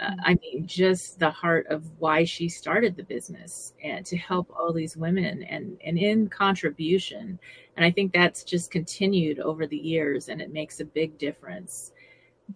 uh, 0.00 0.10
I 0.24 0.34
mean, 0.42 0.66
just 0.66 1.18
the 1.18 1.30
heart 1.30 1.66
of 1.68 1.84
why 1.98 2.24
she 2.24 2.48
started 2.48 2.96
the 2.96 3.02
business 3.04 3.74
and 3.82 4.04
to 4.06 4.16
help 4.16 4.50
all 4.58 4.72
these 4.72 4.96
women 4.96 5.42
and, 5.44 5.78
and 5.84 5.98
in 5.98 6.28
contribution. 6.28 7.38
And 7.76 7.84
I 7.84 7.90
think 7.90 8.12
that's 8.12 8.44
just 8.44 8.70
continued 8.70 9.38
over 9.40 9.66
the 9.66 9.76
years 9.76 10.28
and 10.28 10.40
it 10.42 10.52
makes 10.52 10.80
a 10.80 10.84
big 10.84 11.16
difference 11.18 11.92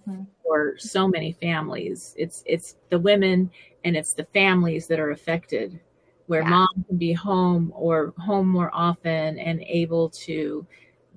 Mhm. 0.07 0.27
for 0.43 0.77
so 0.79 1.09
many 1.09 1.33
families. 1.33 2.15
It's 2.19 2.43
it's 2.47 2.77
the 2.91 2.99
women 2.99 3.51
and 3.85 3.97
it's 3.97 4.13
the 4.15 4.25
families 4.25 4.87
that 4.89 5.01
are 5.01 5.11
affected 5.11 5.79
where 6.27 6.43
Yeah. 6.43 6.51
mom 6.51 6.69
can 6.89 6.97
be 6.97 7.13
home 7.13 7.73
or 7.75 8.13
home 8.19 8.49
more 8.49 8.71
often 8.73 9.39
and 9.39 9.61
able 9.63 10.09
to 10.11 10.67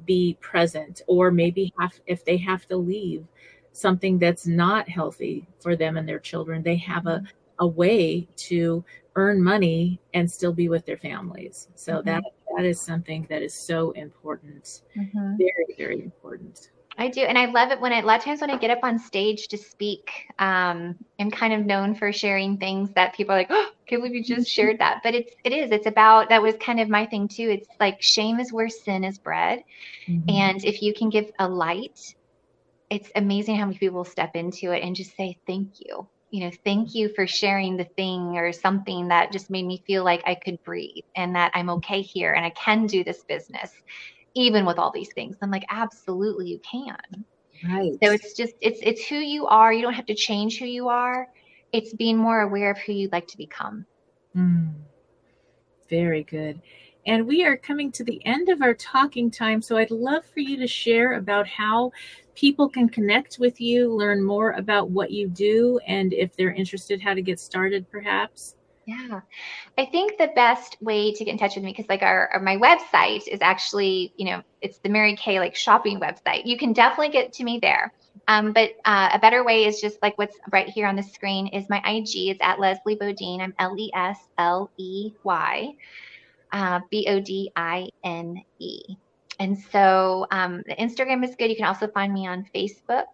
be 0.05 0.37
present 0.41 1.01
or 1.07 1.31
maybe 1.31 1.71
have 1.79 1.93
if 2.07 2.25
they 2.25 2.37
have 2.37 2.67
to 2.67 2.77
leave 2.77 3.25
something 3.73 4.17
that's 4.19 4.47
not 4.47 4.87
healthy 4.87 5.45
for 5.59 5.75
them 5.75 5.97
and 5.97 6.07
their 6.07 6.19
children 6.19 6.63
they 6.63 6.75
have 6.77 7.07
a, 7.07 7.21
a 7.59 7.67
way 7.67 8.27
to 8.35 8.83
earn 9.15 9.41
money 9.43 9.99
and 10.13 10.29
still 10.29 10.53
be 10.53 10.69
with 10.69 10.85
their 10.85 10.97
families 10.97 11.67
so 11.75 11.93
Mhm. 11.93 12.05
that 12.05 12.23
that 12.55 12.65
is 12.65 12.79
something 12.79 13.25
that 13.29 13.41
is 13.41 13.53
so 13.53 13.91
important 13.91 14.81
Mhm. 14.95 15.37
very 15.37 15.75
very 15.77 16.01
important 16.03 16.69
I 16.97 17.07
do, 17.07 17.21
and 17.21 17.37
I 17.37 17.45
love 17.45 17.71
it 17.71 17.81
when 17.81 17.91
I, 17.91 17.99
a 17.99 18.05
lot 18.05 18.19
of 18.19 18.25
times 18.25 18.41
when 18.41 18.51
I 18.51 18.57
get 18.57 18.69
up 18.69 18.83
on 18.83 18.99
stage 18.99 19.47
to 19.47 19.57
speak, 19.57 20.11
um, 20.37 20.95
I'm 21.19 21.31
kind 21.31 21.53
of 21.53 21.65
known 21.65 21.95
for 21.95 22.11
sharing 22.13 22.57
things 22.57 22.91
that 22.93 23.15
people 23.15 23.33
are 23.33 23.39
like, 23.39 23.47
"Oh, 23.49 23.71
can't 23.87 24.01
believe 24.03 24.15
you 24.15 24.23
just 24.23 24.47
shared 24.55 24.77
that." 24.79 25.01
But 25.03 25.15
it's 25.15 25.33
it 25.43 25.53
is 25.53 25.71
it's 25.71 25.87
about 25.87 26.29
that 26.29 26.41
was 26.41 26.55
kind 26.57 26.79
of 26.79 26.89
my 26.89 27.05
thing 27.07 27.27
too. 27.27 27.49
It's 27.49 27.67
like 27.79 27.99
shame 28.01 28.39
is 28.39 28.53
where 28.53 28.69
sin 28.69 29.03
is 29.03 29.17
bred, 29.17 29.63
and 30.27 30.63
if 30.63 30.81
you 30.83 30.93
can 30.93 31.09
give 31.09 31.31
a 31.39 31.47
light, 31.47 31.99
it's 32.93 33.09
amazing 33.15 33.55
how 33.55 33.65
many 33.65 33.79
people 33.79 34.05
step 34.05 34.35
into 34.35 34.71
it 34.71 34.83
and 34.83 34.95
just 34.95 35.17
say 35.17 35.35
thank 35.47 35.79
you. 35.79 36.07
You 36.29 36.41
know, 36.45 36.51
thank 36.63 36.93
you 36.93 37.09
for 37.09 37.25
sharing 37.25 37.75
the 37.75 37.85
thing 37.85 38.37
or 38.37 38.51
something 38.53 39.07
that 39.07 39.31
just 39.31 39.49
made 39.49 39.65
me 39.65 39.83
feel 39.87 40.03
like 40.03 40.21
I 40.27 40.35
could 40.35 40.63
breathe 40.63 41.03
and 41.15 41.35
that 41.35 41.51
I'm 41.55 41.71
okay 41.71 42.01
here 42.01 42.33
and 42.33 42.45
I 42.45 42.51
can 42.51 42.85
do 42.85 43.03
this 43.03 43.23
business 43.23 43.71
even 44.35 44.63
with 44.65 44.77
all 44.77 44.91
these 44.91 45.11
things. 45.13 45.37
I'm 45.41 45.49
like, 45.49 45.65
absolutely, 45.69 46.47
you 46.47 46.59
can. 46.59 47.25
Right. 47.67 47.93
So 48.03 48.11
it's 48.11 48.33
just 48.33 48.53
it's 48.61 48.79
it's 48.83 49.07
who 49.07 49.15
you 49.15 49.47
are. 49.47 49.73
You 49.73 49.81
don't 49.81 49.93
have 49.93 50.05
to 50.07 50.15
change 50.15 50.59
who 50.59 50.65
you 50.65 50.89
are. 50.89 51.27
It's 51.71 51.93
being 51.95 52.17
more 52.17 52.41
aware 52.41 52.69
of 52.69 52.77
who 52.77 52.93
you'd 52.93 53.11
like 53.11 53.27
to 53.27 53.37
become. 53.37 53.87
Mm. 54.35 54.71
Very 55.89 56.23
good. 56.23 56.61
And 57.05 57.27
we 57.27 57.45
are 57.45 57.57
coming 57.57 57.91
to 57.93 58.03
the 58.03 58.25
end 58.25 58.49
of 58.49 58.61
our 58.61 58.73
talking 58.73 59.29
time. 59.29 59.61
So 59.61 59.77
I'd 59.77 59.91
love 59.91 60.23
for 60.25 60.39
you 60.39 60.57
to 60.57 60.67
share 60.67 61.13
about 61.13 61.47
how 61.47 61.91
people 62.35 62.69
can 62.69 62.89
connect 62.89 63.39
with 63.39 63.59
you, 63.59 63.93
learn 63.93 64.23
more 64.23 64.51
about 64.51 64.89
what 64.89 65.11
you 65.11 65.27
do, 65.27 65.79
and 65.87 66.13
if 66.13 66.35
they're 66.35 66.53
interested, 66.53 67.01
how 67.01 67.13
to 67.13 67.21
get 67.21 67.39
started, 67.39 67.89
perhaps. 67.91 68.55
Yeah. 68.85 69.21
I 69.77 69.85
think 69.85 70.17
the 70.17 70.31
best 70.35 70.77
way 70.81 71.13
to 71.13 71.23
get 71.23 71.31
in 71.31 71.37
touch 71.37 71.55
with 71.55 71.63
me, 71.63 71.71
because 71.71 71.87
like 71.87 72.01
our, 72.01 72.29
our, 72.33 72.39
my 72.41 72.57
website 72.57 73.27
is 73.27 73.39
actually, 73.41 74.13
you 74.17 74.25
know, 74.25 74.41
it's 74.61 74.79
the 74.79 74.89
Mary 74.89 75.15
Kay 75.15 75.39
like 75.39 75.55
shopping 75.55 75.99
website. 75.99 76.45
You 76.45 76.57
can 76.57 76.73
definitely 76.73 77.09
get 77.09 77.31
to 77.33 77.43
me 77.43 77.59
there. 77.61 77.93
Um, 78.27 78.51
but 78.51 78.71
uh, 78.85 79.09
a 79.13 79.19
better 79.19 79.43
way 79.43 79.65
is 79.65 79.79
just 79.79 80.01
like 80.01 80.17
what's 80.17 80.37
right 80.51 80.67
here 80.67 80.87
on 80.87 80.95
the 80.95 81.03
screen 81.03 81.47
is 81.47 81.69
my 81.69 81.81
IG. 81.85 82.29
It's 82.29 82.41
at 82.41 82.59
Lesley 82.59 82.95
Bodine. 82.95 83.41
I'm 83.41 83.53
L 83.59 83.75
E 83.77 83.89
S 83.93 84.17
L 84.37 84.69
E 84.77 85.11
Y 85.23 85.75
uh, 86.53 86.79
B 86.89 87.05
O 87.09 87.19
D 87.19 87.51
I 87.55 87.89
N 88.03 88.41
E. 88.59 88.79
And 89.39 89.57
so 89.57 90.27
um, 90.31 90.63
the 90.67 90.75
Instagram 90.75 91.23
is 91.27 91.35
good. 91.35 91.49
You 91.49 91.55
can 91.55 91.65
also 91.65 91.87
find 91.87 92.13
me 92.13 92.27
on 92.27 92.45
Facebook. 92.55 93.05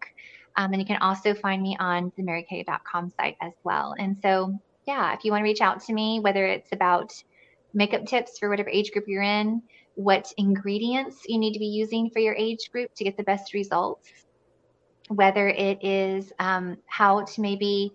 Um, 0.58 0.74
and 0.74 0.82
you 0.82 0.86
can 0.86 0.98
also 0.98 1.34
find 1.34 1.62
me 1.62 1.78
on 1.80 2.12
the 2.18 2.24
marykay.com 2.24 3.14
site 3.18 3.38
as 3.42 3.54
well. 3.64 3.96
And 3.98 4.18
so 4.22 4.60
yeah, 4.86 5.14
if 5.14 5.24
you 5.24 5.32
want 5.32 5.42
to 5.42 5.46
reach 5.46 5.62
out 5.62 5.82
to 5.86 5.94
me, 5.94 6.20
whether 6.20 6.46
it's 6.46 6.74
about 6.74 7.14
makeup 7.74 8.06
tips 8.06 8.38
for 8.38 8.50
whatever 8.50 8.70
age 8.70 8.92
group 8.92 9.06
you're 9.08 9.24
in, 9.24 9.62
what 9.96 10.32
ingredients 10.38 11.24
you 11.28 11.38
need 11.38 11.54
to 11.54 11.60
be 11.60 11.68
using 11.68 12.10
for 12.10 12.20
your 12.20 12.34
age 12.34 12.70
group 12.72 12.94
to 12.96 13.04
get 13.04 13.16
the 13.16 13.24
best 13.24 13.54
results, 13.54 14.10
whether 15.08 15.48
it 15.48 15.84
is 15.84 16.34
um, 16.40 16.78
how 16.88 17.24
to 17.24 17.42
maybe 17.42 17.94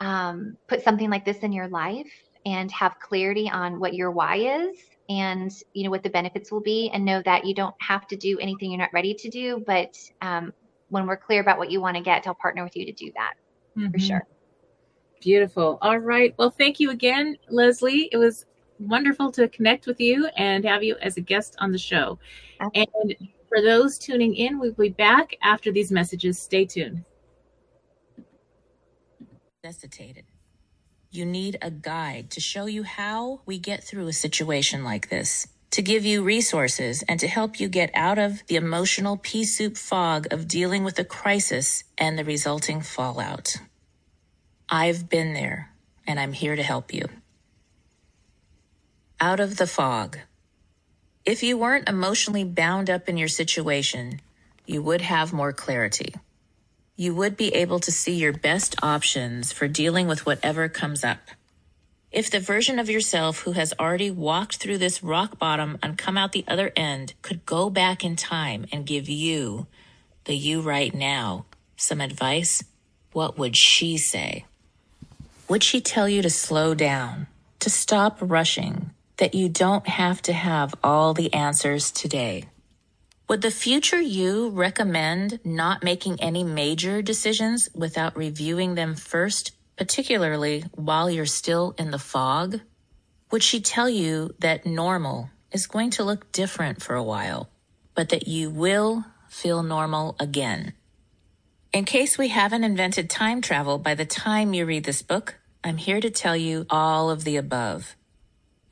um, 0.00 0.56
put 0.68 0.82
something 0.82 1.10
like 1.10 1.24
this 1.24 1.38
in 1.38 1.52
your 1.52 1.68
life 1.68 2.29
and 2.46 2.70
have 2.70 2.98
clarity 3.00 3.48
on 3.50 3.78
what 3.78 3.94
your 3.94 4.10
why 4.10 4.36
is 4.36 4.76
and 5.08 5.52
you 5.74 5.84
know 5.84 5.90
what 5.90 6.02
the 6.02 6.10
benefits 6.10 6.50
will 6.50 6.60
be 6.60 6.90
and 6.92 7.04
know 7.04 7.20
that 7.22 7.44
you 7.44 7.54
don't 7.54 7.74
have 7.80 8.06
to 8.06 8.16
do 8.16 8.38
anything 8.38 8.70
you're 8.70 8.78
not 8.78 8.92
ready 8.92 9.12
to 9.14 9.28
do 9.28 9.62
but 9.66 9.96
um, 10.22 10.52
when 10.88 11.06
we're 11.06 11.16
clear 11.16 11.40
about 11.40 11.58
what 11.58 11.70
you 11.70 11.80
want 11.80 11.96
to 11.96 12.02
get 12.02 12.26
i'll 12.26 12.34
partner 12.34 12.64
with 12.64 12.76
you 12.76 12.86
to 12.86 12.92
do 12.92 13.10
that 13.14 13.34
mm-hmm. 13.76 13.90
for 13.90 13.98
sure 13.98 14.26
Beautiful. 15.20 15.78
All 15.82 15.98
right. 15.98 16.34
Well, 16.38 16.50
thank 16.50 16.80
you 16.80 16.90
again, 16.90 17.36
lesley 17.50 18.08
It 18.10 18.16
was 18.16 18.46
wonderful 18.78 19.30
to 19.32 19.48
connect 19.48 19.86
with 19.86 20.00
you 20.00 20.26
and 20.36 20.64
have 20.64 20.82
you 20.82 20.96
as 21.02 21.18
a 21.18 21.20
guest 21.20 21.56
on 21.58 21.70
the 21.70 21.78
show. 21.78 22.18
Absolutely. 22.60 23.16
And 23.20 23.28
for 23.48 23.60
those 23.60 23.98
tuning 23.98 24.34
in, 24.34 24.58
we'll 24.58 24.72
be 24.72 24.88
back 24.88 25.36
after 25.42 25.70
these 25.70 25.92
messages. 25.92 26.38
Stay 26.38 26.64
tuned. 26.64 27.04
Necessitated. 29.62 30.24
You 31.12 31.26
need 31.26 31.58
a 31.60 31.72
guide 31.72 32.30
to 32.30 32.40
show 32.40 32.66
you 32.66 32.84
how 32.84 33.40
we 33.44 33.58
get 33.58 33.82
through 33.82 34.06
a 34.06 34.12
situation 34.12 34.84
like 34.84 35.08
this, 35.08 35.48
to 35.72 35.82
give 35.82 36.04
you 36.04 36.22
resources 36.22 37.02
and 37.08 37.18
to 37.18 37.26
help 37.26 37.58
you 37.58 37.66
get 37.66 37.90
out 37.94 38.16
of 38.16 38.46
the 38.46 38.54
emotional 38.54 39.16
pea 39.16 39.42
soup 39.42 39.76
fog 39.76 40.32
of 40.32 40.46
dealing 40.46 40.84
with 40.84 41.00
a 41.00 41.04
crisis 41.04 41.82
and 41.98 42.16
the 42.16 42.22
resulting 42.22 42.80
fallout. 42.80 43.56
I've 44.68 45.08
been 45.08 45.34
there, 45.34 45.72
and 46.06 46.20
I'm 46.20 46.32
here 46.32 46.54
to 46.54 46.62
help 46.62 46.94
you. 46.94 47.06
Out 49.20 49.40
of 49.40 49.56
the 49.56 49.66
fog. 49.66 50.16
If 51.24 51.42
you 51.42 51.58
weren't 51.58 51.88
emotionally 51.88 52.44
bound 52.44 52.88
up 52.88 53.08
in 53.08 53.16
your 53.16 53.26
situation, 53.26 54.20
you 54.64 54.80
would 54.80 55.00
have 55.00 55.32
more 55.32 55.52
clarity. 55.52 56.14
You 57.00 57.14
would 57.14 57.34
be 57.34 57.54
able 57.54 57.80
to 57.80 57.90
see 57.90 58.12
your 58.12 58.34
best 58.34 58.76
options 58.82 59.54
for 59.54 59.66
dealing 59.66 60.06
with 60.06 60.26
whatever 60.26 60.68
comes 60.68 61.02
up. 61.02 61.30
If 62.12 62.30
the 62.30 62.40
version 62.40 62.78
of 62.78 62.90
yourself 62.90 63.40
who 63.40 63.52
has 63.52 63.72
already 63.80 64.10
walked 64.10 64.56
through 64.56 64.76
this 64.76 65.02
rock 65.02 65.38
bottom 65.38 65.78
and 65.82 65.96
come 65.96 66.18
out 66.18 66.32
the 66.32 66.44
other 66.46 66.70
end 66.76 67.14
could 67.22 67.46
go 67.46 67.70
back 67.70 68.04
in 68.04 68.16
time 68.16 68.66
and 68.70 68.84
give 68.84 69.08
you, 69.08 69.66
the 70.26 70.36
you 70.36 70.60
right 70.60 70.92
now, 70.92 71.46
some 71.74 72.02
advice, 72.02 72.64
what 73.14 73.38
would 73.38 73.56
she 73.56 73.96
say? 73.96 74.44
Would 75.48 75.64
she 75.64 75.80
tell 75.80 76.06
you 76.06 76.20
to 76.20 76.28
slow 76.28 76.74
down, 76.74 77.28
to 77.60 77.70
stop 77.70 78.18
rushing, 78.20 78.90
that 79.16 79.34
you 79.34 79.48
don't 79.48 79.88
have 79.88 80.20
to 80.20 80.34
have 80.34 80.74
all 80.84 81.14
the 81.14 81.32
answers 81.32 81.90
today? 81.90 82.44
Would 83.30 83.42
the 83.42 83.52
future 83.52 84.00
you 84.00 84.48
recommend 84.48 85.38
not 85.44 85.84
making 85.84 86.20
any 86.20 86.42
major 86.42 87.00
decisions 87.00 87.68
without 87.72 88.16
reviewing 88.16 88.74
them 88.74 88.96
first, 88.96 89.52
particularly 89.76 90.64
while 90.74 91.08
you're 91.08 91.26
still 91.26 91.72
in 91.78 91.92
the 91.92 91.98
fog? 92.00 92.58
Would 93.30 93.44
she 93.44 93.60
tell 93.60 93.88
you 93.88 94.34
that 94.40 94.66
normal 94.66 95.30
is 95.52 95.68
going 95.68 95.90
to 95.90 96.02
look 96.02 96.32
different 96.32 96.82
for 96.82 96.96
a 96.96 97.04
while, 97.04 97.48
but 97.94 98.08
that 98.08 98.26
you 98.26 98.50
will 98.50 99.04
feel 99.28 99.62
normal 99.62 100.16
again? 100.18 100.72
In 101.72 101.84
case 101.84 102.18
we 102.18 102.30
haven't 102.30 102.64
invented 102.64 103.08
time 103.08 103.40
travel 103.40 103.78
by 103.78 103.94
the 103.94 104.04
time 104.04 104.54
you 104.54 104.66
read 104.66 104.82
this 104.82 105.02
book, 105.02 105.36
I'm 105.62 105.76
here 105.76 106.00
to 106.00 106.10
tell 106.10 106.36
you 106.36 106.66
all 106.68 107.10
of 107.10 107.22
the 107.22 107.36
above. 107.36 107.94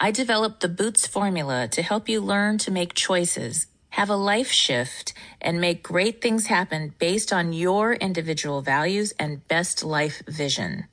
I 0.01 0.11
developed 0.11 0.63
the 0.63 0.69
Boots 0.69 1.07
formula 1.07 1.69
to 1.69 1.81
help 1.81 2.09
you 2.09 2.21
learn 2.21 2.59
to 2.59 2.73
make 2.73 2.95
choices, 2.95 3.69
have 3.99 4.11
a 4.11 4.17
life 4.17 4.51
shift, 4.51 5.13
and 5.41 5.61
make 5.61 5.83
great 5.83 6.23
things 6.23 6.47
happen 6.47 6.95
based 6.99 7.33
on 7.33 7.53
your 7.53 7.93
individual 7.93 8.63
values 8.63 9.13
and 9.19 9.47
best 9.49 9.85
life 9.85 10.23
vision. 10.27 10.87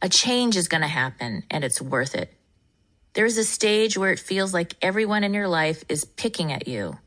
A 0.00 0.08
change 0.08 0.56
is 0.56 0.68
going 0.68 0.82
to 0.82 0.88
happen 1.02 1.42
and 1.50 1.64
it's 1.64 1.80
worth 1.80 2.14
it. 2.14 2.32
There's 3.14 3.38
a 3.38 3.44
stage 3.44 3.98
where 3.98 4.12
it 4.12 4.18
feels 4.18 4.54
like 4.54 4.74
everyone 4.80 5.24
in 5.24 5.34
your 5.34 5.48
life 5.48 5.84
is 5.88 6.04
picking 6.04 6.52
at 6.52 6.68
you. 6.68 6.98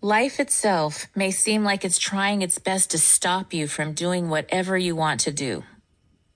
Life 0.00 0.40
itself 0.40 1.06
may 1.14 1.30
seem 1.30 1.64
like 1.64 1.84
it's 1.84 1.98
trying 1.98 2.42
its 2.42 2.58
best 2.58 2.90
to 2.92 2.98
stop 2.98 3.52
you 3.52 3.68
from 3.68 3.92
doing 3.92 4.28
whatever 4.28 4.76
you 4.78 4.94
want 4.96 5.20
to 5.20 5.32
do 5.32 5.64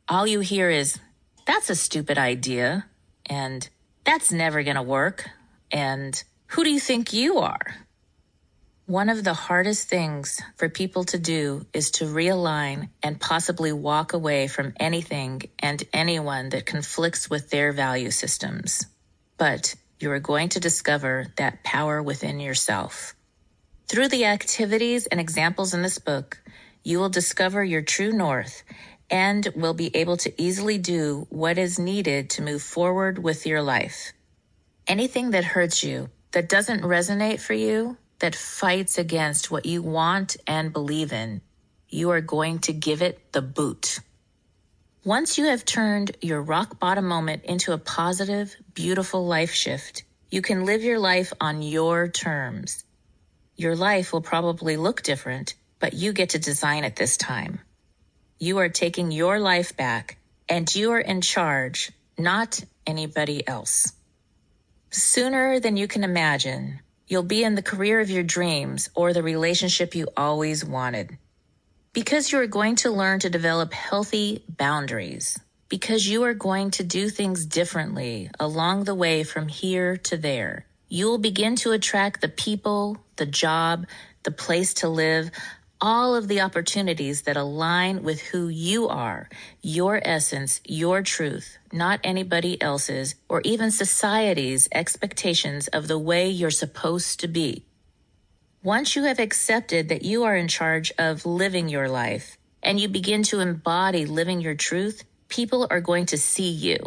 all 0.09 0.27
you 0.27 0.41
hear 0.41 0.68
is, 0.70 0.99
that's 1.47 1.70
a 1.70 1.75
stupid 1.75 2.18
idea, 2.18 2.87
and 3.27 3.68
that's 4.05 4.31
never 4.31 4.62
going 4.62 4.77
to 4.77 4.83
work, 4.83 5.29
and 5.70 6.22
who 6.49 6.64
do 6.64 6.70
you 6.70 6.81
think 6.81 7.12
you 7.12 7.39
are? 7.39 7.84
One 8.87 9.09
of 9.09 9.24
the 9.24 9.32
hardest 9.32 9.89
things 9.89 10.43
for 10.57 10.68
people 10.68 11.05
to 11.05 11.18
do 11.18 11.64
is 11.72 11.91
to 11.93 12.05
realign 12.05 12.91
and 13.03 13.18
possibly 13.18 13.72
walk 13.72 14.12
away 14.12 14.47
from 14.47 14.74
anything 14.78 15.41
and 15.59 15.82
anyone 15.95 16.51
that 16.51 16.66
conflicts 16.66 17.30
with 17.30 17.49
their 17.49 17.72
value 17.72 18.11
systems. 18.11 18.85
But 19.39 19.74
you 20.01 20.11
are 20.11 20.20
going 20.20 20.51
to 20.51 20.61
discover 20.61 21.28
that 21.37 21.64
power 21.64 22.03
within 22.03 22.41
yourself. 22.41 23.14
Through 23.89 24.09
the 24.09 24.26
activities 24.26 25.07
and 25.07 25.18
examples 25.18 25.72
in 25.72 25.80
this 25.80 25.99
book, 25.99 26.43
you 26.82 26.99
will 26.99 27.09
discover 27.09 27.64
your 27.64 27.80
true 27.80 28.12
north 28.12 28.64
and 29.09 29.49
will 29.57 29.72
be 29.72 29.97
able 29.97 30.18
to 30.18 30.43
easily 30.43 30.76
do 30.76 31.26
what 31.30 31.57
is 31.57 31.78
needed 31.78 32.28
to 32.30 32.43
move 32.43 32.61
forward 32.61 33.18
with 33.18 33.47
your 33.47 33.62
life. 33.62 34.12
Anything 34.87 35.30
that 35.30 35.45
hurts 35.45 35.82
you, 35.82 36.11
that 36.32 36.51
doesn't 36.51 36.82
resonate 36.82 37.41
for 37.41 37.55
you, 37.55 37.97
that 38.25 38.35
fights 38.35 38.97
against 38.97 39.51
what 39.51 39.66
you 39.66 39.83
want 39.83 40.39
and 40.47 40.72
believe 40.72 41.12
in, 41.12 41.43
you 41.91 42.09
are 42.09 42.22
going 42.22 42.59
to 42.59 42.72
give 42.72 43.03
it 43.03 43.20
the 43.33 43.43
boot. 43.43 44.01
Once 45.05 45.37
you 45.37 45.45
have 45.45 45.62
turned 45.66 46.16
your 46.22 46.41
rock 46.41 46.81
bottom 46.81 47.07
moment 47.07 47.45
into 47.45 47.75
a 47.75 47.77
positive, 47.77 48.57
beautiful 48.72 49.27
life 49.27 49.53
shift, 49.53 50.05
you 50.31 50.41
can 50.41 50.64
live 50.64 50.83
your 50.83 50.99
life 50.99 51.35
on 51.39 51.61
your 51.61 52.09
terms. 52.09 52.85
Your 53.57 53.77
life 53.77 54.11
will 54.11 54.22
probably 54.22 54.79
look 54.79 55.03
different, 55.03 55.55
but 55.79 55.93
you 55.93 56.14
get 56.14 56.31
to 56.31 56.39
design 56.39 56.85
it 56.85 56.97
this 56.97 57.18
time. 57.18 57.61
You 58.39 58.57
are 58.57 58.70
taking 58.70 59.12
your 59.12 59.39
life 59.39 59.77
back 59.77 60.16
and 60.49 60.75
you 60.75 60.93
are 60.93 60.99
in 61.12 61.20
charge, 61.20 61.93
not 62.16 62.64
anybody 62.87 63.47
else. 63.47 63.93
Sooner 64.89 65.61
than 65.61 65.77
you 65.77 65.87
can 65.87 66.05
imagine, 66.05 66.81
you'll 67.07 67.22
be 67.22 67.44
in 67.44 67.55
the 67.55 67.62
career 67.62 68.00
of 68.00 68.11
your 68.11 68.22
dreams 68.22 68.90
or 68.94 69.12
the 69.12 69.22
relationship 69.22 69.94
you 69.94 70.09
always 70.16 70.64
wanted. 70.64 71.18
Because 71.92 72.32
you 72.32 72.38
are 72.38 72.46
going 72.46 72.76
to 72.76 72.90
learn 72.90 73.20
to 73.20 73.30
develop 73.30 73.72
healthy 73.72 74.42
boundaries. 74.48 75.38
Because 75.68 76.09
you 76.09 76.24
are 76.24 76.34
going 76.34 76.70
to 76.72 76.84
do 76.84 77.09
things 77.09 77.46
differently 77.46 78.30
along 78.40 78.84
the 78.84 78.94
way 78.94 79.22
from 79.22 79.48
here 79.48 79.96
to 79.98 80.16
there. 80.16 80.66
You 80.88 81.07
will 81.07 81.18
begin 81.18 81.57
to 81.57 81.72
attract 81.72 82.20
the 82.20 82.28
people, 82.28 82.98
the 83.16 83.26
job, 83.26 83.86
the 84.22 84.30
place 84.30 84.74
to 84.74 84.88
live 84.88 85.30
all 85.85 86.14
of 86.14 86.28
the 86.28 86.41
opportunities 86.41 87.22
that 87.22 87.37
align 87.37 88.03
with 88.03 88.18
who 88.18 88.49
you 88.49 88.89
are, 88.89 89.28
your 89.61 90.01
essence, 90.03 90.59
your 90.64 91.03
truth, 91.03 91.59
not 91.74 92.01
anybody 92.03 92.61
else's 92.62 93.16
or 93.28 93.43
even 93.45 93.70
society's 93.70 94.66
expectations 94.72 95.68
of 95.68 95.87
the 95.87 95.99
way 95.99 96.26
you're 96.26 96.51
supposed 96.51 97.20
to 97.20 97.28
be. 97.28 97.66
Once 98.62 98.97
you 98.97 99.03
have 99.03 99.18
accepted 99.18 99.91
that 99.91 100.03
you 100.03 100.24
are 100.24 100.35
in 100.35 100.49
charge 100.49 100.91
of 100.97 101.26
living 101.26 101.68
your 101.68 101.91
life 101.91 102.39
and 102.62 102.80
you 102.80 102.89
begin 102.89 103.22
to 103.22 103.41
embody 103.41 104.07
living 104.07 104.41
your 104.41 104.55
truth, 104.55 105.05
people 105.28 105.66
are 105.68 105.82
going 105.82 106.07
to 106.07 106.16
see 106.16 106.49
you. 106.49 106.78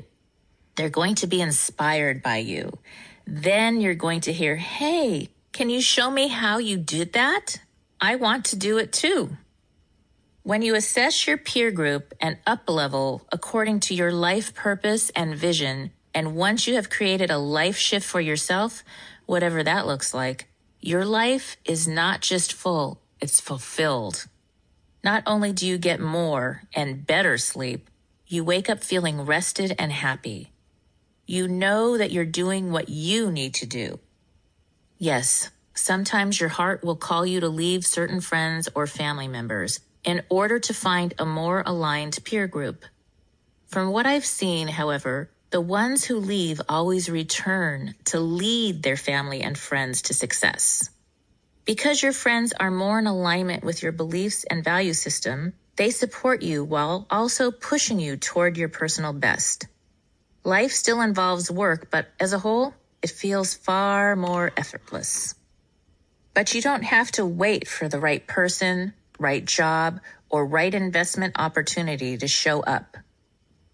They're 0.76 0.90
going 0.90 1.14
to 1.22 1.28
be 1.28 1.40
inspired 1.40 2.24
by 2.24 2.38
you. 2.38 2.80
Then 3.28 3.80
you're 3.80 3.94
going 3.94 4.22
to 4.22 4.34
hear, 4.34 4.56
Hey, 4.56 5.30
can 5.52 5.70
you 5.70 5.82
show 5.82 6.10
me 6.10 6.30
how 6.30 6.58
you 6.58 6.78
did 6.78 7.14
that? 7.14 7.60
I 8.00 8.16
want 8.16 8.46
to 8.46 8.56
do 8.56 8.78
it 8.78 8.94
too. 8.94 9.38
When 10.44 10.62
you 10.62 10.76
assess 10.76 11.26
your 11.26 11.38
peer 11.38 11.72
group 11.72 12.14
and 12.22 12.38
up 12.46 12.70
level 12.70 13.26
according 13.32 13.80
to 13.82 13.96
your 13.96 14.12
life 14.12 14.54
purpose 14.54 15.10
and 15.16 15.36
vision, 15.36 15.92
and 16.14 16.36
once 16.36 16.68
you 16.68 16.76
have 16.76 16.92
created 16.92 17.32
a 17.32 17.40
life 17.40 17.78
shift 17.78 18.06
for 18.06 18.22
yourself, 18.22 18.84
whatever 19.26 19.64
that 19.64 19.88
looks 19.88 20.14
like, 20.14 20.48
your 20.80 21.06
life 21.06 21.58
is 21.66 21.88
not 21.88 22.22
just 22.22 22.54
full, 22.54 23.02
it's 23.20 23.42
fulfilled. 23.42 24.28
Not 25.04 25.24
only 25.26 25.52
do 25.52 25.66
you 25.66 25.80
get 25.80 26.00
more 26.00 26.64
and 26.74 27.06
better 27.06 27.38
sleep, 27.38 27.90
you 28.28 28.44
wake 28.44 28.70
up 28.70 28.84
feeling 28.84 29.22
rested 29.26 29.76
and 29.80 29.92
happy. 29.92 30.52
You 31.26 31.48
know 31.48 31.98
that 31.98 32.12
you're 32.12 32.26
doing 32.26 32.72
what 32.72 32.90
you 32.90 33.32
need 33.32 33.56
to 33.56 33.66
do. 33.66 34.00
Yes, 35.00 35.50
sometimes 35.78 36.40
your 36.40 36.50
heart 36.50 36.84
will 36.84 36.96
call 36.96 37.26
you 37.26 37.40
to 37.40 37.50
leave 37.50 37.86
certain 37.86 38.22
friends 38.22 38.68
or 38.76 38.88
family 38.88 39.28
members 39.28 39.80
in 40.04 40.24
order 40.30 40.60
to 40.60 40.74
find 40.74 41.14
a 41.20 41.26
more 41.26 41.64
aligned 41.66 42.18
peer 42.24 42.48
group. 42.48 42.84
From 43.68 43.92
what 43.92 44.06
I've 44.06 44.26
seen, 44.26 44.68
however, 44.68 45.30
the 45.50 45.62
ones 45.62 46.04
who 46.04 46.18
leave 46.18 46.62
always 46.68 47.10
return 47.10 47.96
to 48.06 48.20
lead 48.20 48.84
their 48.84 48.98
family 48.98 49.42
and 49.42 49.58
friends 49.58 50.02
to 50.04 50.14
success. 50.14 50.90
Because 51.66 52.02
your 52.02 52.14
friends 52.14 52.54
are 52.60 52.72
more 52.72 53.00
in 53.00 53.08
alignment 53.08 53.64
with 53.64 53.84
your 53.84 53.92
beliefs 53.92 54.46
and 54.46 54.64
value 54.64 54.94
system, 54.94 55.54
they 55.76 55.90
support 55.90 56.42
you 56.42 56.64
while 56.64 57.06
also 57.10 57.52
pushing 57.52 58.00
you 58.00 58.18
toward 58.18 58.58
your 58.58 58.70
personal 58.70 59.14
best. 59.14 59.68
Life 60.44 60.72
still 60.72 61.02
involves 61.02 61.52
work, 61.52 61.92
but 61.92 62.08
as 62.20 62.34
a 62.34 62.40
whole, 62.40 62.74
it 63.02 63.10
feels 63.10 63.54
far 63.54 64.16
more 64.16 64.52
effortless. 64.58 65.36
But 66.38 66.54
you 66.54 66.62
don't 66.62 66.84
have 66.84 67.10
to 67.14 67.26
wait 67.26 67.68
for 67.68 67.90
the 67.90 68.00
right 68.00 68.28
person, 68.28 68.94
right 69.18 69.44
job, 69.44 70.02
or 70.30 70.46
right 70.46 70.72
investment 70.72 71.34
opportunity 71.40 72.16
to 72.16 72.28
show 72.28 72.60
up. 72.60 72.96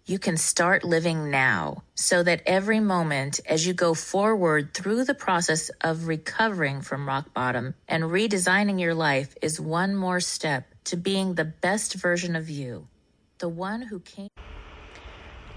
You 0.06 0.18
can 0.18 0.38
start 0.38 0.82
living 0.82 1.30
now 1.30 1.82
so 1.94 2.22
that 2.22 2.40
every 2.46 2.80
moment 2.80 3.38
as 3.44 3.66
you 3.66 3.74
go 3.74 3.92
forward 3.92 4.72
through 4.72 5.04
the 5.04 5.12
process 5.12 5.70
of 5.82 6.08
recovering 6.08 6.80
from 6.80 7.06
rock 7.06 7.34
bottom 7.34 7.74
and 7.86 8.04
redesigning 8.04 8.80
your 8.80 8.94
life 8.94 9.36
is 9.42 9.60
one 9.60 9.94
more 9.94 10.20
step 10.20 10.64
to 10.84 10.96
being 10.96 11.34
the 11.34 11.44
best 11.44 11.92
version 11.92 12.34
of 12.34 12.48
you, 12.48 12.88
the 13.40 13.48
one 13.50 13.82
who 13.82 14.00
came. 14.00 14.30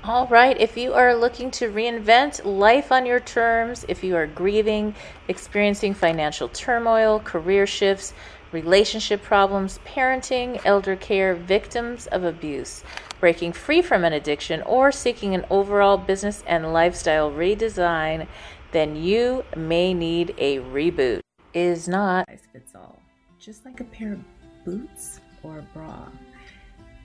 All 0.08 0.26
right, 0.28 0.58
if 0.58 0.78
you 0.78 0.94
are 0.94 1.14
looking 1.14 1.52
to 1.52 1.68
reinvent 1.68 2.46
life 2.46 2.94
on 2.94 3.06
your 3.06 3.20
terms, 3.20 3.84
if 3.90 4.06
you 4.06 4.16
are 4.16 4.26
grieving, 4.26 4.96
experiencing 5.28 5.94
financial 5.94 6.48
turmoil, 6.48 7.20
career 7.20 7.68
shifts, 7.68 8.14
relationship 8.54 9.22
problems, 9.22 9.82
parenting, 9.86 10.62
elder 10.64 10.96
care, 10.96 11.36
victims 11.36 12.08
of 12.08 12.24
abuse, 12.24 12.86
breaking 13.20 13.52
free 13.52 13.82
from 13.82 14.06
an 14.06 14.14
addiction, 14.14 14.62
or 14.62 14.94
seeking 14.94 15.36
an 15.36 15.44
overall 15.50 15.98
business 15.98 16.42
and 16.48 16.72
lifestyle 16.72 17.30
redesign, 17.30 18.28
then 18.72 18.96
you 18.96 19.44
may 19.58 19.94
need 19.94 20.34
a 20.38 20.60
reboot. 20.60 21.20
Is 21.54 21.90
not 21.90 22.30
fits 22.54 22.76
all, 22.76 23.02
just 23.38 23.66
like 23.66 23.82
a 23.82 23.84
pair 23.84 24.14
of 24.14 24.24
boots 24.64 25.20
or 25.44 25.60
a 25.60 25.64
bra. 25.78 26.08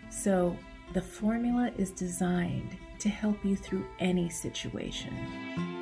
So 0.08 0.56
the 0.92 1.02
formula 1.02 1.72
is 1.76 1.90
designed 1.90 2.76
to 3.02 3.08
help 3.08 3.44
you 3.44 3.56
through 3.56 3.84
any 3.98 4.28
situation. 4.28 5.81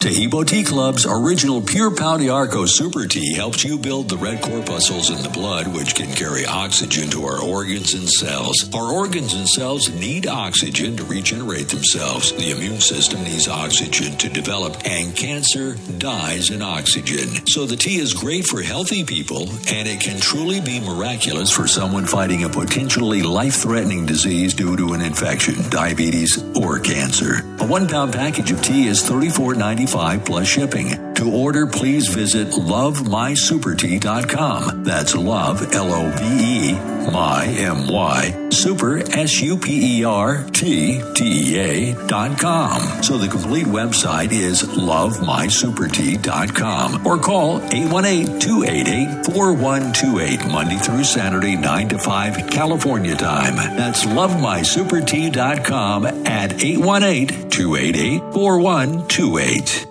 Taheebo 0.00 0.46
Tea 0.46 0.62
Club's 0.62 1.04
original 1.06 1.60
Pure 1.60 1.96
Pau 1.96 2.18
d'Arco 2.18 2.66
Super 2.66 3.08
Tea 3.08 3.34
helps 3.34 3.64
you 3.64 3.76
build 3.76 4.08
the 4.08 4.16
red 4.16 4.40
corpuscles 4.40 5.10
in 5.10 5.20
the 5.24 5.28
blood, 5.28 5.66
which 5.74 5.96
can 5.96 6.06
carry 6.14 6.46
oxygen 6.46 7.10
to 7.10 7.24
our 7.24 7.42
organs 7.42 7.94
and 7.94 8.08
cells. 8.08 8.72
Our 8.72 8.92
organs 8.92 9.34
and 9.34 9.48
cells 9.48 9.92
need 9.92 10.28
oxygen 10.28 10.96
to 10.98 11.04
regenerate 11.04 11.66
themselves. 11.66 12.32
The 12.32 12.52
immune 12.52 12.78
system 12.78 13.24
needs 13.24 13.48
oxygen 13.48 14.16
to 14.18 14.28
develop, 14.28 14.76
and 14.84 15.16
cancer 15.16 15.74
dies 15.98 16.50
in 16.50 16.62
oxygen. 16.62 17.44
So 17.48 17.66
the 17.66 17.74
tea 17.74 17.98
is 17.98 18.14
great 18.14 18.46
for 18.46 18.62
healthy 18.62 19.02
people, 19.02 19.48
and 19.68 19.88
it 19.88 19.98
can 19.98 20.20
truly 20.20 20.60
be 20.60 20.78
miraculous 20.78 21.50
for 21.50 21.66
someone 21.66 22.06
fighting 22.06 22.44
a 22.44 22.48
potentially 22.48 23.22
life 23.22 23.56
threatening 23.56 24.06
disease 24.06 24.54
due 24.54 24.76
to 24.76 24.92
an 24.92 25.00
infection, 25.00 25.56
diabetes, 25.70 26.40
or 26.54 26.78
cancer. 26.78 27.44
A 27.58 27.66
one 27.66 27.88
pound 27.88 28.12
package 28.12 28.52
of 28.52 28.62
tea 28.62 28.86
is 28.86 29.02
$34.95 29.02 29.87
plus 30.26 30.46
shipping. 30.46 31.07
To 31.18 31.30
order, 31.32 31.66
please 31.66 32.08
visit 32.14 32.48
lovemysupertea.com. 32.50 34.84
That's 34.84 35.16
love, 35.16 35.74
L 35.74 35.92
O 35.92 36.10
V 36.10 36.24
E, 36.24 36.74
my, 37.10 37.46
M 37.58 37.88
Y, 37.88 38.50
super, 38.50 38.98
S 38.98 39.40
U 39.40 39.58
P 39.58 39.98
E 39.98 40.04
R 40.04 40.44
T 40.52 41.02
T 41.16 41.56
E 41.56 41.58
A 41.58 41.92
dot 42.06 42.38
com. 42.38 42.80
So 43.02 43.18
the 43.18 43.26
complete 43.26 43.66
website 43.66 44.30
is 44.30 44.62
lovemysupertea.com 44.62 47.04
or 47.04 47.18
call 47.18 47.64
818 47.64 48.38
288 48.38 49.26
4128 49.26 50.46
Monday 50.52 50.76
through 50.76 51.02
Saturday, 51.02 51.56
9 51.56 51.88
to 51.88 51.98
5 51.98 52.48
California 52.48 53.16
time. 53.16 53.56
That's 53.56 54.04
lovemysupertea.com 54.04 56.06
at 56.06 56.62
818 56.62 57.50
288 57.50 58.20
4128. 58.32 59.87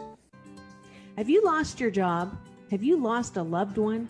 Have 1.18 1.32
you 1.32 1.44
lost 1.44 1.80
your 1.80 1.90
job? 1.90 2.38
Have 2.70 2.84
you 2.84 2.96
lost 2.96 3.38
a 3.38 3.42
loved 3.42 3.80
one? 3.80 4.08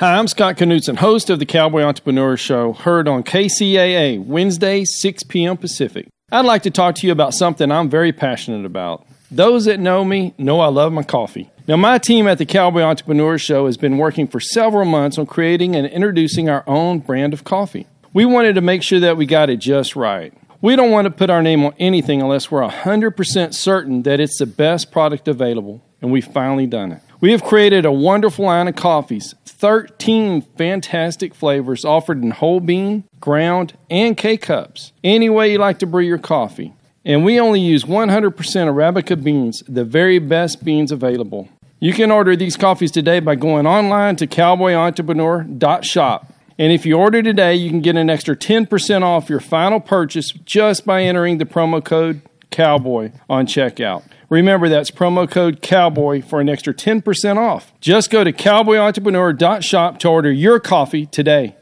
Hi, 0.00 0.14
I'm 0.14 0.28
Scott 0.28 0.56
Knutson, 0.56 0.96
host 0.96 1.28
of 1.28 1.40
the 1.40 1.44
Cowboy 1.44 1.82
Entrepreneur 1.82 2.34
Show, 2.34 2.72
heard 2.72 3.06
on 3.06 3.22
KCAA 3.22 4.24
Wednesday, 4.24 4.82
6 4.82 5.24
p.m. 5.24 5.58
Pacific. 5.58 6.08
I'd 6.32 6.46
like 6.46 6.62
to 6.62 6.70
talk 6.70 6.94
to 6.94 7.06
you 7.06 7.12
about 7.12 7.34
something 7.34 7.70
I'm 7.70 7.90
very 7.90 8.10
passionate 8.10 8.64
about. 8.64 9.06
Those 9.30 9.66
that 9.66 9.78
know 9.78 10.02
me 10.02 10.32
know 10.38 10.60
I 10.60 10.68
love 10.68 10.94
my 10.94 11.02
coffee. 11.02 11.50
Now, 11.68 11.76
my 11.76 11.98
team 11.98 12.26
at 12.28 12.38
the 12.38 12.46
Cowboy 12.46 12.80
Entrepreneur 12.80 13.36
Show 13.36 13.66
has 13.66 13.76
been 13.76 13.98
working 13.98 14.26
for 14.26 14.40
several 14.40 14.86
months 14.86 15.18
on 15.18 15.26
creating 15.26 15.76
and 15.76 15.86
introducing 15.86 16.48
our 16.48 16.64
own 16.66 17.00
brand 17.00 17.34
of 17.34 17.44
coffee. 17.44 17.86
We 18.14 18.24
wanted 18.24 18.54
to 18.54 18.62
make 18.62 18.82
sure 18.82 19.00
that 19.00 19.18
we 19.18 19.26
got 19.26 19.50
it 19.50 19.58
just 19.58 19.96
right. 19.96 20.32
We 20.62 20.76
don't 20.76 20.92
want 20.92 21.08
to 21.08 21.10
put 21.10 21.28
our 21.28 21.42
name 21.42 21.62
on 21.62 21.74
anything 21.78 22.22
unless 22.22 22.50
we're 22.50 22.66
100% 22.66 23.52
certain 23.52 24.04
that 24.04 24.18
it's 24.18 24.38
the 24.38 24.46
best 24.46 24.92
product 24.92 25.28
available, 25.28 25.82
and 26.00 26.10
we've 26.10 26.24
finally 26.24 26.66
done 26.66 26.92
it. 26.92 27.02
We 27.20 27.32
have 27.32 27.44
created 27.44 27.84
a 27.84 27.92
wonderful 27.92 28.46
line 28.46 28.66
of 28.66 28.76
coffees, 28.76 29.34
13 29.44 30.40
fantastic 30.40 31.34
flavors 31.34 31.84
offered 31.84 32.22
in 32.22 32.30
whole 32.30 32.60
bean, 32.60 33.04
ground, 33.20 33.74
and 33.90 34.16
K 34.16 34.38
cups. 34.38 34.92
Any 35.04 35.28
way 35.28 35.52
you 35.52 35.58
like 35.58 35.78
to 35.80 35.86
brew 35.86 36.02
your 36.02 36.16
coffee. 36.16 36.72
And 37.04 37.22
we 37.22 37.38
only 37.38 37.60
use 37.60 37.84
100% 37.84 38.32
Arabica 38.32 39.22
beans, 39.22 39.62
the 39.68 39.84
very 39.84 40.18
best 40.18 40.64
beans 40.64 40.90
available. 40.90 41.50
You 41.78 41.92
can 41.92 42.10
order 42.10 42.36
these 42.36 42.56
coffees 42.56 42.90
today 42.90 43.20
by 43.20 43.34
going 43.34 43.66
online 43.66 44.16
to 44.16 44.26
cowboyentrepreneur.shop 44.26 46.32
And 46.58 46.72
if 46.72 46.86
you 46.86 46.98
order 46.98 47.22
today, 47.22 47.54
you 47.54 47.68
can 47.68 47.82
get 47.82 47.96
an 47.96 48.08
extra 48.08 48.34
10% 48.34 49.02
off 49.02 49.28
your 49.28 49.40
final 49.40 49.80
purchase 49.80 50.30
just 50.30 50.86
by 50.86 51.02
entering 51.02 51.36
the 51.36 51.44
promo 51.44 51.84
code 51.84 52.22
COWBOY 52.50 53.12
on 53.28 53.46
checkout. 53.46 54.04
Remember, 54.30 54.68
that's 54.68 54.92
promo 54.92 55.28
code 55.28 55.60
COWBOY 55.60 56.24
for 56.24 56.40
an 56.40 56.48
extra 56.48 56.72
10% 56.72 57.36
off. 57.36 57.72
Just 57.80 58.10
go 58.10 58.22
to 58.22 58.32
cowboyentrepreneur.shop 58.32 59.98
to 59.98 60.08
order 60.08 60.30
your 60.30 60.60
coffee 60.60 61.04
today. 61.06 61.56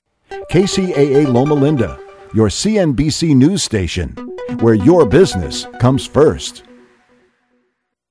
KCAA 0.51 1.27
Loma 1.33 1.55
Linda, 1.55 1.99
your 2.35 2.49
CNBC 2.49 3.35
news 3.35 3.63
station, 3.63 4.11
where 4.61 4.75
your 4.75 5.07
business 5.07 5.67
comes 5.81 6.07
first. 6.07 6.63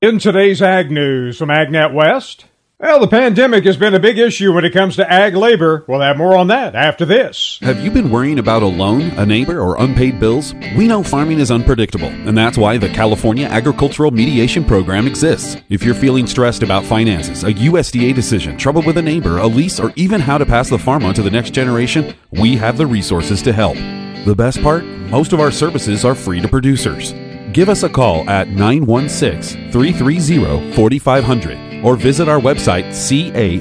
In 0.02 0.18
today's 0.18 0.60
Ag 0.60 0.90
News 0.90 1.38
from 1.38 1.50
AgNet 1.50 1.94
West, 1.94 2.46
well, 2.80 3.00
the 3.00 3.08
pandemic 3.08 3.64
has 3.64 3.76
been 3.76 3.94
a 3.94 3.98
big 3.98 4.18
issue 4.18 4.52
when 4.52 4.64
it 4.64 4.72
comes 4.72 4.94
to 4.96 5.12
ag 5.12 5.34
labor. 5.34 5.84
We'll 5.88 6.00
have 6.00 6.16
more 6.16 6.36
on 6.36 6.46
that 6.46 6.76
after 6.76 7.04
this. 7.04 7.58
Have 7.60 7.80
you 7.80 7.90
been 7.90 8.08
worrying 8.08 8.38
about 8.38 8.62
a 8.62 8.66
loan, 8.66 9.02
a 9.18 9.26
neighbor, 9.26 9.60
or 9.60 9.76
unpaid 9.78 10.20
bills? 10.20 10.54
We 10.76 10.86
know 10.86 11.02
farming 11.02 11.40
is 11.40 11.50
unpredictable, 11.50 12.06
and 12.06 12.38
that's 12.38 12.56
why 12.56 12.78
the 12.78 12.88
California 12.88 13.48
Agricultural 13.48 14.12
Mediation 14.12 14.64
Program 14.64 15.08
exists. 15.08 15.56
If 15.68 15.82
you're 15.82 15.94
feeling 15.94 16.28
stressed 16.28 16.62
about 16.62 16.84
finances, 16.84 17.42
a 17.42 17.52
USDA 17.52 18.14
decision, 18.14 18.56
trouble 18.56 18.82
with 18.82 18.96
a 18.96 19.02
neighbor, 19.02 19.38
a 19.38 19.46
lease, 19.48 19.80
or 19.80 19.92
even 19.96 20.20
how 20.20 20.38
to 20.38 20.46
pass 20.46 20.70
the 20.70 20.78
farm 20.78 21.04
on 21.04 21.14
to 21.14 21.22
the 21.22 21.30
next 21.30 21.50
generation, 21.50 22.14
we 22.30 22.56
have 22.56 22.78
the 22.78 22.86
resources 22.86 23.42
to 23.42 23.52
help. 23.52 23.76
The 24.24 24.36
best 24.36 24.62
part? 24.62 24.84
Most 24.84 25.32
of 25.32 25.40
our 25.40 25.50
services 25.50 26.04
are 26.04 26.14
free 26.14 26.40
to 26.40 26.48
producers. 26.48 27.12
Give 27.58 27.68
us 27.70 27.82
a 27.82 27.88
call 27.88 28.30
at 28.30 28.46
916 28.46 29.72
330 29.72 30.72
4500 30.74 31.84
or 31.84 31.96
visit 31.96 32.28
our 32.28 32.38
website 32.38 32.84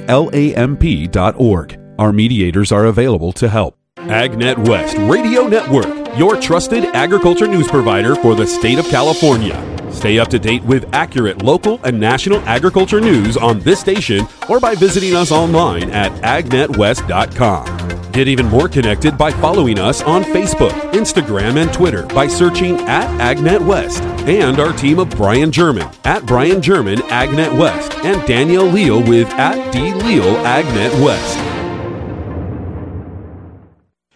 calamp.org. 0.06 1.80
Our 1.98 2.14
mediators 2.14 2.72
are 2.72 2.86
available 2.86 3.32
to 3.34 3.50
help. 3.50 3.76
AgNet 3.95 4.68
West 4.68 4.95
Radio 5.00 5.48
Network, 5.48 6.16
your 6.16 6.39
trusted 6.39 6.84
agriculture 6.93 7.48
news 7.48 7.68
provider 7.68 8.14
for 8.14 8.36
the 8.36 8.45
state 8.45 8.78
of 8.78 8.86
California. 8.86 9.60
Stay 9.91 10.20
up 10.20 10.28
to 10.28 10.38
date 10.38 10.64
with 10.64 10.88
accurate 10.93 11.41
local 11.41 11.84
and 11.84 12.00
national 12.00 12.38
agriculture 12.41 13.02
news 13.02 13.36
on 13.36 13.60
this 13.62 13.80
station 13.80 14.28
or 14.48 14.60
by 14.60 14.76
visiting 14.76 15.16
us 15.16 15.32
online 15.32 15.89
at 15.89 16.12
agnetwest.com. 16.22 17.87
Get 18.18 18.28
even 18.28 18.47
more 18.47 18.68
connected 18.68 19.15
by 19.15 19.30
following 19.30 19.78
us 19.78 20.01
on 20.01 20.24
Facebook, 20.24 20.72
Instagram, 20.93 21.61
and 21.61 21.72
Twitter 21.72 22.03
by 22.07 22.26
searching 22.26 22.76
at 22.78 23.07
AgNet 23.20 23.63
West 23.63 24.01
and 24.28 24.59
our 24.59 24.74
team 24.74 24.97
of 24.97 25.11
Brian 25.11 25.51
German 25.51 25.88
at 26.03 26.26
Brian 26.26 26.59
German 26.59 26.97
AgNet 27.09 27.55
West 27.59 27.93
and 28.03 28.28
Danielle 28.28 28.65
Leal 28.65 29.07
with 29.07 29.30
at 29.34 29.72
D 29.72 29.93
Leal 29.93 30.34
AgNet 30.38 31.05
West. 31.05 31.57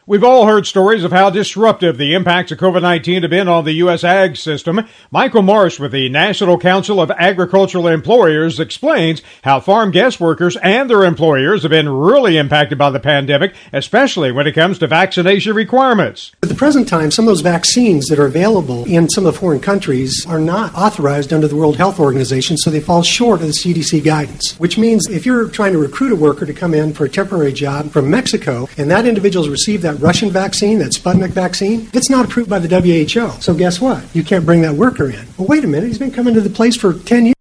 We've 0.08 0.24
all 0.24 0.48
heard 0.48 0.66
stories 0.66 1.04
of 1.04 1.12
how 1.12 1.30
disruptive 1.30 2.00
the 2.00 2.16
impacts 2.16 2.52
of 2.52 2.58
COVID 2.58 2.82
19 2.82 3.22
have 3.22 3.30
been 3.30 3.48
on 3.48 3.66
the 3.66 3.74
U.S. 3.74 4.04
ag 4.04 4.36
system. 4.36 4.88
Michael 5.12 5.44
Marsh 5.44 5.80
with 5.80 5.92
the 5.92 6.10
National 6.10 6.58
Council 6.58 7.00
of 7.00 7.12
Agricultural 7.12 7.86
Employers 7.86 8.60
explains 8.60 9.22
how 9.44 9.60
farm 9.60 9.92
guest 9.92 10.20
workers 10.20 10.58
and 10.58 10.90
their 10.90 11.04
employers 11.04 11.62
have 11.62 11.70
been 11.70 11.88
really 11.88 12.38
impacted 12.38 12.80
by 12.80 12.90
the 12.90 13.00
pandemic, 13.00 13.54
especially 13.72 14.32
when 14.32 14.48
it 14.48 14.54
comes 14.54 14.80
to 14.80 14.88
vaccination 14.88 15.54
requirements. 15.54 16.32
At 16.42 16.50
the 16.50 16.56
present 16.56 16.88
time, 16.88 17.12
some 17.12 17.26
of 17.26 17.28
those 17.28 17.42
vaccines 17.42 18.08
that 18.08 18.18
are 18.18 18.26
available 18.26 18.86
in 18.86 19.08
some 19.08 19.28
of 19.28 19.34
the 19.34 19.40
foreign 19.40 19.62
countries 19.62 20.26
are 20.28 20.40
not 20.40 20.74
authorized 20.74 21.32
under 21.32 21.48
the 21.48 21.56
World 21.56 21.78
Health 21.78 22.00
Organization, 22.00 22.58
so 22.58 22.72
they 22.72 22.80
fall 22.80 23.04
short 23.04 23.42
of 23.42 23.48
the 23.48 23.54
CDC 23.54 24.04
guidance. 24.04 24.60
Which 24.60 24.80
means 24.80 25.08
if 25.08 25.28
you're 25.28 25.48
trying 25.48 25.74
to 25.74 25.80
recruit 25.80 26.12
a 26.12 26.16
worker 26.16 26.48
to 26.48 26.54
come 26.54 26.74
in 26.74 26.92
for 26.92 27.06
a 27.06 27.10
temporary 27.10 27.54
job 27.54 27.92
from 27.92 28.10
Mexico 28.10 28.68
and 28.78 28.90
that 28.90 29.06
individual's 29.06 29.48
received 29.48 29.84
that 29.84 30.01
Russian 30.02 30.32
vaccine, 30.32 30.80
that 30.80 30.94
Sputnik 30.94 31.30
vaccine, 31.30 31.90
it's 31.94 32.10
not 32.10 32.26
approved 32.26 32.50
by 32.50 32.60
the 32.60 32.68
WHO. 32.68 33.40
So 33.40 33.54
guess 33.54 33.80
what? 33.80 34.04
You 34.16 34.24
can't 34.24 34.46
bring 34.46 34.62
that 34.64 34.74
worker 34.74 35.10
in. 35.10 35.28
Well, 35.38 35.48
wait 35.48 35.64
a 35.64 35.68
minute, 35.68 35.88
he's 35.88 36.00
been 36.00 36.12
coming 36.12 36.34
to 36.34 36.42
the 36.42 36.50
place 36.50 36.76
for 36.76 36.94
10 36.94 37.28
years. 37.28 37.36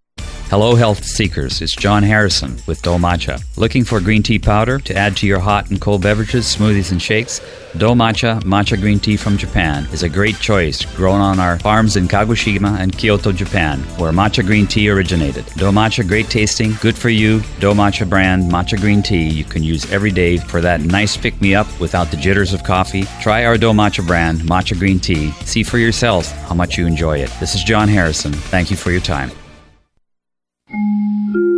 Hello, 0.50 0.74
health 0.74 1.04
seekers. 1.04 1.62
It's 1.62 1.76
John 1.76 2.02
Harrison 2.02 2.56
with 2.66 2.82
Do 2.82 2.98
Matcha. 2.98 3.40
Looking 3.56 3.84
for 3.84 4.00
green 4.00 4.20
tea 4.20 4.40
powder 4.40 4.80
to 4.80 4.96
add 4.96 5.16
to 5.18 5.26
your 5.28 5.38
hot 5.38 5.70
and 5.70 5.80
cold 5.80 6.02
beverages, 6.02 6.44
smoothies, 6.44 6.90
and 6.90 7.00
shakes? 7.00 7.38
Do 7.76 7.90
Matcha 7.90 8.40
Matcha 8.42 8.76
Green 8.80 8.98
Tea 8.98 9.16
from 9.16 9.36
Japan 9.36 9.86
is 9.92 10.02
a 10.02 10.08
great 10.08 10.40
choice, 10.40 10.84
grown 10.96 11.20
on 11.20 11.38
our 11.38 11.56
farms 11.60 11.94
in 11.94 12.08
Kagoshima 12.08 12.80
and 12.80 12.98
Kyoto, 12.98 13.30
Japan, 13.30 13.78
where 13.96 14.10
matcha 14.10 14.44
green 14.44 14.66
tea 14.66 14.90
originated. 14.90 15.46
Do 15.54 15.66
Matcha, 15.66 16.04
great 16.04 16.28
tasting, 16.28 16.72
good 16.80 16.98
for 16.98 17.10
you. 17.10 17.38
Do 17.60 17.72
Matcha 17.72 18.10
brand 18.10 18.50
matcha 18.50 18.76
green 18.76 19.04
tea 19.04 19.28
you 19.28 19.44
can 19.44 19.62
use 19.62 19.88
every 19.92 20.10
day 20.10 20.38
for 20.38 20.60
that 20.62 20.80
nice 20.80 21.16
pick 21.16 21.40
me 21.40 21.54
up 21.54 21.68
without 21.78 22.10
the 22.10 22.16
jitters 22.16 22.52
of 22.52 22.64
coffee. 22.64 23.04
Try 23.22 23.44
our 23.44 23.56
Do 23.56 23.70
Matcha 23.70 24.04
brand 24.04 24.40
matcha 24.40 24.76
green 24.76 24.98
tea. 24.98 25.30
See 25.44 25.62
for 25.62 25.78
yourselves 25.78 26.32
how 26.32 26.56
much 26.56 26.76
you 26.76 26.88
enjoy 26.88 27.18
it. 27.18 27.30
This 27.38 27.54
is 27.54 27.62
John 27.62 27.86
Harrison. 27.86 28.32
Thank 28.32 28.72
you 28.72 28.76
for 28.76 28.90
your 28.90 29.00
time. 29.00 29.30
Thank 30.70 31.34
you. 31.34 31.49